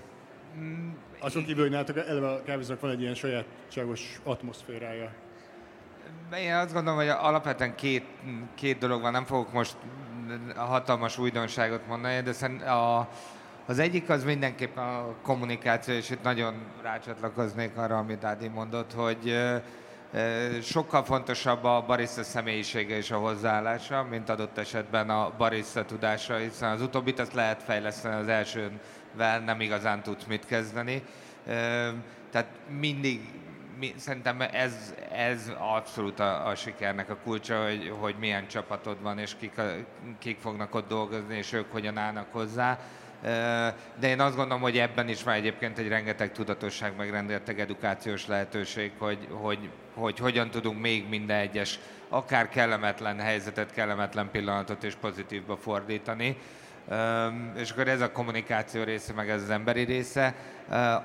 Mm, 0.58 0.90
Azon 1.20 1.46
kívül, 1.46 1.62
hogy 1.62 1.72
nálatok 1.72 1.98
eleve 1.98 2.30
a 2.30 2.44
kávézónak 2.44 2.82
van 2.82 2.92
egy 2.92 3.02
ilyen 3.02 3.14
sajátságos 3.14 4.20
atmoszférája. 4.24 5.12
Én 6.38 6.54
azt 6.54 6.74
gondolom, 6.74 7.00
hogy 7.00 7.10
alapvetően 7.10 7.76
két, 7.76 8.06
két 8.56 8.78
dolog 8.78 9.02
van, 9.02 9.12
nem 9.12 9.26
fogok 9.26 9.54
most 9.54 9.76
hatalmas 10.56 11.18
újdonságot 11.18 11.88
mondani, 11.88 12.22
de 12.22 12.70
a, 12.70 13.10
az 13.66 13.80
egyik 13.80 14.10
az 14.10 14.24
mindenképp 14.24 14.78
a 14.78 15.16
kommunikáció, 15.24 15.94
és 15.94 16.10
itt 16.10 16.24
nagyon 16.24 16.56
rácsatlakoznék 16.82 17.78
arra, 17.78 17.98
amit 17.98 18.24
Ádi 18.24 18.48
mondott, 18.48 18.94
hogy 18.94 19.38
sokkal 20.62 21.04
fontosabb 21.04 21.64
a 21.64 21.84
barista 21.88 22.24
személyisége 22.24 22.96
és 22.98 23.12
a 23.12 23.18
hozzáállása, 23.18 24.04
mint 24.04 24.30
adott 24.30 24.58
esetben 24.58 25.10
a 25.10 25.32
barista 25.38 25.86
tudása, 25.86 26.36
hiszen 26.36 26.72
az 26.72 26.82
utóbbit 26.82 27.20
azt 27.20 27.34
lehet 27.34 27.64
fejleszteni, 27.64 28.16
az 28.16 28.28
elsővel 28.28 29.40
nem 29.46 29.62
igazán 29.62 30.04
tudsz 30.04 30.26
mit 30.26 30.46
kezdeni. 30.46 31.04
Tehát 32.32 32.50
mindig 32.80 33.39
szerintem 33.96 34.42
ez, 34.42 34.94
ez 35.12 35.52
abszolút 35.58 36.20
a, 36.20 36.48
a 36.48 36.56
sikernek 36.56 37.10
a 37.10 37.18
kulcsa, 37.24 37.64
hogy, 37.64 37.94
hogy 38.00 38.16
milyen 38.20 38.48
csapatod 38.48 39.02
van, 39.02 39.20
és 39.20 39.36
kik, 39.40 39.58
a, 39.58 39.64
kik 40.20 40.40
fognak 40.40 40.76
ott 40.76 40.88
dolgozni, 40.88 41.38
és 41.38 41.54
ők 41.54 41.72
hogyan 41.72 41.98
állnak 41.98 42.28
hozzá. 42.32 42.80
De 44.00 44.08
én 44.08 44.20
azt 44.20 44.36
gondolom, 44.36 44.62
hogy 44.62 44.78
ebben 44.78 45.10
is 45.10 45.24
van 45.24 45.34
egyébként 45.34 45.78
egy 45.78 45.88
rengeteg 45.88 46.32
tudatosság, 46.32 46.96
meg 46.96 47.10
rengeteg 47.10 47.60
edukációs 47.60 48.28
lehetőség, 48.28 48.92
hogy, 48.98 49.28
hogy, 49.32 49.70
hogy 49.94 50.20
hogyan 50.20 50.50
tudunk 50.50 50.82
még 50.82 51.10
minden 51.10 51.38
egyes, 51.38 51.80
akár 52.10 52.50
kellemetlen 52.50 53.20
helyzetet, 53.20 53.74
kellemetlen 53.74 54.32
pillanatot 54.32 54.84
és 54.84 54.96
pozitívba 54.96 55.58
fordítani. 55.58 56.38
És 57.56 57.72
akkor 57.72 57.88
ez 57.88 58.02
a 58.02 58.12
kommunikáció 58.12 58.84
része, 58.84 59.14
meg 59.14 59.30
ez 59.30 59.42
az 59.42 59.50
emberi 59.50 59.84
része. 59.84 60.36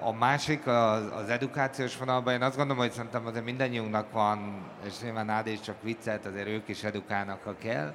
A 0.01 0.12
másik, 0.12 0.66
az, 0.66 1.03
az 1.14 1.28
edukációs 1.28 1.97
vonalban, 1.97 2.35
én 2.35 2.43
azt 2.43 2.57
gondolom, 2.57 2.82
hogy 2.82 2.93
szerintem 2.93 3.26
azért 3.26 3.45
mindannyiunknak 3.45 4.12
van, 4.12 4.62
és 4.87 4.93
nyilván 5.03 5.28
Ádi 5.28 5.53
is 5.53 5.61
csak 5.61 5.82
viccelt, 5.82 6.26
azért 6.26 6.49
ők 6.49 6.68
is 6.68 6.85
edukálnak, 6.85 7.45
ha 7.45 7.55
kell, 7.59 7.95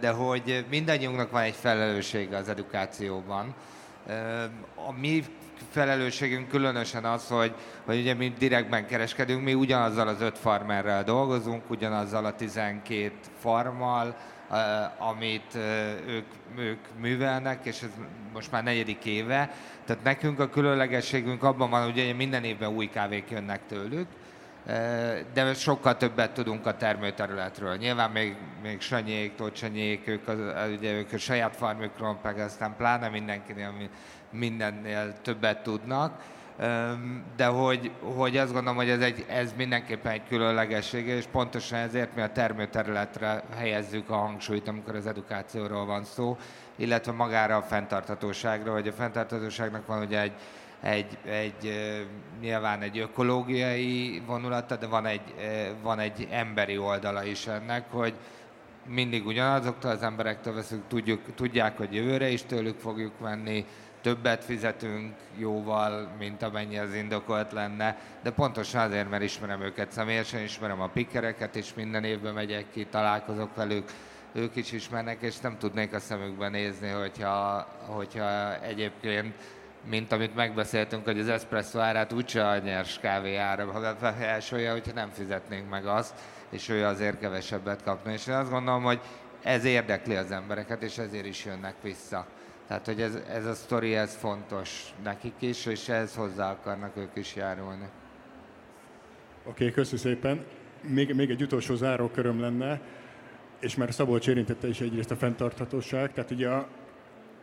de 0.00 0.10
hogy 0.10 0.64
mindannyiunknak 0.70 1.30
van 1.30 1.42
egy 1.42 1.54
felelőssége 1.54 2.36
az 2.36 2.48
edukációban. 2.48 3.54
A 4.74 4.92
mi 5.00 5.24
felelősségünk 5.70 6.48
különösen 6.48 7.04
az, 7.04 7.28
hogy, 7.28 7.54
hogy 7.84 7.98
ugye 7.98 8.14
mi 8.14 8.32
direktben 8.38 8.86
kereskedünk, 8.86 9.42
mi 9.42 9.54
ugyanazzal 9.54 10.08
az 10.08 10.20
öt 10.20 10.38
farmerrel 10.38 11.04
dolgozunk, 11.04 11.70
ugyanazzal 11.70 12.24
a 12.24 12.34
12 12.34 13.12
farmmal, 13.38 14.16
amit 14.98 15.54
ők, 16.06 16.26
ők 16.56 16.78
művelnek, 17.00 17.66
és 17.66 17.82
ez 17.82 17.90
most 18.32 18.50
már 18.50 18.62
negyedik 18.62 19.04
éve. 19.04 19.50
Tehát 19.84 20.02
nekünk 20.02 20.40
a 20.40 20.48
különlegességünk 20.48 21.42
abban 21.42 21.70
van, 21.70 21.92
hogy 21.92 22.14
minden 22.16 22.44
évben 22.44 22.70
új 22.70 22.88
kávék 22.88 23.30
jönnek 23.30 23.60
tőlük, 23.68 24.06
de 25.32 25.54
sokkal 25.54 25.96
többet 25.96 26.32
tudunk 26.32 26.66
a 26.66 26.76
termőterületről. 26.76 27.76
Nyilván 27.76 28.10
még, 28.10 28.36
még 28.62 28.80
Sanyék, 28.80 29.34
Tocsanyék, 29.34 30.08
ők, 30.08 30.28
az, 30.28 30.38
ugye 30.76 30.92
ők 30.92 31.12
a 31.12 31.18
saját 31.18 31.56
farmjukról, 31.56 32.18
meg 32.22 32.38
aztán 32.38 32.74
pláne 32.76 33.08
mindenkinél 33.08 33.72
mindennél 34.30 35.14
többet 35.22 35.62
tudnak 35.62 36.22
de 37.36 37.46
hogy, 37.46 37.90
hogy 38.16 38.36
azt 38.36 38.52
gondolom, 38.52 38.76
hogy 38.76 38.88
ez, 38.88 39.00
egy, 39.00 39.24
ez 39.28 39.52
mindenképpen 39.56 40.12
egy 40.12 40.26
különlegesség, 40.28 41.06
és 41.06 41.24
pontosan 41.32 41.78
ezért 41.78 42.14
mi 42.14 42.20
a 42.20 42.32
termőterületre 42.32 43.42
helyezzük 43.56 44.10
a 44.10 44.14
hangsúlyt, 44.14 44.68
amikor 44.68 44.94
az 44.94 45.06
edukációról 45.06 45.86
van 45.86 46.04
szó, 46.04 46.36
illetve 46.76 47.12
magára 47.12 47.56
a 47.56 47.62
fenntarthatóságra, 47.62 48.72
hogy 48.72 48.88
a 48.88 48.92
fenntarthatóságnak 48.92 49.86
van 49.86 50.02
ugye 50.02 50.20
egy, 50.20 50.32
egy, 50.80 51.18
egy 51.24 51.72
nyilván 52.40 52.82
egy 52.82 52.98
ökológiai 52.98 54.22
vonulata, 54.26 54.76
de 54.76 54.86
van 54.86 55.06
egy, 55.06 55.34
van 55.82 55.98
egy 55.98 56.28
emberi 56.30 56.78
oldala 56.78 57.24
is 57.24 57.46
ennek, 57.46 57.84
hogy 57.90 58.14
mindig 58.86 59.26
ugyanazoktól 59.26 59.90
az 59.90 60.02
emberektől 60.02 60.54
veszünk, 60.54 60.82
tudjuk, 60.88 61.34
tudják, 61.34 61.76
hogy 61.76 61.94
jövőre 61.94 62.28
is 62.28 62.42
tőlük 62.42 62.78
fogjuk 62.78 63.18
venni, 63.18 63.66
többet 64.02 64.44
fizetünk 64.44 65.14
jóval, 65.36 66.08
mint 66.18 66.42
amennyi 66.42 66.78
az 66.78 66.94
indokolt 66.94 67.52
lenne, 67.52 67.98
de 68.22 68.30
pontosan 68.30 68.80
azért, 68.80 69.10
mert 69.10 69.22
ismerem 69.22 69.60
őket 69.60 69.92
személyesen, 69.92 70.42
ismerem 70.42 70.80
a 70.80 70.88
pikereket, 70.88 71.56
és 71.56 71.74
minden 71.74 72.04
évben 72.04 72.34
megyek 72.34 72.64
ki, 72.72 72.86
találkozok 72.86 73.54
velük, 73.54 73.90
ők 74.32 74.56
is 74.56 74.72
ismernek, 74.72 75.22
és 75.22 75.38
nem 75.38 75.58
tudnék 75.58 75.94
a 75.94 75.98
szemükbe 75.98 76.48
nézni, 76.48 76.88
hogyha, 76.88 77.66
hogyha 77.86 78.60
egyébként 78.62 79.34
mint 79.88 80.12
amit 80.12 80.34
megbeszéltünk, 80.34 81.04
hogy 81.04 81.18
az 81.18 81.28
espresso 81.28 81.78
árát 81.78 82.12
úgyse 82.12 82.48
a 82.48 82.58
nyers 82.58 82.98
kávé 82.98 83.36
ára 83.36 83.96
felsolja, 84.18 84.72
hogyha 84.72 84.92
nem 84.92 85.10
fizetnénk 85.10 85.70
meg 85.70 85.86
azt, 85.86 86.14
és 86.50 86.68
ő 86.68 86.84
azért 86.84 87.18
kevesebbet 87.18 87.82
kapna. 87.82 88.12
És 88.12 88.26
én 88.26 88.34
azt 88.34 88.50
gondolom, 88.50 88.82
hogy 88.82 89.00
ez 89.42 89.64
érdekli 89.64 90.14
az 90.14 90.30
embereket, 90.30 90.82
és 90.82 90.98
ezért 90.98 91.26
is 91.26 91.44
jönnek 91.44 91.74
vissza. 91.82 92.26
Tehát, 92.66 92.86
hogy 92.86 93.00
ez, 93.00 93.14
ez 93.14 93.46
a 93.46 93.54
sztori, 93.54 93.94
ez 93.94 94.14
fontos 94.14 94.94
nekik 95.02 95.34
is, 95.38 95.66
és 95.66 95.88
ehhez 95.88 96.14
hozzá 96.14 96.50
akarnak 96.50 96.96
ők 96.96 97.16
is 97.16 97.34
járulni. 97.34 97.88
Oké, 99.44 99.50
okay, 99.50 99.70
köszönöm 99.70 100.00
szépen. 100.00 100.44
Még, 100.82 101.14
még 101.14 101.30
egy 101.30 101.42
utolsó 101.42 101.74
záróköröm 101.74 102.40
lenne, 102.40 102.80
és 103.60 103.76
már 103.76 103.92
Szabolcs 103.92 104.28
érintette 104.28 104.68
is 104.68 104.80
egyrészt 104.80 105.10
a 105.10 105.16
fenntarthatóság, 105.16 106.12
tehát 106.12 106.30
ugye 106.30 106.48
a, 106.48 106.68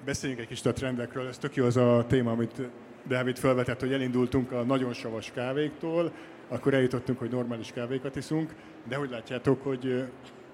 beszéljünk 0.06 0.42
egy 0.42 0.48
kicsit 0.48 0.66
a 0.66 0.74
trendekről, 0.74 1.28
ez 1.28 1.38
tök 1.38 1.56
jó 1.56 1.66
az 1.66 1.78
a 1.78 2.06
téma, 2.08 2.32
amit 2.32 2.62
Dávid 3.08 3.38
felvetett, 3.38 3.80
hogy 3.80 3.94
elindultunk 3.94 4.52
a 4.52 4.64
nagyon 4.64 4.94
savas 4.94 5.32
kávéktól, 5.32 6.12
akkor 6.48 6.74
eljutottunk, 6.74 7.20
hogy 7.20 7.30
normális 7.30 7.72
kávékat 7.72 8.16
iszunk, 8.16 8.54
de 8.88 8.96
hogy 8.96 9.10
látjátok, 9.10 9.64
hogy 9.64 10.06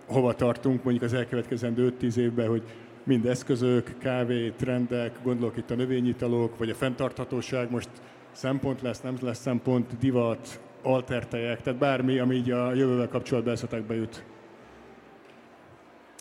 hova 0.06 0.34
tartunk 0.34 0.84
mondjuk 0.84 1.06
az 1.06 1.14
elkövetkezendő 1.14 1.96
5-10 2.02 2.16
évben, 2.16 2.48
hogy 2.48 2.64
mind 3.06 3.26
eszközök, 3.26 3.98
kávé, 3.98 4.50
trendek, 4.50 5.24
gondolok 5.24 5.58
itt 5.58 5.72
a 5.72 5.76
növényitalok, 5.76 6.58
vagy 6.58 6.70
a 6.70 6.76
fenntarthatóság 6.76 7.72
most 7.72 7.90
szempont 8.32 8.82
lesz, 8.82 9.02
nem 9.02 9.16
lesz 9.22 9.40
szempont, 9.40 9.98
divat, 9.98 10.60
altertejek, 10.82 11.62
tehát 11.62 11.80
bármi, 11.80 12.20
ami 12.20 12.36
így 12.36 12.52
a 12.52 12.74
jövővel 12.74 13.08
kapcsolatban 13.08 13.54
eszetekbe 13.54 13.96
jut. 13.96 14.24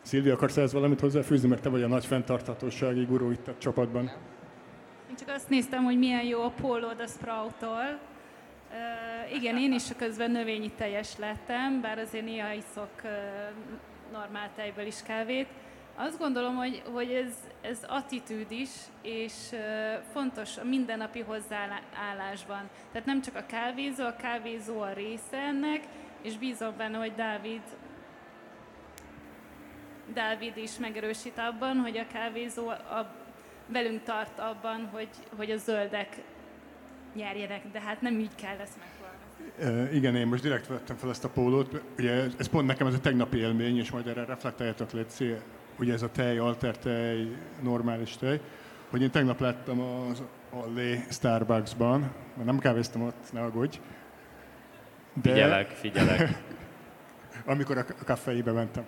Szilvi, 0.03 0.30
akarsz 0.30 0.57
ez 0.57 0.72
valamit 0.72 1.01
hozzáfűzni, 1.01 1.49
mert 1.49 1.62
te 1.62 1.68
vagy 1.68 1.82
a 1.82 1.87
nagy 1.87 2.07
fenntarthatósági 2.07 3.05
gurú 3.05 3.30
itt 3.30 3.49
a 3.49 3.55
csapatban? 3.59 4.05
Én 5.09 5.16
csak 5.16 5.28
azt 5.28 5.49
néztem, 5.49 5.85
hogy 5.85 5.99
milyen 5.99 6.24
jó 6.24 6.43
a 6.43 6.53
pólód 6.61 7.01
a 7.01 7.07
Sprouttól. 7.07 7.99
Uh, 8.70 9.35
igen, 9.35 9.57
én 9.57 9.72
is 9.72 9.82
közben 9.97 10.30
növényi 10.30 10.70
teljes 10.70 11.18
lettem, 11.18 11.80
bár 11.80 11.99
azért 11.99 12.24
néha 12.24 12.53
iszok 12.53 12.91
uh, 13.05 13.11
normál 14.12 14.51
tejből 14.57 14.87
is 14.87 15.03
kávét. 15.03 15.47
Azt 15.97 16.18
gondolom, 16.18 16.57
hogy, 16.57 16.82
hogy 16.92 17.11
ez, 17.11 17.32
ez 17.61 17.78
attitűd 17.88 18.51
is, 18.51 18.70
és 19.03 19.32
fontos 20.12 20.57
a 20.57 20.64
mindennapi 20.64 21.20
hozzáállásban. 21.20 22.68
Tehát 22.92 23.07
nem 23.07 23.22
csak 23.22 23.34
a 23.34 23.47
kávézó, 23.47 24.05
a 24.05 24.16
kávézó 24.16 24.80
a 24.80 24.92
része 24.92 25.36
ennek, 25.36 25.82
és 26.22 26.38
bízom 26.38 26.76
benne, 26.76 26.99
hogy 26.99 27.14
Dávid 27.14 27.62
Dávid 30.12 30.57
is 30.57 30.78
megerősít 30.78 31.38
abban, 31.38 31.76
hogy 31.76 31.97
a 31.97 32.07
kávézó 32.12 32.68
a, 32.68 33.14
velünk 33.66 34.03
tart 34.03 34.38
abban, 34.38 34.88
hogy, 34.92 35.09
hogy 35.36 35.51
a 35.51 35.57
zöldek 35.57 36.22
nyerjenek, 37.14 37.62
de 37.72 37.80
hát 37.80 38.01
nem 38.01 38.18
így 38.18 38.34
kell 38.34 38.59
ezt 38.59 38.76
megfogalmazni. 38.78 39.97
igen, 39.97 40.16
én 40.16 40.26
most 40.26 40.42
direkt 40.42 40.66
vettem 40.66 40.97
fel 40.97 41.11
ezt 41.11 41.24
a 41.24 41.28
pólót. 41.28 41.82
Ugye 41.99 42.26
ez 42.38 42.49
pont 42.49 42.66
nekem 42.66 42.86
ez 42.86 42.95
a 42.95 43.01
tegnapi 43.01 43.38
élmény, 43.38 43.78
és 43.78 43.90
majd 43.90 44.07
erre 44.07 44.24
reflektáljatok, 44.24 44.92
Léci 44.92 45.34
ugye 45.78 45.92
ez 45.92 46.02
a 46.02 46.10
tej, 46.10 46.38
altertej, 46.38 47.28
normális 47.62 48.16
tej, 48.16 48.40
hogy 48.90 49.02
én 49.02 49.10
tegnap 49.10 49.40
láttam 49.40 49.80
az 49.80 50.22
Allé 50.50 51.04
Starbucksban, 51.10 52.00
mert 52.34 52.44
nem 52.44 52.58
kávéztam 52.58 53.02
ott, 53.02 53.32
ne 53.32 53.40
aggódj. 53.40 53.80
De... 55.22 55.30
Figyelek, 55.32 55.68
figyelek. 55.70 56.28
amikor 57.44 57.78
a 57.78 57.84
kafejébe 58.04 58.52
mentem. 58.52 58.86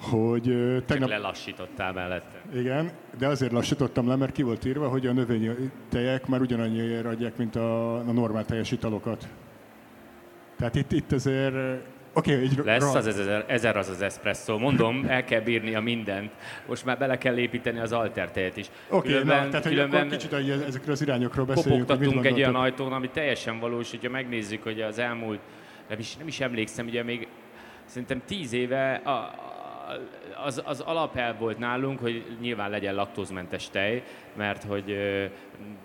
Hogy 0.00 0.42
tegnap... 0.86 1.08
Csak 1.08 1.18
lelassítottál 1.18 1.92
mellette. 1.92 2.40
Igen, 2.54 2.90
de 3.18 3.26
azért 3.26 3.52
lassítottam 3.52 4.08
le, 4.08 4.16
mert 4.16 4.32
ki 4.32 4.42
volt 4.42 4.64
írva, 4.64 4.88
hogy 4.88 5.06
a 5.06 5.12
növényi 5.12 5.70
tejek 5.88 6.26
már 6.26 6.40
ugyanannyiért 6.40 7.04
adják, 7.06 7.36
mint 7.36 7.56
a, 7.56 7.96
a 7.96 8.12
normál 8.12 8.44
teljes 8.44 8.70
italokat. 8.70 9.28
Tehát 10.56 10.74
itt, 10.74 10.92
itt 10.92 11.12
azért 11.12 11.54
okay, 12.16 12.48
Lesz 12.64 12.94
az 12.94 13.06
ezer, 13.06 13.44
ezer 13.48 13.76
az 13.76 13.88
az 13.88 14.02
espresso. 14.02 14.58
Mondom, 14.58 15.04
el 15.08 15.24
kell 15.24 15.40
bírni 15.40 15.74
a 15.74 15.80
mindent. 15.80 16.30
Most 16.66 16.84
már 16.84 16.98
bele 16.98 17.18
kell 17.18 17.36
építeni 17.36 17.78
az 17.78 17.92
altertejet 17.92 18.56
is. 18.56 18.66
Oké, 18.88 19.12
okay, 19.12 19.24
na, 19.24 19.48
tehát 19.48 19.66
különben 19.66 20.08
hogy 20.08 20.16
kicsit 20.16 20.32
ezekről 20.66 20.94
az 20.94 21.02
irányokról 21.02 21.44
beszéljünk. 21.44 21.86
Kopogtatunk 21.86 22.26
egy 22.26 22.38
olyan 22.38 22.54
ajtón, 22.54 22.92
ami 22.92 23.08
teljesen 23.08 23.58
valós, 23.58 23.90
hogyha 23.90 24.10
megnézzük, 24.10 24.62
hogy 24.62 24.80
az 24.80 24.98
elmúlt, 24.98 25.40
nem 25.88 25.98
is, 25.98 26.16
nem 26.16 26.26
is 26.26 26.40
emlékszem, 26.40 26.86
ugye 26.86 27.02
még 27.02 27.28
szerintem 27.84 28.22
tíz 28.26 28.52
éve 28.52 28.94
a, 28.94 29.10
az, 30.44 30.62
az 30.64 30.80
alapelv 30.80 31.38
volt 31.38 31.58
nálunk, 31.58 31.98
hogy 31.98 32.36
nyilván 32.40 32.70
legyen 32.70 32.94
laktózmentes 32.94 33.70
tej, 33.70 34.02
mert 34.36 34.62
hogy 34.62 34.84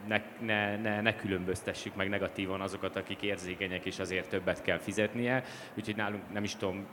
ne, 0.08 0.22
ne, 0.39 0.78
ne, 0.78 1.02
ne 1.02 1.16
különböztessük 1.16 1.95
meg 1.95 2.10
negatívan 2.10 2.62
azokat, 2.62 2.95
akik 2.95 3.22
érzékenyek, 3.22 3.86
és 3.86 3.99
azért 3.99 4.30
többet 4.30 4.62
kell 4.62 4.78
fizetnie. 4.78 5.43
Úgyhogy 5.78 5.95
nálunk 5.95 6.24
nem 6.34 6.43
is 6.43 6.56
tudom, 6.56 6.86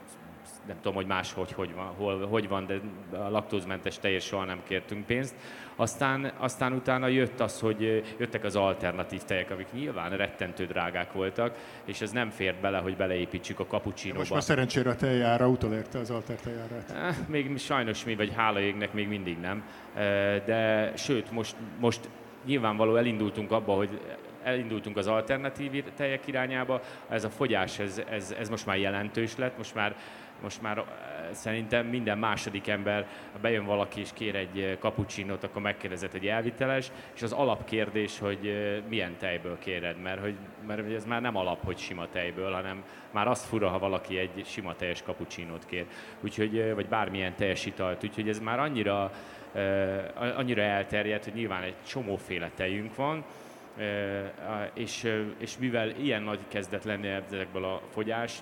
nem 0.67 0.75
tudom, 0.75 0.93
hogy 0.93 1.05
máshogy 1.05 1.51
hogy 1.51 1.73
van, 1.73 1.85
hol, 1.85 2.27
hogy 2.27 2.47
van, 2.47 2.65
de 2.65 2.79
a 3.17 3.29
laktózmentes 3.29 3.99
teljes 3.99 4.23
soha 4.23 4.45
nem 4.45 4.61
kértünk 4.67 5.05
pénzt. 5.05 5.35
Aztán, 5.79 6.31
aztán 6.37 6.73
utána 6.73 7.07
jött 7.07 7.39
az, 7.39 7.59
hogy 7.59 8.03
jöttek 8.17 8.43
az 8.43 8.55
alternatív 8.55 9.23
tejek, 9.23 9.51
amik 9.51 9.71
nyilván 9.71 10.17
rettentő 10.17 10.65
drágák 10.65 11.11
voltak, 11.11 11.55
és 11.85 12.01
ez 12.01 12.11
nem 12.11 12.29
fért 12.29 12.61
bele, 12.61 12.77
hogy 12.77 12.95
beleépítsük 12.95 13.59
a 13.59 13.65
kapucsinóba. 13.65 14.19
Most 14.19 14.31
már 14.31 14.41
szerencsére 14.41 14.89
a 14.89 14.95
tejára 14.95 15.47
utolérte 15.47 15.99
az 15.99 16.09
alter 16.09 16.35
tejárát. 16.35 16.91
Eh, 16.91 17.15
még 17.27 17.57
sajnos 17.57 18.03
mi, 18.03 18.15
vagy 18.15 18.33
hála 18.35 18.59
égnek 18.59 18.93
még 18.93 19.07
mindig 19.07 19.37
nem. 19.39 19.63
De 20.45 20.91
sőt, 20.95 21.31
most, 21.31 21.55
most 21.79 22.09
nyilvánvaló 22.45 22.95
elindultunk 22.95 23.51
abba, 23.51 23.73
hogy 23.73 23.99
elindultunk 24.43 24.97
az 24.97 25.07
alternatív 25.07 25.83
tejek 25.95 26.27
irányába, 26.27 26.81
ez 27.09 27.23
a 27.23 27.29
fogyás, 27.29 27.79
ez, 27.79 28.01
ez, 28.09 28.35
ez 28.39 28.49
most 28.49 28.65
már 28.65 28.77
jelentős 28.77 29.37
lett, 29.37 29.57
most 29.57 29.75
már 29.75 29.95
most 30.41 30.61
már 30.61 30.83
szerintem 31.31 31.85
minden 31.85 32.17
második 32.17 32.67
ember, 32.67 33.07
ha 33.31 33.39
bejön 33.39 33.65
valaki 33.65 33.99
és 33.99 34.09
kér 34.13 34.35
egy 34.35 34.77
kapucsinót, 34.79 35.43
akkor 35.43 35.61
megkérdezett 35.61 36.13
egy 36.13 36.27
elviteles, 36.27 36.91
és 37.15 37.21
az 37.21 37.31
alapkérdés, 37.31 38.19
hogy 38.19 38.53
milyen 38.89 39.17
tejből 39.17 39.57
kéred, 39.59 40.01
mert, 40.01 40.21
hogy, 40.21 40.35
mert 40.67 40.93
ez 40.93 41.05
már 41.05 41.21
nem 41.21 41.35
alap, 41.35 41.65
hogy 41.65 41.77
sima 41.77 42.07
tejből, 42.09 42.51
hanem 42.51 42.83
már 43.11 43.27
azt 43.27 43.45
fura, 43.45 43.69
ha 43.69 43.79
valaki 43.79 44.17
egy 44.17 44.45
sima 44.45 44.75
teljes 44.75 45.01
kapucsinót 45.01 45.65
kér, 45.65 45.85
úgyhogy, 46.21 46.73
vagy 46.73 46.87
bármilyen 46.87 47.35
teljes 47.35 47.65
italt, 47.65 48.03
úgyhogy 48.03 48.29
ez 48.29 48.39
már 48.39 48.59
annyira, 48.59 49.11
annyira 50.15 50.61
elterjedt, 50.61 51.23
hogy 51.23 51.33
nyilván 51.33 51.63
egy 51.63 51.75
csomóféle 51.87 52.51
tejünk 52.55 52.95
van, 52.95 53.25
és, 54.73 55.11
és 55.37 55.57
mivel 55.57 55.89
ilyen 55.89 56.21
nagy 56.21 56.39
kezdet 56.47 56.83
lenni 56.83 57.07
ezekből 57.07 57.63
a 57.63 57.81
fogyás, 57.89 58.39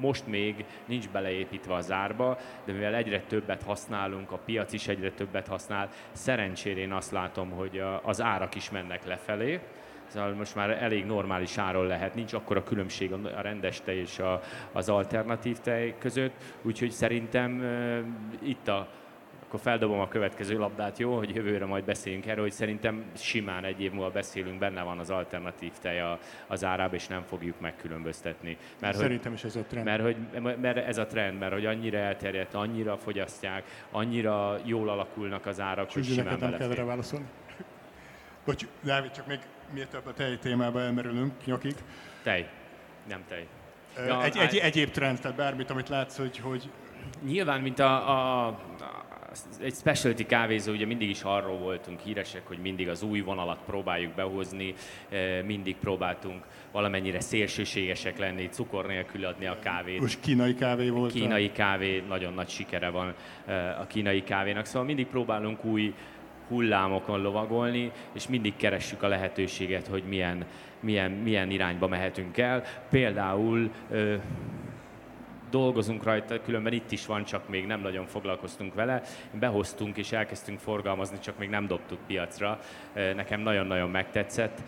most 0.00 0.26
még 0.26 0.64
nincs 0.84 1.08
beleépítve 1.08 1.74
az 1.74 1.92
árba, 1.92 2.38
de 2.64 2.72
mivel 2.72 2.94
egyre 2.94 3.20
többet 3.20 3.62
használunk, 3.62 4.32
a 4.32 4.38
piac 4.38 4.72
is 4.72 4.88
egyre 4.88 5.10
többet 5.10 5.46
használ, 5.46 5.88
szerencsére 6.12 6.80
én 6.80 6.92
azt 6.92 7.10
látom, 7.10 7.50
hogy 7.50 7.82
az 8.02 8.20
árak 8.20 8.54
is 8.54 8.70
mennek 8.70 9.06
lefelé, 9.06 9.60
Szóval 10.10 10.32
most 10.32 10.54
már 10.54 10.70
elég 10.70 11.06
normális 11.06 11.58
áron 11.58 11.86
lehet, 11.86 12.14
nincs 12.14 12.32
akkor 12.32 12.56
a 12.56 12.62
különbség 12.62 13.12
a 13.12 13.40
rendes 13.40 13.80
tej 13.80 13.96
és 13.96 14.18
a, 14.18 14.40
az 14.72 14.88
alternatív 14.88 15.58
tej 15.58 15.94
között, 15.98 16.34
úgyhogy 16.62 16.90
szerintem 16.90 17.64
itt 18.42 18.68
a 18.68 18.88
akkor 19.50 19.62
feldobom 19.62 20.00
a 20.00 20.08
következő 20.08 20.58
labdát, 20.58 20.98
jó, 20.98 21.16
hogy 21.16 21.34
jövőre 21.34 21.64
majd 21.64 21.84
beszéljünk 21.84 22.26
erről, 22.26 22.42
hogy 22.42 22.52
szerintem 22.52 23.04
simán 23.16 23.64
egy 23.64 23.80
év 23.80 23.92
múlva 23.92 24.10
beszélünk, 24.10 24.58
benne 24.58 24.82
van 24.82 24.98
az 24.98 25.10
alternatív 25.10 25.72
tej 25.80 26.18
az 26.46 26.64
árába, 26.64 26.94
és 26.94 27.06
nem 27.06 27.22
fogjuk 27.22 27.60
megkülönböztetni. 27.60 28.56
Mert, 28.80 28.96
szerintem 28.96 29.30
hogy, 29.30 29.40
is 29.40 29.44
ez 29.44 29.56
a 29.56 29.62
trend. 29.62 29.84
Mert, 29.84 30.02
hogy, 30.02 30.16
mert 30.60 30.76
ez 30.76 30.98
a 30.98 31.06
trend, 31.06 31.38
mert 31.38 31.52
hogy 31.52 31.66
annyira 31.66 31.98
elterjedt, 31.98 32.54
annyira 32.54 32.96
fogyasztják, 32.96 33.64
annyira 33.90 34.58
jól 34.64 34.88
alakulnak 34.88 35.46
az 35.46 35.60
árak, 35.60 35.92
hogy 35.92 36.04
simán 36.04 36.38
nem 36.38 36.56
kell 36.56 36.70
erre 36.70 36.84
válaszolni. 36.84 37.26
Bocs, 38.44 38.66
Dávid, 38.82 39.10
csak 39.10 39.26
még 39.26 39.38
miért 39.72 39.94
a 39.94 40.12
tej 40.12 40.38
témába 40.38 40.80
elmerülünk, 40.80 41.32
nyakig. 41.44 41.74
Tej, 42.22 42.48
nem 43.08 43.24
tej. 43.28 43.46
Ja, 43.96 44.24
egy, 44.24 44.36
egy, 44.36 44.56
egyéb 44.56 44.90
trend, 44.90 45.20
tehát 45.20 45.36
bármit, 45.36 45.70
amit 45.70 45.88
látsz, 45.88 46.16
hogy... 46.16 46.38
hogy... 46.38 46.70
Nyilván, 47.24 47.60
mint 47.60 47.78
a, 47.78 48.46
a 48.46 48.58
egy 49.62 49.74
specialty 49.74 50.26
kávézó, 50.26 50.72
ugye 50.72 50.86
mindig 50.86 51.08
is 51.08 51.22
arról 51.22 51.58
voltunk 51.58 52.00
híresek, 52.00 52.46
hogy 52.46 52.58
mindig 52.58 52.88
az 52.88 53.02
új 53.02 53.20
vonalat 53.20 53.58
próbáljuk 53.66 54.12
behozni, 54.14 54.74
eh, 55.08 55.42
mindig 55.44 55.76
próbáltunk 55.76 56.44
valamennyire 56.72 57.20
szélsőségesek 57.20 58.18
lenni, 58.18 58.48
cukor 58.48 58.86
nélkül 58.86 59.24
adni 59.24 59.46
a 59.46 59.58
kávét. 59.58 60.00
Most 60.00 60.20
kínai 60.20 60.54
kávé 60.54 60.88
volt? 60.88 61.12
Kínai 61.12 61.52
kávé, 61.52 62.02
nagyon 62.08 62.34
nagy 62.34 62.48
sikere 62.48 62.88
van 62.88 63.14
eh, 63.46 63.80
a 63.80 63.86
kínai 63.86 64.22
kávénak, 64.22 64.64
szóval 64.64 64.84
mindig 64.84 65.06
próbálunk 65.06 65.64
új 65.64 65.94
hullámokon 66.48 67.20
lovagolni, 67.20 67.90
és 68.12 68.28
mindig 68.28 68.56
keressük 68.56 69.02
a 69.02 69.08
lehetőséget, 69.08 69.86
hogy 69.86 70.02
milyen, 70.08 70.44
milyen, 70.80 71.10
milyen 71.10 71.50
irányba 71.50 71.88
mehetünk 71.88 72.38
el. 72.38 72.62
Például 72.90 73.70
eh, 73.90 74.20
dolgozunk 75.50 76.02
rajta, 76.02 76.42
különben 76.42 76.72
itt 76.72 76.90
is 76.90 77.06
van, 77.06 77.24
csak 77.24 77.48
még 77.48 77.66
nem 77.66 77.80
nagyon 77.80 78.06
foglalkoztunk 78.06 78.74
vele. 78.74 79.02
Behoztunk 79.32 79.96
és 79.96 80.12
elkezdtünk 80.12 80.58
forgalmazni, 80.58 81.18
csak 81.18 81.38
még 81.38 81.48
nem 81.48 81.66
dobtuk 81.66 81.98
piacra. 82.06 82.60
Nekem 82.94 83.40
nagyon-nagyon 83.40 83.90
megtetszett 83.90 84.62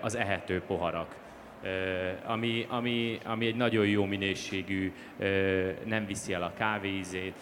az 0.00 0.16
ehető 0.16 0.62
poharak. 0.66 1.14
Ami, 2.24 2.66
ami, 2.68 3.18
ami 3.24 3.46
egy 3.46 3.56
nagyon 3.56 3.86
jó 3.86 4.04
minőségű, 4.04 4.92
nem 5.84 6.06
viszi 6.06 6.32
el 6.32 6.42
a 6.42 6.52
kávéízét, 6.56 7.34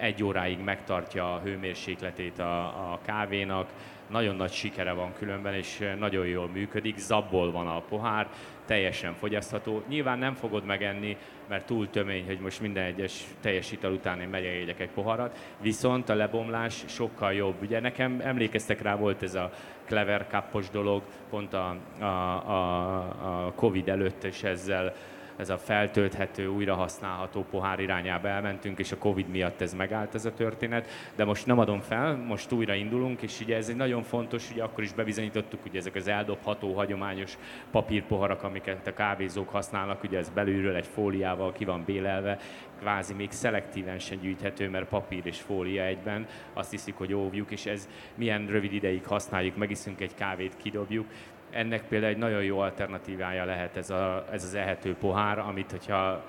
egy 0.00 0.22
óráig 0.22 0.58
megtartja 0.58 1.34
a 1.34 1.40
hőmérsékletét 1.40 2.38
a, 2.38 2.64
a 2.92 2.98
kávénak, 3.04 3.68
nagyon 4.10 4.36
nagy 4.36 4.52
sikere 4.52 4.92
van 4.92 5.12
különben, 5.12 5.54
és 5.54 5.94
nagyon 5.98 6.26
jól 6.26 6.48
működik, 6.48 6.98
zabból 6.98 7.52
van 7.52 7.66
a 7.66 7.80
pohár, 7.80 8.28
teljesen 8.66 9.14
fogyasztható. 9.14 9.82
Nyilván 9.88 10.18
nem 10.18 10.34
fogod 10.34 10.64
megenni, 10.64 11.16
mert 11.48 11.66
túl 11.66 11.90
tömény, 11.90 12.26
hogy 12.26 12.38
most 12.40 12.60
minden 12.60 12.84
egyes 12.84 13.24
teljes 13.40 13.72
ital 13.72 13.92
után 13.92 14.20
én 14.20 14.28
megyek 14.28 14.80
egy 14.80 14.90
poharat, 14.90 15.38
viszont 15.60 16.08
a 16.08 16.14
lebomlás 16.14 16.84
sokkal 16.86 17.32
jobb. 17.32 17.54
Ugye 17.62 17.80
nekem 17.80 18.20
emlékeztek 18.24 18.82
rá, 18.82 18.96
volt 18.96 19.22
ez 19.22 19.34
a 19.34 19.50
clever 19.84 20.26
kappos 20.26 20.70
dolog, 20.70 21.02
pont 21.30 21.54
a, 21.54 21.76
a, 21.98 22.04
a, 22.04 23.46
a 23.46 23.52
Covid 23.54 23.88
előtt, 23.88 24.24
és 24.24 24.42
ezzel 24.42 24.94
ez 25.40 25.50
a 25.50 25.58
feltölthető, 25.58 26.46
újrahasználható 26.46 27.44
pohár 27.50 27.80
irányába 27.80 28.28
elmentünk, 28.28 28.78
és 28.78 28.92
a 28.92 28.98
Covid 28.98 29.28
miatt 29.28 29.60
ez 29.60 29.74
megállt 29.74 30.14
ez 30.14 30.24
a 30.24 30.34
történet, 30.34 30.88
de 31.16 31.24
most 31.24 31.46
nem 31.46 31.58
adom 31.58 31.80
fel, 31.80 32.16
most 32.16 32.52
újra 32.52 32.74
indulunk, 32.74 33.22
és 33.22 33.40
ugye 33.40 33.56
ez 33.56 33.68
egy 33.68 33.76
nagyon 33.76 34.02
fontos, 34.02 34.50
ugye 34.50 34.62
akkor 34.62 34.84
is 34.84 34.92
bebizonyítottuk, 34.92 35.62
hogy 35.62 35.76
ezek 35.76 35.94
az 35.94 36.08
eldobható, 36.08 36.74
hagyományos 36.74 37.38
papírpoharak, 37.70 38.42
amiket 38.42 38.86
a 38.86 38.94
kávézók 38.94 39.48
használnak, 39.48 40.02
ugye 40.02 40.18
ez 40.18 40.28
belülről 40.28 40.76
egy 40.76 40.86
fóliával 40.86 41.52
ki 41.52 41.64
van 41.64 41.84
bélelve, 41.84 42.38
kvázi 42.78 43.14
még 43.14 43.30
szelektíven 43.30 43.98
sem 43.98 44.18
gyűjthető, 44.18 44.68
mert 44.68 44.88
papír 44.88 45.26
és 45.26 45.40
fólia 45.40 45.84
egyben, 45.84 46.26
azt 46.52 46.70
hiszik, 46.70 46.94
hogy 46.94 47.14
óvjuk, 47.14 47.50
és 47.50 47.66
ez 47.66 47.88
milyen 48.14 48.46
rövid 48.46 48.72
ideig 48.72 49.06
használjuk, 49.06 49.56
megiszünk 49.56 50.00
egy 50.00 50.14
kávét, 50.14 50.56
kidobjuk, 50.56 51.06
ennek 51.50 51.82
például 51.88 52.12
egy 52.12 52.18
nagyon 52.18 52.42
jó 52.42 52.58
alternatívája 52.58 53.44
lehet 53.44 53.76
ez, 53.76 53.90
a, 53.90 54.24
ez 54.30 54.44
az 54.44 54.54
ehető 54.54 54.94
pohár, 54.94 55.38
amit 55.38 55.70
hogyha 55.70 56.24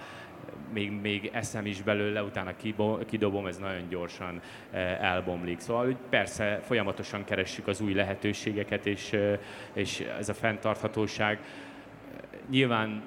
még, 0.73 0.91
még 0.91 1.29
eszem 1.33 1.65
is 1.65 1.81
belőle, 1.81 2.23
utána 2.23 2.53
kidobom, 3.05 3.45
ez 3.45 3.57
nagyon 3.57 3.87
gyorsan 3.89 4.41
eh, 4.71 5.11
elbomlik. 5.11 5.59
Szóval 5.59 5.97
persze 6.09 6.59
folyamatosan 6.63 7.23
keressük 7.23 7.67
az 7.67 7.81
új 7.81 7.93
lehetőségeket, 7.93 8.85
és, 8.85 9.13
eh, 9.13 9.39
és 9.73 9.99
ez 9.99 10.29
a 10.29 10.33
fenntarthatóság 10.33 11.39
nyilván 12.49 13.03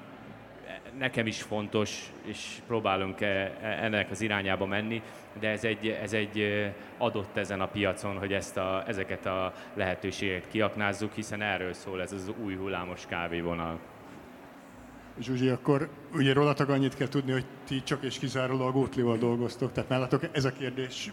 nekem 0.99 1.27
is 1.27 1.43
fontos, 1.43 2.13
és 2.25 2.59
próbálunk 2.67 3.21
e, 3.21 3.27
e, 3.27 3.79
ennek 3.83 4.11
az 4.11 4.21
irányába 4.21 4.67
menni, 4.67 5.03
de 5.41 5.49
ez 5.49 5.65
egy, 5.65 5.89
ez 5.89 6.13
egy 6.13 6.65
adott 6.99 7.37
ezen 7.37 7.61
a 7.61 7.67
piacon, 7.67 8.19
hogy 8.19 8.33
ezt 8.33 8.57
a, 8.57 8.83
ezeket 8.87 9.27
a 9.27 9.53
lehetőségeket 9.75 10.49
kiaknázzuk, 10.49 11.13
hiszen 11.13 11.43
erről 11.43 11.73
szól 11.73 12.01
ez 12.03 12.13
az 12.13 12.33
új 12.45 12.57
hullámos 12.57 13.07
kávévonal. 13.07 13.79
Zsuzsi, 15.21 15.49
akkor 15.49 15.89
ugye 16.13 16.33
rólatok 16.33 16.69
annyit 16.69 16.95
kell 16.95 17.09
tudni, 17.09 17.33
hogy 17.33 17.47
ti 17.67 17.83
csak 17.83 18.03
és 18.03 18.19
kizárólag 18.19 18.77
Ótlival 18.77 19.17
dolgoztok, 19.17 19.73
tehát 19.73 19.91
nálatok 19.91 20.23
ez 20.33 20.45
a 20.45 20.53
kérdés 20.53 21.13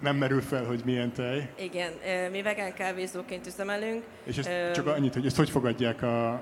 nem 0.00 0.16
merül 0.16 0.40
fel, 0.40 0.64
hogy 0.64 0.82
milyen 0.84 1.12
tej. 1.12 1.48
Igen, 1.58 1.92
mi 2.30 2.42
vegán 2.42 2.74
kávézóként 2.74 3.46
üzemelünk. 3.46 4.04
És 4.24 4.38
ezt 4.38 4.74
csak 4.74 4.86
annyit, 4.86 5.14
hogy 5.14 5.26
ezt 5.26 5.36
hogy 5.36 5.50
fogadják 5.50 6.02
a, 6.02 6.32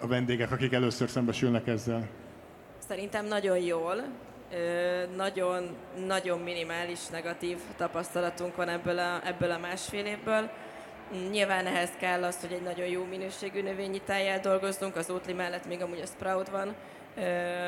a 0.00 0.06
vendégek, 0.06 0.50
akik 0.50 0.72
először 0.72 1.08
szembesülnek 1.08 1.66
ezzel? 1.66 2.08
Szerintem 2.88 3.26
nagyon 3.26 3.58
jól. 3.58 3.94
Nagyon, 5.16 5.76
nagyon 6.06 6.40
minimális 6.40 7.06
negatív 7.06 7.58
tapasztalatunk 7.76 8.56
van 8.56 8.68
ebből 8.68 8.98
a, 8.98 9.20
ebből 9.26 9.50
a 9.50 9.58
másfél 9.58 10.06
évből. 10.06 10.50
Nyilván 11.30 11.66
ehhez 11.66 11.90
kell 11.98 12.24
az, 12.24 12.40
hogy 12.40 12.52
egy 12.52 12.62
nagyon 12.62 12.86
jó 12.86 13.04
minőségű 13.04 13.62
növényi 13.62 14.00
tájjal 14.00 14.38
dolgozzunk, 14.38 14.96
az 14.96 15.10
ótli 15.10 15.32
mellett 15.32 15.66
még 15.66 15.82
amúgy 15.82 16.00
a 16.00 16.06
sprout 16.06 16.48
van 16.48 16.74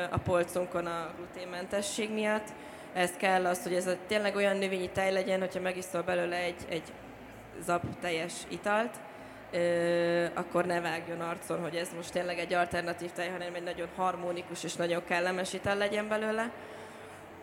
a 0.09 0.17
polcunkon 0.17 0.85
a 0.85 1.11
gluténmentesség 1.15 2.11
miatt. 2.13 2.47
Ez 2.93 3.11
kell 3.17 3.45
az, 3.45 3.63
hogy 3.63 3.73
ez 3.73 3.87
a, 3.87 3.95
tényleg 4.07 4.35
olyan 4.35 4.57
növényi 4.57 4.89
tej 4.89 5.11
legyen, 5.11 5.39
hogyha 5.39 5.59
megiszol 5.59 6.01
belőle 6.01 6.35
egy, 6.35 6.65
egy 6.69 6.93
zap 7.65 7.83
teljes 8.01 8.33
italt, 8.47 8.95
akkor 10.33 10.65
ne 10.65 10.81
vágjon 10.81 11.21
arcon, 11.21 11.61
hogy 11.61 11.75
ez 11.75 11.89
most 11.95 12.11
tényleg 12.11 12.39
egy 12.39 12.53
alternatív 12.53 13.11
tej, 13.11 13.29
hanem 13.29 13.53
egy 13.53 13.63
nagyon 13.63 13.87
harmonikus 13.95 14.63
és 14.63 14.75
nagyon 14.75 15.03
kellemes 15.03 15.53
ital 15.53 15.75
legyen 15.75 16.07
belőle. 16.07 16.51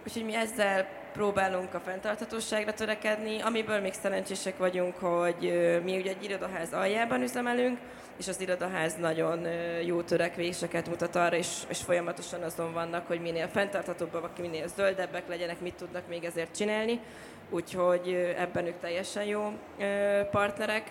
Úgyhogy 0.06 0.24
mi 0.24 0.34
ezzel 0.34 0.88
próbálunk 1.12 1.74
a 1.74 1.80
fenntarthatóságra 1.80 2.72
törekedni, 2.72 3.40
amiből 3.40 3.80
még 3.80 3.92
szerencsések 3.92 4.58
vagyunk, 4.58 4.96
hogy 4.96 5.52
mi 5.84 5.96
ugye 5.96 6.10
egy 6.10 6.24
irodaház 6.24 6.72
aljában 6.72 7.22
üzemelünk, 7.22 7.78
és 8.18 8.28
az 8.28 8.40
irodaház 8.40 8.96
nagyon 8.96 9.46
jó 9.84 10.02
törekvéseket 10.02 10.88
mutat 10.88 11.16
arra, 11.16 11.36
és, 11.36 11.48
és 11.68 11.78
folyamatosan 11.78 12.42
azon 12.42 12.72
vannak, 12.72 13.06
hogy 13.06 13.20
minél 13.20 13.48
fenntarthatóbbak, 13.48 14.38
minél 14.38 14.68
zöldebbek 14.68 15.28
legyenek, 15.28 15.60
mit 15.60 15.74
tudnak 15.74 16.08
még 16.08 16.24
ezért 16.24 16.56
csinálni. 16.56 17.00
Úgyhogy 17.50 18.34
ebben 18.38 18.66
ők 18.66 18.78
teljesen 18.80 19.24
jó 19.24 19.58
partnerek. 20.30 20.90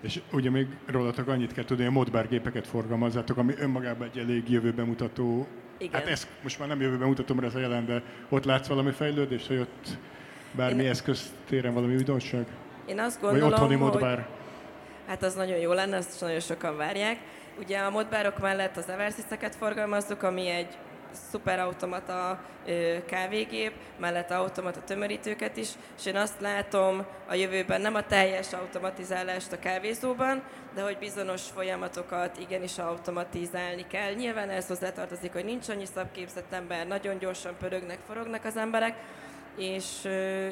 És 0.00 0.20
ugye 0.32 0.50
még 0.50 0.66
rólatok 0.86 1.28
annyit 1.28 1.52
kell 1.52 1.64
tudni, 1.64 1.86
a 1.86 1.90
modbár 1.90 2.28
forgalmazzátok, 2.70 3.36
ami 3.36 3.54
önmagában 3.58 4.08
egy 4.12 4.18
elég 4.18 4.50
jövőbe 4.50 4.84
mutató 4.84 5.46
igen. 5.78 6.00
Hát 6.00 6.10
ezt 6.10 6.26
most 6.42 6.58
már 6.58 6.68
nem 6.68 6.80
jövőben 6.80 7.08
mutatom, 7.08 7.36
mert 7.36 7.48
ez 7.48 7.54
a 7.54 7.58
jelen, 7.58 7.86
de 7.86 8.02
ott 8.28 8.44
látsz 8.44 8.66
valami 8.66 8.90
fejlődést, 8.90 9.46
hogy 9.46 9.58
ott 9.58 9.86
bármi 10.52 10.82
Én... 10.82 10.90
eszköz 10.90 11.32
téren 11.48 11.74
valami 11.74 11.94
újdonság? 11.94 12.46
Én 12.86 13.00
azt 13.00 13.20
gondolom, 13.20 13.48
Vagy 13.48 13.52
otthoni 13.52 13.74
hogy... 13.74 13.90
modbár? 13.90 14.28
Hát 15.06 15.22
az 15.22 15.34
nagyon 15.34 15.58
jó 15.58 15.72
lenne, 15.72 15.96
azt 15.96 16.20
nagyon 16.20 16.40
sokan 16.40 16.76
várják. 16.76 17.18
Ugye 17.58 17.78
a 17.78 17.90
modbárok 17.90 18.38
mellett 18.38 18.76
az 18.76 18.88
Eversys-eket 18.88 19.54
forgalmazzuk, 19.54 20.22
ami 20.22 20.48
egy 20.48 20.76
szuperautomata 21.30 22.40
kávégép, 23.06 23.72
mellett 23.98 24.30
automata 24.30 24.80
tömörítőket 24.84 25.56
is, 25.56 25.68
és 25.98 26.06
én 26.06 26.16
azt 26.16 26.40
látom 26.40 27.06
a 27.28 27.34
jövőben 27.34 27.80
nem 27.80 27.94
a 27.94 28.06
teljes 28.06 28.52
automatizálást 28.52 29.52
a 29.52 29.58
kávézóban, 29.58 30.42
de 30.74 30.82
hogy 30.82 30.98
bizonyos 30.98 31.42
folyamatokat 31.42 32.38
igenis 32.38 32.78
automatizálni 32.78 33.86
kell. 33.86 34.12
Nyilván 34.12 34.50
ez 34.50 34.66
hozzátartozik, 34.66 35.32
hogy 35.32 35.44
nincs 35.44 35.68
annyi 35.68 35.86
szabképzett 35.94 36.52
ember, 36.52 36.86
nagyon 36.86 37.18
gyorsan 37.18 37.56
pörögnek, 37.58 37.98
forognak 38.06 38.44
az 38.44 38.56
emberek, 38.56 38.96
és, 39.56 39.84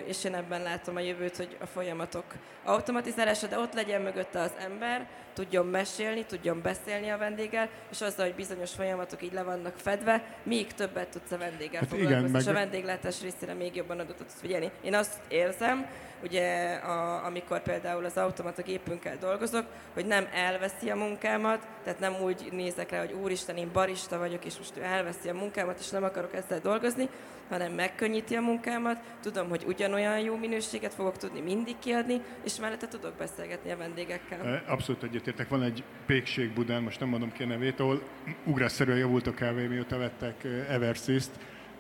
és 0.07 0.24
én 0.24 0.34
ebben 0.34 0.62
látom 0.62 0.96
a 0.96 1.00
jövőt, 1.00 1.36
hogy 1.36 1.57
a 1.61 1.66
folyamatok 1.66 2.24
automatizálása, 2.64 3.46
de 3.46 3.59
ott 3.59 3.74
legyen 3.74 4.00
mögötte 4.00 4.40
az 4.40 4.52
ember, 4.59 5.07
tudjon 5.34 5.66
mesélni, 5.66 6.24
tudjon 6.24 6.62
beszélni 6.62 7.09
a 7.09 7.18
vendéggel, 7.18 7.68
és 7.90 8.00
azzal, 8.00 8.26
hogy 8.26 8.34
bizonyos 8.34 8.72
folyamatok 8.72 9.22
így 9.22 9.32
le 9.32 9.42
vannak 9.42 9.76
fedve, 9.76 10.24
még 10.42 10.72
többet 10.72 11.09
tudsz 11.09 11.30
a 11.30 11.38
vendéggel 11.38 11.80
hát 11.80 11.88
foglalkozni, 11.88 12.18
igen, 12.18 12.30
meg... 12.30 12.40
és 12.40 12.46
a 12.46 12.52
vendéglátás 12.52 13.22
részére 13.22 13.55
még 13.55 13.74
jobban 13.74 13.98
adott 13.98 14.16
tudsz 14.16 14.40
figyelni. 14.40 14.70
Én 14.82 14.94
azt 14.94 15.20
érzem, 15.28 15.86
ugye 16.22 16.74
a, 16.74 17.24
amikor 17.24 17.62
például 17.62 18.05
az 18.05 18.16
automata 18.16 18.62
gépünkkel 18.62 19.16
dolgozok, 19.16 19.66
hogy 19.94 20.07
nem 20.07 20.28
elveszi 20.32 20.90
a 20.90 20.96
munkámat, 20.96 21.66
tehát 21.84 21.98
nem 21.98 22.14
úgy 22.22 22.48
nézek 22.52 22.90
rá, 22.90 22.98
hogy 22.98 23.12
úristen, 23.12 23.57
én 23.57 23.70
barista 23.72 24.18
vagyok, 24.18 24.44
és 24.44 24.59
most 24.59 24.76
ő 24.76 24.82
elveszi 24.82 25.28
a 25.28 25.34
munkámat, 25.34 25.78
és 25.78 25.90
nem 25.90 26.05
akarok 26.05 26.34
ezzel 26.34 26.59
dolgozni, 26.59 27.09
hanem 27.55 27.72
megkönnyíti 27.72 28.34
a 28.34 28.40
munkámat, 28.40 29.00
tudom, 29.22 29.48
hogy 29.48 29.64
ugyanolyan 29.66 30.18
jó 30.18 30.36
minőséget 30.36 30.94
fogok 30.94 31.16
tudni 31.16 31.40
mindig 31.40 31.78
kiadni, 31.78 32.20
és 32.44 32.61
mellette 32.61 32.88
tudok 32.88 33.14
beszélgetni 33.18 33.70
a 33.70 33.76
vendégekkel. 33.76 34.62
Abszolút 34.66 35.02
egyetértek. 35.02 35.48
Van 35.48 35.62
egy 35.62 35.84
pékség 36.07 36.52
Budán, 36.52 36.82
most 36.82 37.00
nem 37.00 37.09
mondom 37.09 37.32
ki 37.32 37.42
a 37.42 37.46
nevét, 37.46 37.80
ahol 37.80 38.02
ugrásszerűen 38.44 38.98
javult 38.98 39.26
a 39.26 39.34
kávé, 39.34 39.66
mióta 39.66 39.98
vettek 39.98 40.44
Eversys-t, 40.68 41.30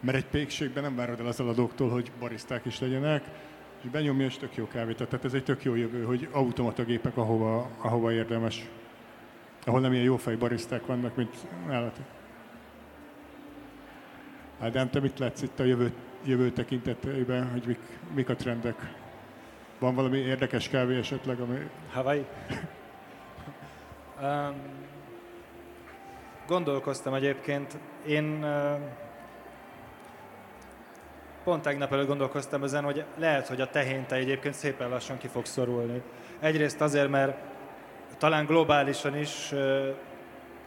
mert 0.00 0.16
egy 0.16 0.26
pékségben 0.26 0.82
nem 0.82 0.96
várod 0.96 1.20
el 1.20 1.26
az 1.26 1.40
eladóktól, 1.40 1.90
hogy 1.90 2.10
bariszták 2.18 2.64
is 2.64 2.80
legyenek, 2.80 3.24
és 3.82 3.90
benyomja, 3.90 4.26
és 4.26 4.36
tök 4.36 4.56
jó 4.56 4.68
kávét. 4.68 4.96
Tehát 4.96 5.24
ez 5.24 5.34
egy 5.34 5.44
tök 5.44 5.64
jó 5.64 5.74
jövő, 5.74 6.04
hogy 6.04 6.28
automatagépek 6.32 7.16
ahova, 7.16 7.70
ahova 7.78 8.12
érdemes. 8.12 8.68
Ahol 9.64 9.80
nem 9.80 9.92
ilyen 9.92 10.04
jófej 10.04 10.36
bariszták 10.36 10.86
vannak, 10.86 11.16
mint 11.16 11.36
nálatok. 11.66 12.04
Ádám, 14.60 14.90
te 14.90 15.00
mit 15.00 15.18
látsz 15.18 15.42
itt 15.42 15.60
a 15.60 15.64
jövő, 15.64 15.92
jövő 16.24 16.50
tekintetében, 16.50 17.50
hogy 17.50 17.62
mik, 17.66 17.78
mik 18.14 18.28
a 18.28 18.34
trendek? 18.34 18.74
Van 19.78 19.94
valami 19.94 20.18
érdekes 20.18 20.68
kávé 20.68 20.98
esetleg, 20.98 21.40
ami... 21.40 21.70
Hawaii? 21.92 22.26
um, 24.20 24.54
gondolkoztam 26.46 27.14
egyébként. 27.14 27.76
Én 28.06 28.24
uh, 28.42 28.78
pont 31.44 31.62
tegnap 31.62 31.92
előtt 31.92 32.06
gondolkoztam 32.06 32.62
ezen, 32.62 32.84
hogy 32.84 33.04
lehet, 33.16 33.48
hogy 33.48 33.60
a 33.60 33.70
tehénte 33.70 34.16
egyébként 34.16 34.54
szépen 34.54 34.88
lassan 34.88 35.18
ki 35.18 35.26
fog 35.26 35.44
szorulni. 35.44 36.02
Egyrészt 36.40 36.80
azért, 36.80 37.08
mert 37.08 37.38
talán 38.18 38.44
globálisan 38.44 39.16
is 39.16 39.52
uh, 39.52 39.88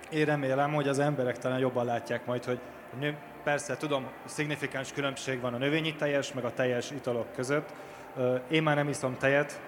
én 0.09 0.25
remélem, 0.25 0.73
hogy 0.73 0.88
az 0.88 0.99
emberek 0.99 1.38
talán 1.38 1.59
jobban 1.59 1.85
látják 1.85 2.25
majd, 2.25 2.43
hogy 2.43 2.59
persze 3.47 3.77
tudom, 3.77 4.07
szignifikáns 4.25 4.93
különbség 4.93 5.41
van 5.41 5.53
a 5.53 5.57
növényi 5.57 5.95
teljes, 5.95 6.33
meg 6.33 6.43
a 6.43 6.53
teljes 6.53 6.91
italok 6.91 7.33
között. 7.35 7.73
Én 8.49 8.63
már 8.63 8.75
nem 8.75 8.89
iszom 8.89 9.17
tejet, 9.17 9.61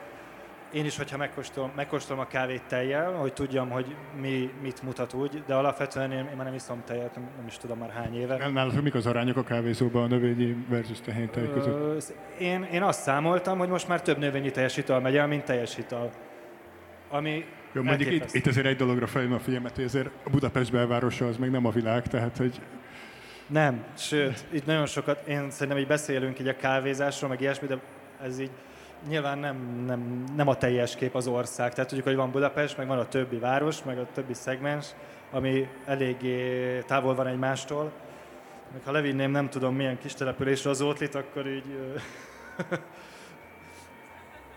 én 0.74 0.86
is, 0.86 0.98
hogyha 0.98 1.18
megkóstolom, 1.18 1.72
megkóstolom 1.76 2.22
a 2.22 2.28
kávét 2.28 2.62
tejjel, 2.68 3.12
hogy 3.12 3.34
tudjam, 3.34 3.70
hogy 3.70 3.96
mi 4.22 4.50
mit 4.62 4.84
mutat 4.84 5.14
úgy, 5.14 5.44
de 5.48 5.54
alapvetően 5.54 6.12
én, 6.12 6.18
én 6.18 6.36
már 6.36 6.46
nem 6.46 6.54
iszom 6.54 6.84
tejet, 6.86 7.16
nem, 7.16 7.30
nem 7.38 7.48
is 7.48 7.58
tudom 7.58 7.78
már 7.78 7.90
hány 7.90 8.16
éve. 8.16 8.48
Nálad 8.48 8.84
mik 8.84 8.96
az 8.96 9.06
arányok 9.06 9.38
a 9.38 9.44
kávézóban 9.44 10.04
a 10.04 10.08
növényi 10.08 10.66
versus 10.70 11.00
tehén 11.02 11.30
tej 11.30 11.50
között? 11.54 12.14
Én, 12.40 12.64
én 12.64 12.82
azt 12.82 13.02
számoltam, 13.02 13.58
hogy 13.58 13.70
most 13.70 13.88
már 13.88 14.02
több 14.02 14.18
növényi 14.18 14.52
teljes 14.52 14.78
ital 14.78 15.00
megy 15.00 15.16
el, 15.16 15.28
mint 15.28 15.44
teljes 15.44 15.78
ital. 15.78 16.10
Ami 17.10 17.46
jó, 17.72 17.84
mondjuk 17.84 18.12
itt, 18.12 18.34
itt, 18.34 18.48
azért 18.48 18.66
egy 18.66 18.76
dologra 18.76 19.08
felhívom 19.08 19.38
a 19.38 19.40
figyelmet, 19.40 19.76
hogy 19.76 19.84
azért 19.84 20.10
a 20.24 20.30
Budapest 20.30 20.72
belvárosa 20.72 21.28
az 21.28 21.38
még 21.38 21.50
nem 21.50 21.66
a 21.66 21.72
világ, 21.72 22.08
tehát 22.08 22.38
hogy 22.38 22.62
nem, 23.50 23.86
sőt, 23.98 24.46
itt 24.52 24.66
nagyon 24.66 24.86
sokat, 24.86 25.28
én 25.28 25.52
szerintem 25.52 25.78
így 25.78 25.88
beszélünk 25.88 26.40
így 26.40 26.48
a 26.48 26.56
kávézásról, 26.56 27.30
meg 27.30 27.42
ilyesmi, 27.42 27.68
de 27.68 27.80
ez 28.24 28.40
így 28.40 28.52
nyilván 29.08 29.38
nem, 29.38 29.84
nem, 29.86 30.24
nem 30.36 30.48
a 30.48 30.56
teljes 30.56 30.96
kép 30.96 31.16
az 31.16 31.28
ország. 31.28 31.74
Tehát 31.74 31.90
tudjuk, 31.90 32.08
hogy 32.08 32.16
van 32.16 32.32
Budapest, 32.32 32.78
meg 32.78 32.88
van 32.88 33.00
a 33.00 33.08
többi 33.08 33.38
város, 33.38 33.84
meg 33.84 33.98
a 33.98 34.08
többi 34.14 34.34
szegmens, 34.34 34.88
ami 35.32 35.68
eléggé 35.86 36.80
távol 36.88 37.16
van 37.16 37.28
egymástól. 37.28 37.92
Meg 38.74 38.82
ha 38.86 38.92
levinném 38.92 39.32
nem 39.32 39.50
tudom 39.50 39.76
milyen 39.76 39.98
kis 39.98 40.14
településre 40.14 40.70
az 40.70 40.82
Ótlit, 40.82 41.16
akkor 41.16 41.48
így... 41.48 41.66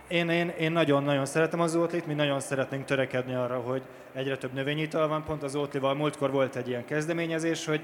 én, 0.08 0.28
én, 0.28 0.48
én 0.48 0.72
nagyon-nagyon 0.72 1.26
szeretem 1.26 1.60
az 1.60 1.74
Ótlit, 1.74 2.06
mi 2.06 2.14
nagyon 2.14 2.40
szeretnénk 2.40 2.84
törekedni 2.84 3.34
arra, 3.34 3.60
hogy 3.60 3.82
egyre 4.12 4.36
több 4.36 4.52
növényital 4.52 5.08
van. 5.08 5.24
Pont 5.24 5.42
az 5.42 5.54
Ótlival 5.54 5.94
múltkor 5.94 6.30
volt 6.30 6.56
egy 6.56 6.68
ilyen 6.68 6.84
kezdeményezés, 6.84 7.66
hogy 7.66 7.80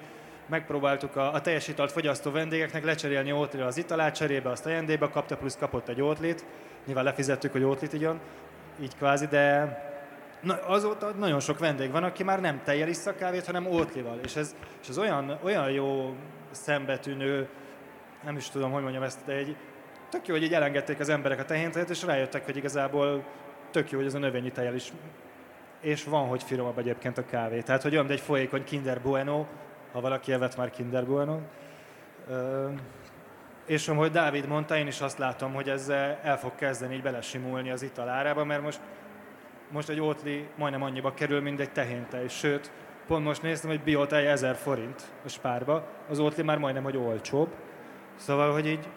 megpróbáltuk 0.48 1.16
a, 1.16 1.32
a 1.32 1.40
teljes 1.40 1.68
italt 1.68 1.92
fogyasztó 1.92 2.30
vendégeknek 2.30 2.84
lecserélni 2.84 3.32
ótlira 3.32 3.66
az 3.66 3.76
italát, 3.76 4.14
cserébe 4.14 4.50
azt 4.50 4.66
ajándékba 4.66 5.08
kapta, 5.08 5.36
plusz 5.36 5.56
kapott 5.56 5.88
egy 5.88 6.02
ótlit. 6.02 6.44
Nyilván 6.86 7.04
lefizettük, 7.04 7.52
hogy 7.52 7.64
ótlit 7.64 7.92
igyon, 7.92 8.20
így 8.80 8.96
kvázi, 8.96 9.26
de 9.26 9.76
na, 10.40 10.54
azóta 10.66 11.10
nagyon 11.10 11.40
sok 11.40 11.58
vendég 11.58 11.90
van, 11.90 12.04
aki 12.04 12.22
már 12.22 12.40
nem 12.40 12.60
tejjel 12.64 12.88
iszza 12.88 13.14
kávét, 13.14 13.46
hanem 13.46 13.66
ótlival. 13.66 14.18
És 14.24 14.36
ez, 14.36 14.54
és 14.82 14.88
ez 14.88 14.98
olyan, 14.98 15.38
olyan 15.42 15.70
jó 15.70 16.14
szembetűnő, 16.50 17.48
nem 18.24 18.36
is 18.36 18.48
tudom, 18.48 18.70
hogy 18.70 18.82
mondjam 18.82 19.02
ezt, 19.02 19.18
de 19.24 19.32
egy, 19.32 19.56
tök 20.10 20.26
jó, 20.26 20.34
hogy 20.34 20.42
így 20.42 20.54
elengedték 20.54 21.00
az 21.00 21.08
emberek 21.08 21.38
a 21.38 21.44
tehéntejet, 21.44 21.90
és 21.90 22.02
rájöttek, 22.02 22.44
hogy 22.44 22.56
igazából 22.56 23.24
tök 23.70 23.90
jó, 23.90 23.98
hogy 23.98 24.06
ez 24.06 24.14
a 24.14 24.18
növényi 24.18 24.50
tejjel 24.50 24.74
is 24.74 24.92
és 25.80 26.04
van, 26.04 26.26
hogy 26.26 26.42
finomabb 26.42 26.78
egyébként 26.78 27.18
a 27.18 27.24
kávé. 27.24 27.60
Tehát, 27.60 27.82
hogy 27.82 27.92
olyan, 27.92 28.10
egy 28.10 28.20
folyékony 28.20 28.64
Kinder 28.64 29.00
Bueno, 29.00 29.46
ha 29.92 30.00
valaki 30.00 30.32
evett 30.32 30.56
már 30.56 30.70
Kinder 30.70 31.06
Bueno. 31.06 31.38
És 33.66 33.88
ahogy 33.88 34.10
Dávid 34.10 34.46
mondta, 34.46 34.76
én 34.76 34.86
is 34.86 35.00
azt 35.00 35.18
látom, 35.18 35.52
hogy 35.52 35.68
ez 35.68 35.88
el 36.22 36.38
fog 36.38 36.54
kezdeni 36.54 36.94
így 36.94 37.02
belesimulni 37.02 37.70
az 37.70 37.82
ital 37.82 38.08
árába, 38.08 38.44
mert 38.44 38.62
most, 38.62 38.80
most 39.70 39.88
egy 39.88 40.00
ótli 40.00 40.48
majdnem 40.56 40.82
annyiba 40.82 41.14
kerül, 41.14 41.40
mint 41.40 41.60
egy 41.60 41.72
tehéntej. 41.72 42.28
Sőt, 42.28 42.70
pont 43.06 43.24
most 43.24 43.42
néztem, 43.42 43.70
hogy 43.70 43.80
biotej 43.80 44.26
1000 44.26 44.54
forint 44.54 45.02
a 45.24 45.28
spárba, 45.28 45.86
az 46.08 46.18
ótli 46.18 46.42
már 46.42 46.58
majdnem, 46.58 46.82
hogy 46.82 46.96
olcsóbb. 46.96 47.48
Szóval, 48.16 48.52
hogy 48.52 48.66
így 48.66 48.88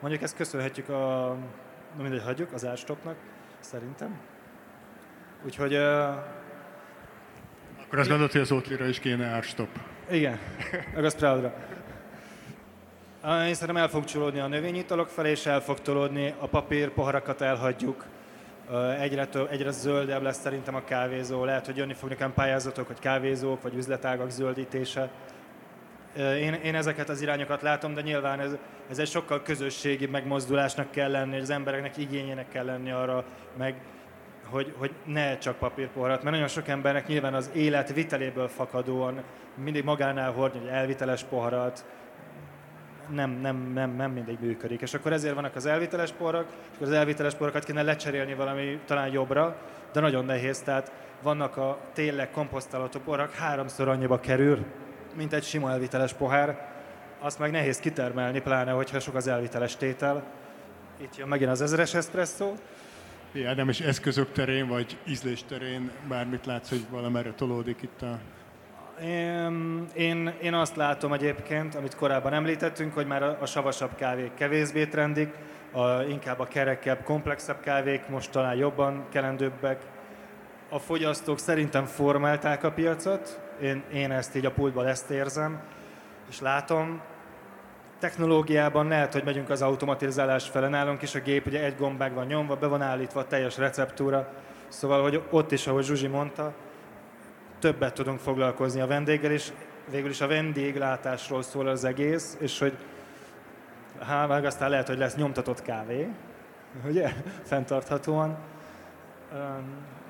Mondjuk 0.00 0.22
ezt 0.22 0.36
köszönhetjük 0.36 0.88
a, 0.88 1.36
na 1.96 2.02
mindegy, 2.02 2.22
hagyjuk, 2.22 2.52
az 2.52 2.66
árstopnak, 2.66 3.16
szerintem. 3.60 4.20
Úgyhogy... 5.44 5.74
Uh, 5.74 5.82
Akkor 7.80 7.98
azt 7.98 8.08
gondolod, 8.08 8.32
hogy 8.32 8.40
az 8.40 8.52
Oatley-ra 8.52 8.86
is 8.86 8.98
kéne 8.98 9.26
árstop? 9.26 9.68
Igen, 10.10 10.38
Proudra. 11.16 11.52
Én 13.46 13.54
szerintem 13.54 13.76
el 13.76 13.88
fog 13.88 14.04
csolódni 14.04 14.38
a 14.38 14.46
növényitalok 14.46 15.08
felé, 15.08 15.30
és 15.30 15.46
el 15.46 15.60
fog 15.60 15.80
tolódni, 15.80 16.34
a 16.38 16.46
papír 16.46 16.88
poharakat 16.88 17.40
elhagyjuk, 17.40 18.04
egyre, 19.00 19.26
több, 19.26 19.48
egyre 19.50 19.70
zöldebb 19.70 20.22
lesz 20.22 20.40
szerintem 20.40 20.74
a 20.74 20.84
kávézó. 20.84 21.44
Lehet, 21.44 21.66
hogy 21.66 21.76
jönni 21.76 21.94
fognak 21.94 22.18
olyan 22.18 22.34
pályázatok, 22.34 22.86
hogy 22.86 22.98
kávézók, 22.98 23.62
vagy 23.62 23.74
üzletágak 23.74 24.30
zöldítése. 24.30 25.08
Én, 26.16 26.54
én 26.54 26.74
ezeket 26.74 27.08
az 27.08 27.22
irányokat 27.22 27.62
látom, 27.62 27.94
de 27.94 28.00
nyilván 28.00 28.40
ez, 28.40 28.56
ez 28.90 28.98
egy 28.98 29.08
sokkal 29.08 29.42
közösségi 29.42 30.06
megmozdulásnak 30.06 30.90
kell 30.90 31.10
lenni, 31.10 31.32
hogy 31.32 31.42
az 31.42 31.50
embereknek 31.50 31.96
igényének 31.96 32.48
kell 32.48 32.64
lenni 32.64 32.90
arra, 32.90 33.24
meg 33.56 33.74
hogy, 34.50 34.74
hogy 34.76 34.90
ne 35.04 35.38
csak 35.38 35.56
papírpoharat, 35.56 36.22
mert 36.22 36.34
nagyon 36.34 36.48
sok 36.50 36.68
embernek 36.68 37.06
nyilván 37.06 37.34
az 37.34 37.50
élet 37.52 37.92
viteléből 37.92 38.48
fakadóan 38.48 39.22
mindig 39.62 39.84
magánál 39.84 40.32
hordni, 40.32 40.60
hogy 40.60 40.68
elviteles 40.68 41.24
poharat, 41.24 41.84
nem, 43.14 43.30
nem, 43.30 43.56
nem, 43.74 43.90
nem 43.90 44.12
mindig 44.12 44.38
működik. 44.40 44.80
És 44.80 44.94
akkor 44.94 45.12
ezért 45.12 45.34
vannak 45.34 45.56
az 45.56 45.66
elviteles 45.66 46.12
porak, 46.12 46.46
és 46.48 46.74
akkor 46.74 46.86
az 46.86 46.92
elviteles 46.92 47.34
porokat 47.34 47.64
kéne 47.64 47.82
lecserélni 47.82 48.34
valami 48.34 48.80
talán 48.86 49.12
jobbra, 49.12 49.56
de 49.92 50.00
nagyon 50.00 50.24
nehéz, 50.24 50.60
tehát 50.60 50.92
vannak 51.22 51.56
a 51.56 51.78
tényleg 51.92 52.30
komposztálható 52.30 53.00
porak, 53.00 53.32
háromszor 53.32 53.88
annyiba 53.88 54.20
kerül, 54.20 54.64
mint 55.16 55.32
egy 55.32 55.44
sima 55.44 55.70
elviteles 55.70 56.12
pohár. 56.12 56.68
Azt 57.18 57.38
meg 57.38 57.50
nehéz 57.50 57.78
kitermelni, 57.78 58.40
pláne, 58.40 58.70
hogyha 58.70 59.00
sok 59.00 59.14
az 59.14 59.26
elviteles 59.26 59.76
tétel. 59.76 60.24
Itt 61.00 61.16
jön 61.16 61.28
megint 61.28 61.50
az 61.50 61.60
ezeres 61.60 61.94
espresso. 61.94 62.52
Ja, 63.32 63.54
nem 63.54 63.68
is 63.68 63.80
eszközök 63.80 64.32
terén, 64.32 64.68
vagy 64.68 64.98
ízlés 65.06 65.44
terén 65.44 65.90
bármit 66.08 66.46
látsz, 66.46 66.68
hogy 66.68 66.86
valamerre 66.90 67.32
tolódik 67.32 67.82
itt 67.82 68.02
a 68.02 68.18
én, 69.94 70.32
én, 70.40 70.54
azt 70.54 70.76
látom 70.76 71.12
egyébként, 71.12 71.74
amit 71.74 71.94
korábban 71.94 72.32
említettünk, 72.32 72.94
hogy 72.94 73.06
már 73.06 73.22
a, 73.22 73.36
a 73.40 73.46
savasabb 73.46 73.94
kávék 73.94 74.34
kevésbé 74.34 74.86
trendik, 74.86 75.34
a, 75.72 76.02
inkább 76.02 76.38
a 76.38 76.44
kerekebb, 76.44 77.02
komplexebb 77.02 77.60
kávék 77.60 78.08
most 78.08 78.30
talán 78.30 78.56
jobban 78.56 79.04
kelendőbbek. 79.10 79.82
A 80.68 80.78
fogyasztók 80.78 81.38
szerintem 81.38 81.84
formálták 81.84 82.64
a 82.64 82.72
piacot, 82.72 83.40
én, 83.62 83.82
én 83.92 84.10
ezt 84.10 84.36
így 84.36 84.46
a 84.46 84.50
pultban 84.50 84.86
ezt 84.86 85.10
érzem, 85.10 85.60
és 86.28 86.40
látom, 86.40 87.00
technológiában 87.98 88.88
lehet, 88.88 89.12
hogy 89.12 89.24
megyünk 89.24 89.50
az 89.50 89.62
automatizálás 89.62 90.48
fele. 90.48 90.68
Nálunk 90.68 91.02
is 91.02 91.14
a 91.14 91.20
gép 91.20 91.46
ugye 91.46 91.64
egy 91.64 91.76
gombák 91.76 92.14
van 92.14 92.26
nyomva, 92.26 92.56
be 92.56 92.66
van 92.66 92.82
állítva 92.82 93.20
a 93.20 93.26
teljes 93.26 93.58
receptúra. 93.58 94.28
Szóval, 94.68 95.02
hogy 95.02 95.22
ott 95.30 95.52
is, 95.52 95.66
ahogy 95.66 95.84
Zsuzsi 95.84 96.06
mondta, 96.06 96.54
többet 97.60 97.94
tudunk 97.94 98.18
foglalkozni 98.18 98.80
a 98.80 98.86
vendéggel, 98.86 99.30
és 99.30 99.52
végül 99.90 100.10
is 100.10 100.20
a 100.20 100.26
vendéglátásról 100.26 101.42
szól 101.42 101.68
az 101.68 101.84
egész, 101.84 102.36
és 102.40 102.58
hogy 102.58 102.76
hát 104.00 104.28
meg 104.28 104.44
aztán 104.44 104.70
lehet, 104.70 104.86
hogy 104.86 104.98
lesz 104.98 105.16
nyomtatott 105.16 105.62
kávé, 105.62 106.08
ugye, 106.86 107.12
fenntarthatóan. 107.50 108.38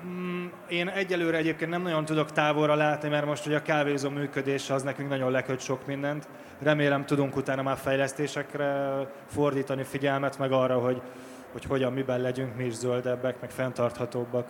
Mm, 0.05 0.45
én 0.67 0.87
egyelőre 0.87 1.37
egyébként 1.37 1.71
nem 1.71 1.81
nagyon 1.81 2.05
tudok 2.05 2.31
távolra 2.31 2.75
látni, 2.75 3.09
mert 3.09 3.25
most 3.25 3.45
ugye 3.45 3.57
a 3.57 3.61
kávézó 3.61 4.09
működése 4.09 4.73
az 4.73 4.83
nekünk 4.83 5.09
nagyon 5.09 5.31
leköt 5.31 5.59
sok 5.59 5.85
mindent. 5.85 6.27
Remélem 6.59 7.05
tudunk 7.05 7.35
utána 7.35 7.61
már 7.61 7.77
fejlesztésekre 7.77 8.93
fordítani 9.27 9.83
figyelmet, 9.83 10.37
meg 10.37 10.51
arra, 10.51 10.79
hogy, 10.79 11.01
hogy 11.51 11.65
hogyan, 11.65 11.93
miben 11.93 12.21
legyünk 12.21 12.55
mi 12.55 12.65
is 12.65 12.73
zöldebbek, 12.73 13.41
meg 13.41 13.49
fenntarthatóbbak. 13.49 14.47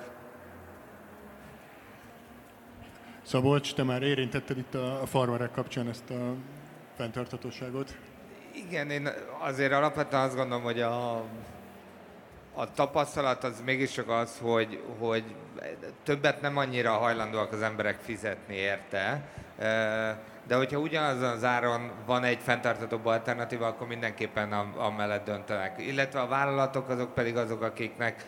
Szabolcs, 3.23 3.73
te 3.73 3.83
már 3.83 4.01
érintetted 4.03 4.57
itt 4.57 4.73
a 4.75 5.03
farmerek 5.05 5.51
kapcsán 5.51 5.87
ezt 5.87 6.09
a 6.09 6.33
fenntarthatóságot? 6.97 7.97
Igen, 8.53 8.89
én 8.89 9.09
azért 9.39 9.71
alapvetően 9.71 10.21
azt 10.21 10.35
gondolom, 10.35 10.63
hogy 10.63 10.81
a, 10.81 11.15
a 12.53 12.71
tapasztalat 12.75 13.43
az 13.43 13.61
mégiscsak 13.65 14.09
az, 14.09 14.39
hogy, 14.41 14.83
hogy 14.99 15.23
többet 16.03 16.41
nem 16.41 16.57
annyira 16.57 16.91
hajlandóak 16.91 17.51
az 17.51 17.61
emberek 17.61 17.99
fizetni 17.99 18.55
érte, 18.55 19.29
de 20.47 20.55
hogyha 20.55 20.79
ugyanazon 20.79 21.29
az 21.29 21.43
áron 21.43 21.91
van 22.05 22.23
egy 22.23 22.39
fenntarthatóbb 22.41 23.05
alternatíva, 23.05 23.67
akkor 23.67 23.87
mindenképpen 23.87 24.51
amellett 24.77 25.25
döntenek. 25.25 25.81
Illetve 25.81 26.19
a 26.19 26.27
vállalatok 26.27 26.89
azok 26.89 27.13
pedig 27.13 27.37
azok, 27.37 27.61
akiknek 27.61 28.25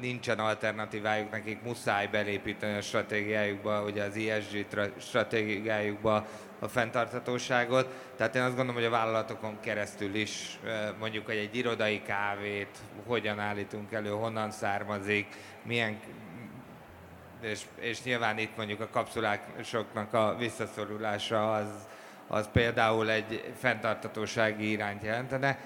nincsen 0.00 0.38
alternatívájuk, 0.38 1.30
nekik 1.30 1.62
muszáj 1.62 2.06
belépíteni 2.06 2.76
a 2.76 2.80
stratégiájukba, 2.80 3.82
ugye 3.82 4.04
az 4.04 4.16
ESG 4.16 4.66
stratégiájukba 4.98 6.26
a 6.58 6.68
fenntarthatóságot. 6.68 7.88
Tehát 8.16 8.34
én 8.34 8.42
azt 8.42 8.56
gondolom, 8.56 8.74
hogy 8.74 8.84
a 8.84 8.90
vállalatokon 8.90 9.60
keresztül 9.60 10.14
is 10.14 10.58
mondjuk, 10.98 11.26
hogy 11.26 11.36
egy 11.36 11.56
irodai 11.56 12.02
kávét 12.02 12.78
hogyan 13.06 13.38
állítunk 13.38 13.92
elő, 13.92 14.10
honnan 14.10 14.50
származik, 14.50 15.26
milyen 15.62 16.00
és, 17.40 17.62
és 17.80 18.02
nyilván 18.02 18.38
itt 18.38 18.56
mondjuk 18.56 18.80
a 18.80 18.88
kapszuláknak 18.90 20.14
a 20.14 20.36
visszaszorulása 20.38 21.52
az, 21.52 21.68
az 22.26 22.48
például 22.52 23.10
egy 23.10 23.52
fenntartatósági 23.58 24.70
irányt 24.70 25.02
jelentene 25.02 25.58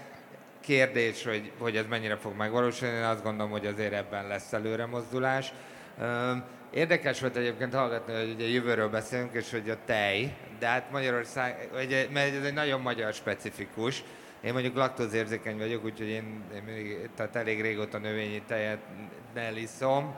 kérdés, 0.69 1.25
hogy, 1.25 1.53
hogy 1.59 1.77
ez 1.77 1.85
mennyire 1.89 2.17
fog 2.17 2.37
megvalósulni, 2.37 2.97
én 2.97 3.03
azt 3.03 3.23
gondolom, 3.23 3.51
hogy 3.51 3.67
azért 3.67 3.93
ebben 3.93 4.27
lesz 4.27 4.53
előre 4.53 4.87
mozdulás. 4.87 5.53
Érdekes 6.71 7.21
volt 7.21 7.37
egyébként 7.37 7.75
hallgatni, 7.75 8.15
hogy 8.15 8.31
ugye 8.31 8.47
jövőről 8.49 8.89
beszélünk, 8.89 9.35
és 9.35 9.51
hogy 9.51 9.71
a 9.71 9.77
tej, 9.85 10.35
de 10.59 10.67
hát 10.67 10.91
Magyarország, 10.91 11.69
ugye, 11.85 12.07
mert 12.13 12.35
ez 12.35 12.45
egy 12.45 12.53
nagyon 12.53 12.81
magyar 12.81 13.13
specifikus. 13.13 14.03
Én 14.41 14.53
mondjuk 14.53 14.77
laktózérzékeny 14.77 15.59
vagyok, 15.59 15.85
úgyhogy 15.85 16.09
én, 16.09 16.43
én 16.55 16.63
mindig, 16.67 17.09
tehát 17.17 17.37
elég 17.37 17.61
régóta 17.61 17.99
növényi 17.99 18.43
tejet 18.47 18.79
iszom. 19.55 20.15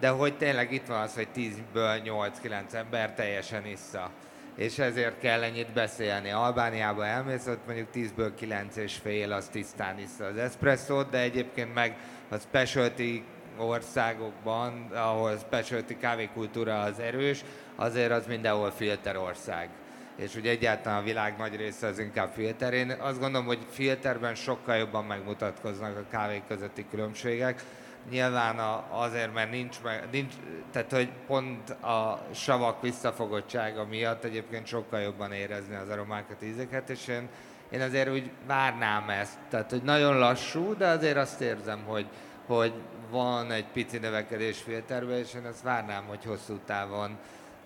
De 0.00 0.08
hogy 0.08 0.36
tényleg 0.36 0.72
itt 0.72 0.86
van 0.86 1.00
az, 1.00 1.14
hogy 1.14 1.28
10-ből 1.36 2.30
8-9 2.44 2.72
ember 2.72 3.14
teljesen 3.14 3.66
issza 3.66 4.10
és 4.56 4.78
ezért 4.78 5.18
kell 5.18 5.42
ennyit 5.42 5.72
beszélni. 5.72 6.30
Albániába 6.30 7.06
elmész, 7.06 7.46
ott 7.46 7.66
mondjuk 7.66 7.88
10-ből 7.94 8.30
9 8.36 8.76
és 8.76 8.94
fél 8.94 9.32
az 9.32 9.48
tisztán 9.48 9.98
iszza 9.98 10.24
az 10.24 10.36
eszpresszót, 10.36 11.10
de 11.10 11.18
egyébként 11.18 11.74
meg 11.74 11.96
a 12.28 12.36
specialty 12.36 13.24
országokban, 13.56 14.90
ahol 14.94 15.38
specialty 15.38 15.96
kávékultúra 15.96 16.80
az 16.80 16.98
erős, 16.98 17.44
azért 17.76 18.10
az 18.10 18.26
mindenhol 18.26 18.70
filterország. 18.70 19.68
És 20.16 20.34
ugye 20.34 20.50
egyáltalán 20.50 20.98
a 20.98 21.04
világ 21.04 21.36
nagy 21.38 21.56
része 21.56 21.86
az 21.86 21.98
inkább 21.98 22.30
filter. 22.32 22.72
Én 22.72 22.90
azt 22.90 23.20
gondolom, 23.20 23.46
hogy 23.46 23.66
filterben 23.70 24.34
sokkal 24.34 24.76
jobban 24.76 25.04
megmutatkoznak 25.04 25.96
a 25.96 26.10
kávék 26.10 26.42
közötti 26.48 26.86
különbségek, 26.90 27.64
Nyilván 28.10 28.58
a, 28.58 28.84
azért, 28.90 29.34
mert 29.34 29.50
nincs, 29.50 29.82
meg, 29.82 30.08
nincs, 30.10 30.34
tehát 30.72 30.92
hogy 30.92 31.12
pont 31.26 31.70
a 31.70 32.26
savak 32.34 32.82
visszafogottsága 32.82 33.84
miatt 33.84 34.24
egyébként 34.24 34.66
sokkal 34.66 35.00
jobban 35.00 35.32
érezni 35.32 35.74
az 35.74 35.88
aromákat, 35.88 36.42
ízeket, 36.42 36.90
és 36.90 37.08
én, 37.08 37.28
én 37.70 37.80
azért 37.80 38.10
úgy 38.10 38.30
várnám 38.46 39.10
ezt. 39.10 39.38
Tehát, 39.48 39.70
hogy 39.70 39.82
nagyon 39.82 40.18
lassú, 40.18 40.76
de 40.76 40.86
azért 40.86 41.16
azt 41.16 41.40
érzem, 41.40 41.82
hogy, 41.86 42.06
hogy 42.46 42.72
van 43.10 43.50
egy 43.50 43.66
pici 43.66 43.98
növekedés 43.98 44.58
filterben, 44.58 45.18
és 45.18 45.34
én 45.34 45.46
ezt 45.46 45.62
várnám, 45.62 46.04
hogy 46.06 46.24
hosszú 46.24 46.58
távon 46.64 47.18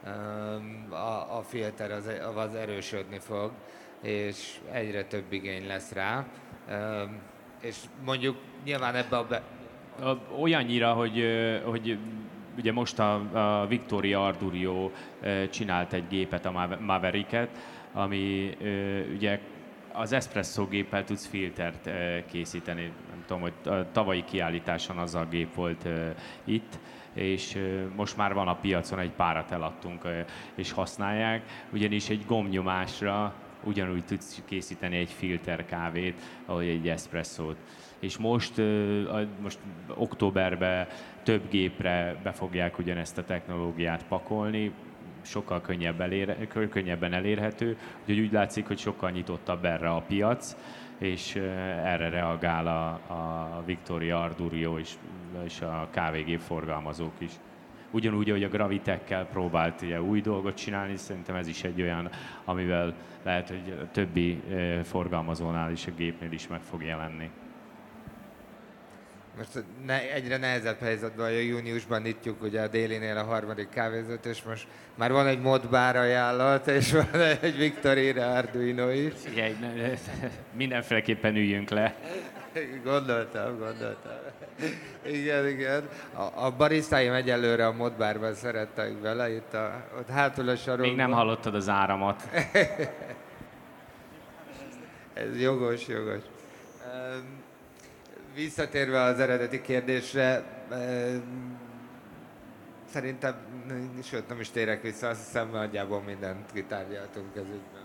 um, 0.05 0.87
a, 0.91 1.37
a 1.37 1.43
filter 1.49 1.91
az, 1.91 2.11
az 2.35 2.55
erősödni 2.55 3.19
fog, 3.19 3.53
és 4.03 4.59
egyre 4.73 5.05
több 5.05 5.33
igény 5.33 5.67
lesz 5.67 5.93
rá. 5.93 6.25
Um, 6.71 7.21
és 7.61 7.77
mondjuk 8.05 8.37
nyilván 8.65 8.95
ebbe 8.95 9.17
a 9.17 9.27
be, 9.27 9.43
olyannyira, 10.41 10.93
hogy, 10.93 11.25
hogy 11.65 11.99
ugye 12.59 12.73
most 12.73 12.99
a, 12.99 13.15
a 13.61 13.67
Victoria 13.67 14.27
Ardurio 14.27 14.91
csinált 15.51 15.93
egy 15.93 16.09
gépet, 16.09 16.47
a 16.47 16.77
Mavericket, 16.81 17.49
ami 17.93 18.57
ugye 19.15 19.41
az 19.93 20.13
espresso 20.13 20.67
géppel 20.67 21.05
tudsz 21.05 21.27
filtert 21.27 21.91
készíteni. 22.31 22.93
Nem 23.11 23.25
tudom, 23.27 23.43
hogy 23.43 23.53
a 23.65 23.91
tavalyi 23.93 24.25
kiállításon 24.25 24.99
az 24.99 25.15
a 25.15 25.27
gép 25.31 25.55
volt 25.55 25.89
itt, 26.45 26.79
és 27.13 27.59
most 27.97 28.17
már 28.17 28.35
van 28.35 28.49
a 28.49 28.57
piacon, 28.57 28.99
egy 28.99 29.11
párat 29.11 29.51
eladtunk, 29.51 30.09
és 30.55 30.73
használják, 30.73 31.43
ugyanis 31.73 32.09
egy 32.09 32.25
gombnyomásra 32.27 33.35
ugyanúgy 33.65 34.05
tudsz 34.05 34.43
készíteni 34.45 34.97
egy 34.97 35.11
filter 35.11 35.65
kávét, 35.65 36.21
ahogy 36.47 36.69
egy 36.69 36.89
espresszót 36.89 37.57
és 37.99 38.17
most, 38.17 38.63
most 39.41 39.59
októberben 39.95 40.87
több 41.23 41.49
gépre 41.51 42.17
be 42.23 42.33
fogják 42.33 42.79
ugyanezt 42.79 43.19
a 43.19 43.25
technológiát 43.25 44.07
pakolni, 44.07 44.73
sokkal 45.23 45.61
könnyebb 45.61 46.01
elér, 46.01 46.49
könnyebben 46.71 47.13
elérhető, 47.13 47.77
úgyhogy 48.01 48.21
úgy 48.21 48.33
látszik, 48.33 48.67
hogy 48.67 48.79
sokkal 48.79 49.11
nyitottabb 49.11 49.65
erre 49.65 49.91
a 49.91 50.01
piac, 50.01 50.57
és 50.99 51.35
erre 51.85 52.09
reagál 52.09 52.67
a, 52.67 52.89
a 53.13 53.63
Victoria 53.65 54.23
Ardurio 54.23 54.79
és, 54.79 54.93
és 55.45 55.61
a 55.61 55.89
kávégép 55.91 56.41
forgalmazók 56.41 57.15
is. 57.19 57.31
Ugyanúgy, 57.91 58.31
hogy 58.31 58.43
a 58.43 58.49
Gravitekkel 58.49 59.27
próbált 59.27 59.83
ugye, 59.83 60.03
új 60.03 60.21
dolgot 60.21 60.55
csinálni, 60.55 60.97
szerintem 60.97 61.35
ez 61.35 61.47
is 61.47 61.65
egy 61.65 61.83
olyan, 61.83 62.11
amivel 62.45 62.95
lehet, 63.23 63.49
hogy 63.49 63.79
a 63.83 63.91
többi 63.91 64.43
forgalmazónál 64.83 65.73
is, 65.73 65.87
a 65.87 65.91
gépnél 65.97 66.33
is 66.33 66.49
meg 66.49 66.61
fog 66.61 66.83
jelenni. 66.83 67.31
Most 69.37 69.65
ne, 69.87 70.13
egyre 70.13 70.37
nehezebb 70.37 70.81
helyzetben, 70.81 71.27
hogy 71.27 71.47
júniusban 71.47 72.03
nyitjuk 72.03 72.43
ugye 72.43 72.61
a 72.61 72.69
délinél 72.69 73.17
a 73.17 73.23
harmadik 73.23 73.69
kávézót, 73.69 74.27
és 74.27 74.43
most 74.43 74.67
már 74.95 75.13
van 75.13 75.27
egy 75.27 75.41
modbár 75.41 75.97
ajánlat, 75.97 76.67
és 76.67 76.93
van 76.93 77.21
egy 77.41 77.57
Victorine 77.57 78.27
Arduino 78.27 78.91
is. 78.91 79.13
Igen, 79.31 79.57
mindenféleképpen 80.53 81.37
üljünk 81.37 81.71
le. 81.71 81.95
Gondoltam, 82.85 83.59
gondoltam. 83.59 84.13
Igen, 85.07 85.49
igen. 85.49 85.89
A, 86.13 86.45
a 86.45 86.51
barisztáim 86.57 87.13
egyelőre 87.13 87.67
a 87.67 87.73
modbárban 87.73 88.35
szerettek 88.35 89.01
vele, 89.01 89.31
itt 89.31 89.55
a, 89.55 89.85
ott 89.99 90.09
hátul 90.09 90.49
a 90.49 90.57
sarokban. 90.57 90.89
Még 90.89 90.97
nem 90.97 91.11
hallottad 91.11 91.55
az 91.55 91.69
áramot. 91.69 92.23
Ez 95.15 95.41
jogos, 95.41 95.87
jogos. 95.87 96.23
Visszatérve 98.37 99.03
az 99.03 99.19
eredeti 99.21 99.61
kérdésre, 99.61 100.43
szerintem, 102.93 103.35
sőt 104.03 104.29
nem 104.29 104.41
is 104.41 104.51
térek 104.51 104.83
vissza, 104.83 105.09
azt 105.09 105.25
hiszem 105.25 105.51
nagyjából 105.51 106.03
mindent 106.03 106.53
kitárgyaltunk 106.53 107.37
ez 107.37 107.43
ügyben. 107.43 107.83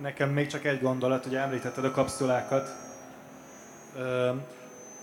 Nekem 0.00 0.30
még 0.30 0.46
csak 0.46 0.64
egy 0.64 0.80
gondolat, 0.80 1.24
hogy 1.24 1.34
említetted 1.34 1.84
a 1.84 1.90
kapszulákat. 1.90 2.68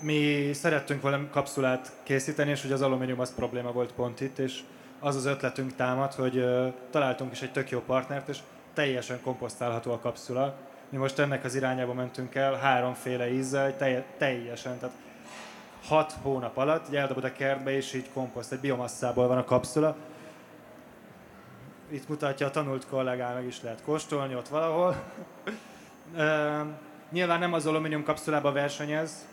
Mi 0.00 0.50
szerettünk 0.52 1.02
valami 1.02 1.28
kapszulát 1.30 1.92
készíteni, 2.02 2.50
és 2.50 2.62
hogy 2.62 2.72
az 2.72 2.82
alumínium 2.82 3.20
az 3.20 3.34
probléma 3.34 3.72
volt 3.72 3.92
pont 3.92 4.20
itt, 4.20 4.38
és 4.38 4.60
az 5.00 5.16
az 5.16 5.26
ötletünk 5.26 5.74
támad, 5.74 6.12
hogy 6.12 6.44
találtunk 6.90 7.32
is 7.32 7.42
egy 7.42 7.52
tök 7.52 7.70
jó 7.70 7.80
partnert, 7.80 8.28
és 8.28 8.38
teljesen 8.74 9.20
komposztálható 9.20 9.92
a 9.92 9.98
kapszula, 9.98 10.56
mi 10.90 10.96
most 10.98 11.18
ennek 11.18 11.44
az 11.44 11.54
irányába 11.54 11.92
mentünk 11.92 12.34
el, 12.34 12.54
háromféle 12.54 13.32
ízzel, 13.32 13.76
teljesen, 14.18 14.78
tehát 14.78 14.96
hat 15.84 16.12
hónap 16.22 16.56
alatt, 16.56 16.88
így 16.88 16.96
eldobod 16.96 17.24
a 17.24 17.32
kertbe, 17.32 17.70
és 17.76 17.94
így 17.94 18.10
komposzt, 18.12 18.52
egy 18.52 18.60
biomasszából 18.60 19.26
van 19.26 19.38
a 19.38 19.44
kapszula. 19.44 19.96
Itt 21.88 22.08
mutatja 22.08 22.46
a 22.46 22.50
tanult 22.50 22.86
kollégának 22.86 23.46
is 23.46 23.62
lehet 23.62 23.82
kóstolni 23.82 24.34
ott 24.34 24.48
valahol. 24.48 25.02
e, 26.16 26.64
nyilván 27.10 27.38
nem 27.38 27.52
az 27.52 27.66
alumínium 27.66 28.04
kapszulába 28.04 28.52
versenyez, 28.52 29.26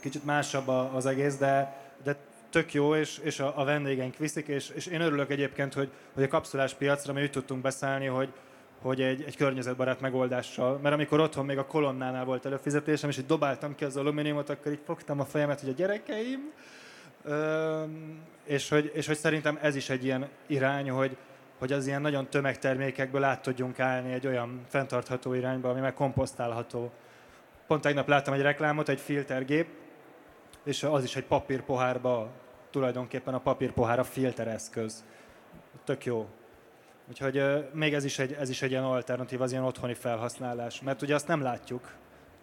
kicsit 0.00 0.24
másabb 0.24 0.68
az 0.68 1.06
egész, 1.06 1.36
de, 1.36 1.76
de 2.04 2.16
tök 2.50 2.72
jó, 2.72 2.94
és, 2.94 3.18
és 3.18 3.40
a, 3.40 3.52
a 3.56 3.64
vendégeink 3.64 4.16
viszik, 4.16 4.46
és, 4.46 4.68
és 4.68 4.86
én 4.86 5.00
örülök 5.00 5.30
egyébként, 5.30 5.74
hogy, 5.74 5.90
hogy 6.14 6.22
a 6.22 6.28
kapszulás 6.28 6.74
piacra 6.74 7.12
mi 7.12 7.22
úgy 7.22 7.30
tudtunk 7.30 7.62
beszállni, 7.62 8.06
hogy, 8.06 8.32
hogy 8.82 9.00
egy, 9.00 9.22
egy 9.26 9.36
környezetbarát 9.36 10.00
megoldással, 10.00 10.78
mert 10.82 10.94
amikor 10.94 11.20
otthon 11.20 11.44
még 11.44 11.58
a 11.58 11.66
kolonnánál 11.66 12.24
volt 12.24 12.46
előfizetésem, 12.46 13.08
és 13.08 13.18
így 13.18 13.26
dobáltam 13.26 13.74
ki 13.74 13.84
az 13.84 13.96
alumíniumot, 13.96 14.50
akkor 14.50 14.72
így 14.72 14.82
fogtam 14.84 15.20
a 15.20 15.24
fejemet, 15.24 15.60
hogy 15.60 15.68
a 15.68 15.72
gyerekeim, 15.72 16.52
Ö, 17.24 17.82
és, 18.44 18.68
hogy, 18.68 18.90
és 18.94 19.06
hogy 19.06 19.16
szerintem 19.16 19.58
ez 19.62 19.76
is 19.76 19.90
egy 19.90 20.04
ilyen 20.04 20.28
irány, 20.46 20.90
hogy, 20.90 21.16
hogy 21.58 21.72
az 21.72 21.86
ilyen 21.86 22.00
nagyon 22.00 22.28
tömegtermékekből 22.28 23.24
át 23.24 23.42
tudjunk 23.42 23.80
állni 23.80 24.12
egy 24.12 24.26
olyan 24.26 24.64
fenntartható 24.68 25.32
irányba, 25.32 25.70
ami 25.70 25.80
meg 25.80 25.94
komposztálható. 25.94 26.90
Pont 27.66 27.82
tegnap 27.82 28.08
láttam 28.08 28.34
egy 28.34 28.40
reklámot, 28.40 28.88
egy 28.88 29.00
filtergép, 29.00 29.66
és 30.64 30.82
az 30.82 31.04
is 31.04 31.16
egy 31.16 31.24
papírpohárba, 31.24 32.30
tulajdonképpen 32.70 33.34
a 33.34 33.40
papírpohár 33.40 33.98
a 33.98 34.04
filtereszköz. 34.04 35.04
Tök 35.84 36.04
jó. 36.04 36.28
Úgyhogy 37.08 37.68
még 37.72 37.94
ez 37.94 38.04
is, 38.04 38.18
egy, 38.18 38.32
ez 38.32 38.48
is 38.48 38.62
egy 38.62 38.70
ilyen 38.70 38.84
alternatív, 38.84 39.40
az 39.40 39.50
ilyen 39.50 39.64
otthoni 39.64 39.94
felhasználás. 39.94 40.80
Mert 40.80 41.02
ugye 41.02 41.14
azt 41.14 41.26
nem 41.26 41.42
látjuk, 41.42 41.92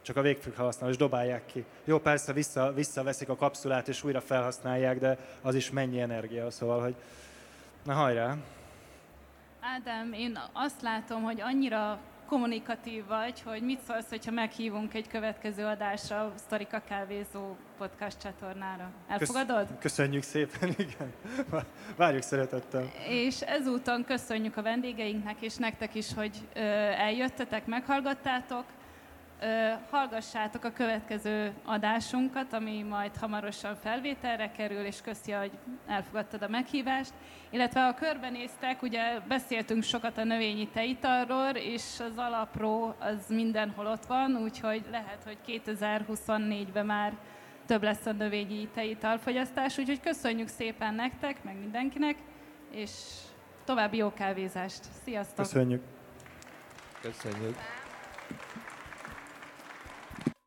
csak 0.02 0.16
a 0.16 0.22
végfelhasználó, 0.22 0.92
és 0.92 0.98
dobálják 0.98 1.46
ki. 1.46 1.66
Jó, 1.84 2.00
persze 2.00 2.34
vissza, 2.34 2.74
visszaveszik 2.74 3.30
a 3.30 3.36
kapszulát, 3.36 3.88
és 3.88 4.04
újra 4.04 4.22
felhasználják, 4.22 5.00
de 5.00 5.18
az 5.42 5.56
is 5.56 5.72
mennyi 5.72 6.02
energia, 6.02 6.52
szóval, 6.52 6.82
hogy 6.82 6.96
na 7.84 7.94
hajrá! 7.94 8.36
Ádám, 9.60 10.14
én 10.14 10.40
azt 10.54 10.82
látom, 10.82 11.24
hogy 11.24 11.42
annyira 11.42 12.00
kommunikatív 12.26 13.06
vagy, 13.06 13.42
hogy 13.42 13.62
mit 13.62 13.80
szólsz, 13.88 14.10
hogyha 14.10 14.32
meghívunk 14.32 14.94
egy 14.94 15.08
következő 15.08 15.66
adásra 15.66 16.22
a 16.22 16.34
Sztorika 16.36 16.82
Kávézó 16.88 17.56
podcast 17.78 18.18
csatornára. 18.22 18.92
Elfogadod? 19.08 19.68
Köszönjük 19.80 20.24
szépen, 20.24 20.70
igen. 20.88 21.14
Várjuk 21.96 22.22
szeretettel. 22.22 22.92
És 23.10 23.42
ezúton 23.42 24.04
köszönjük 24.04 24.58
a 24.58 24.62
vendégeinknek 24.62 25.42
és 25.42 25.56
nektek 25.56 25.96
is, 25.96 26.14
hogy 26.14 26.48
eljöttetek, 26.98 27.66
meghallgattátok 27.66 28.66
hallgassátok 29.90 30.64
a 30.64 30.72
következő 30.72 31.54
adásunkat, 31.66 32.54
ami 32.54 32.84
majd 32.84 33.18
hamarosan 33.18 33.76
felvételre 33.76 34.52
kerül, 34.52 34.86
és 34.86 35.02
köszi, 35.02 35.32
hogy 35.32 35.52
elfogadtad 35.88 36.42
a 36.42 36.48
meghívást. 36.48 37.14
Illetve 37.50 37.86
a 37.86 37.94
körbenéztek, 37.94 38.82
ugye 38.82 39.20
beszéltünk 39.20 39.84
sokat 39.84 40.18
a 40.18 40.24
növényi 40.24 40.68
teitalról, 40.68 41.50
és 41.50 42.00
az 42.00 42.18
alapról 42.18 42.96
az 43.00 43.26
mindenhol 43.30 43.86
ott 43.86 44.06
van, 44.06 44.36
úgyhogy 44.36 44.86
lehet, 44.92 45.24
hogy 45.24 45.38
2024-ben 45.48 46.86
már 46.86 47.14
több 47.66 47.84
lesz 47.84 48.06
a 48.06 48.12
növényi 48.12 48.68
teitalfogyasztás, 48.68 49.78
úgyhogy 49.78 50.00
köszönjük 50.00 50.48
szépen 50.48 50.94
nektek, 50.94 51.44
meg 51.44 51.60
mindenkinek, 51.60 52.16
és 52.72 52.92
további 53.66 53.98
jó 53.98 54.14
kávézást. 54.14 54.84
Sziasztok! 55.04 55.46
Köszönjük! 55.46 55.84
Köszönjük! 57.02 57.85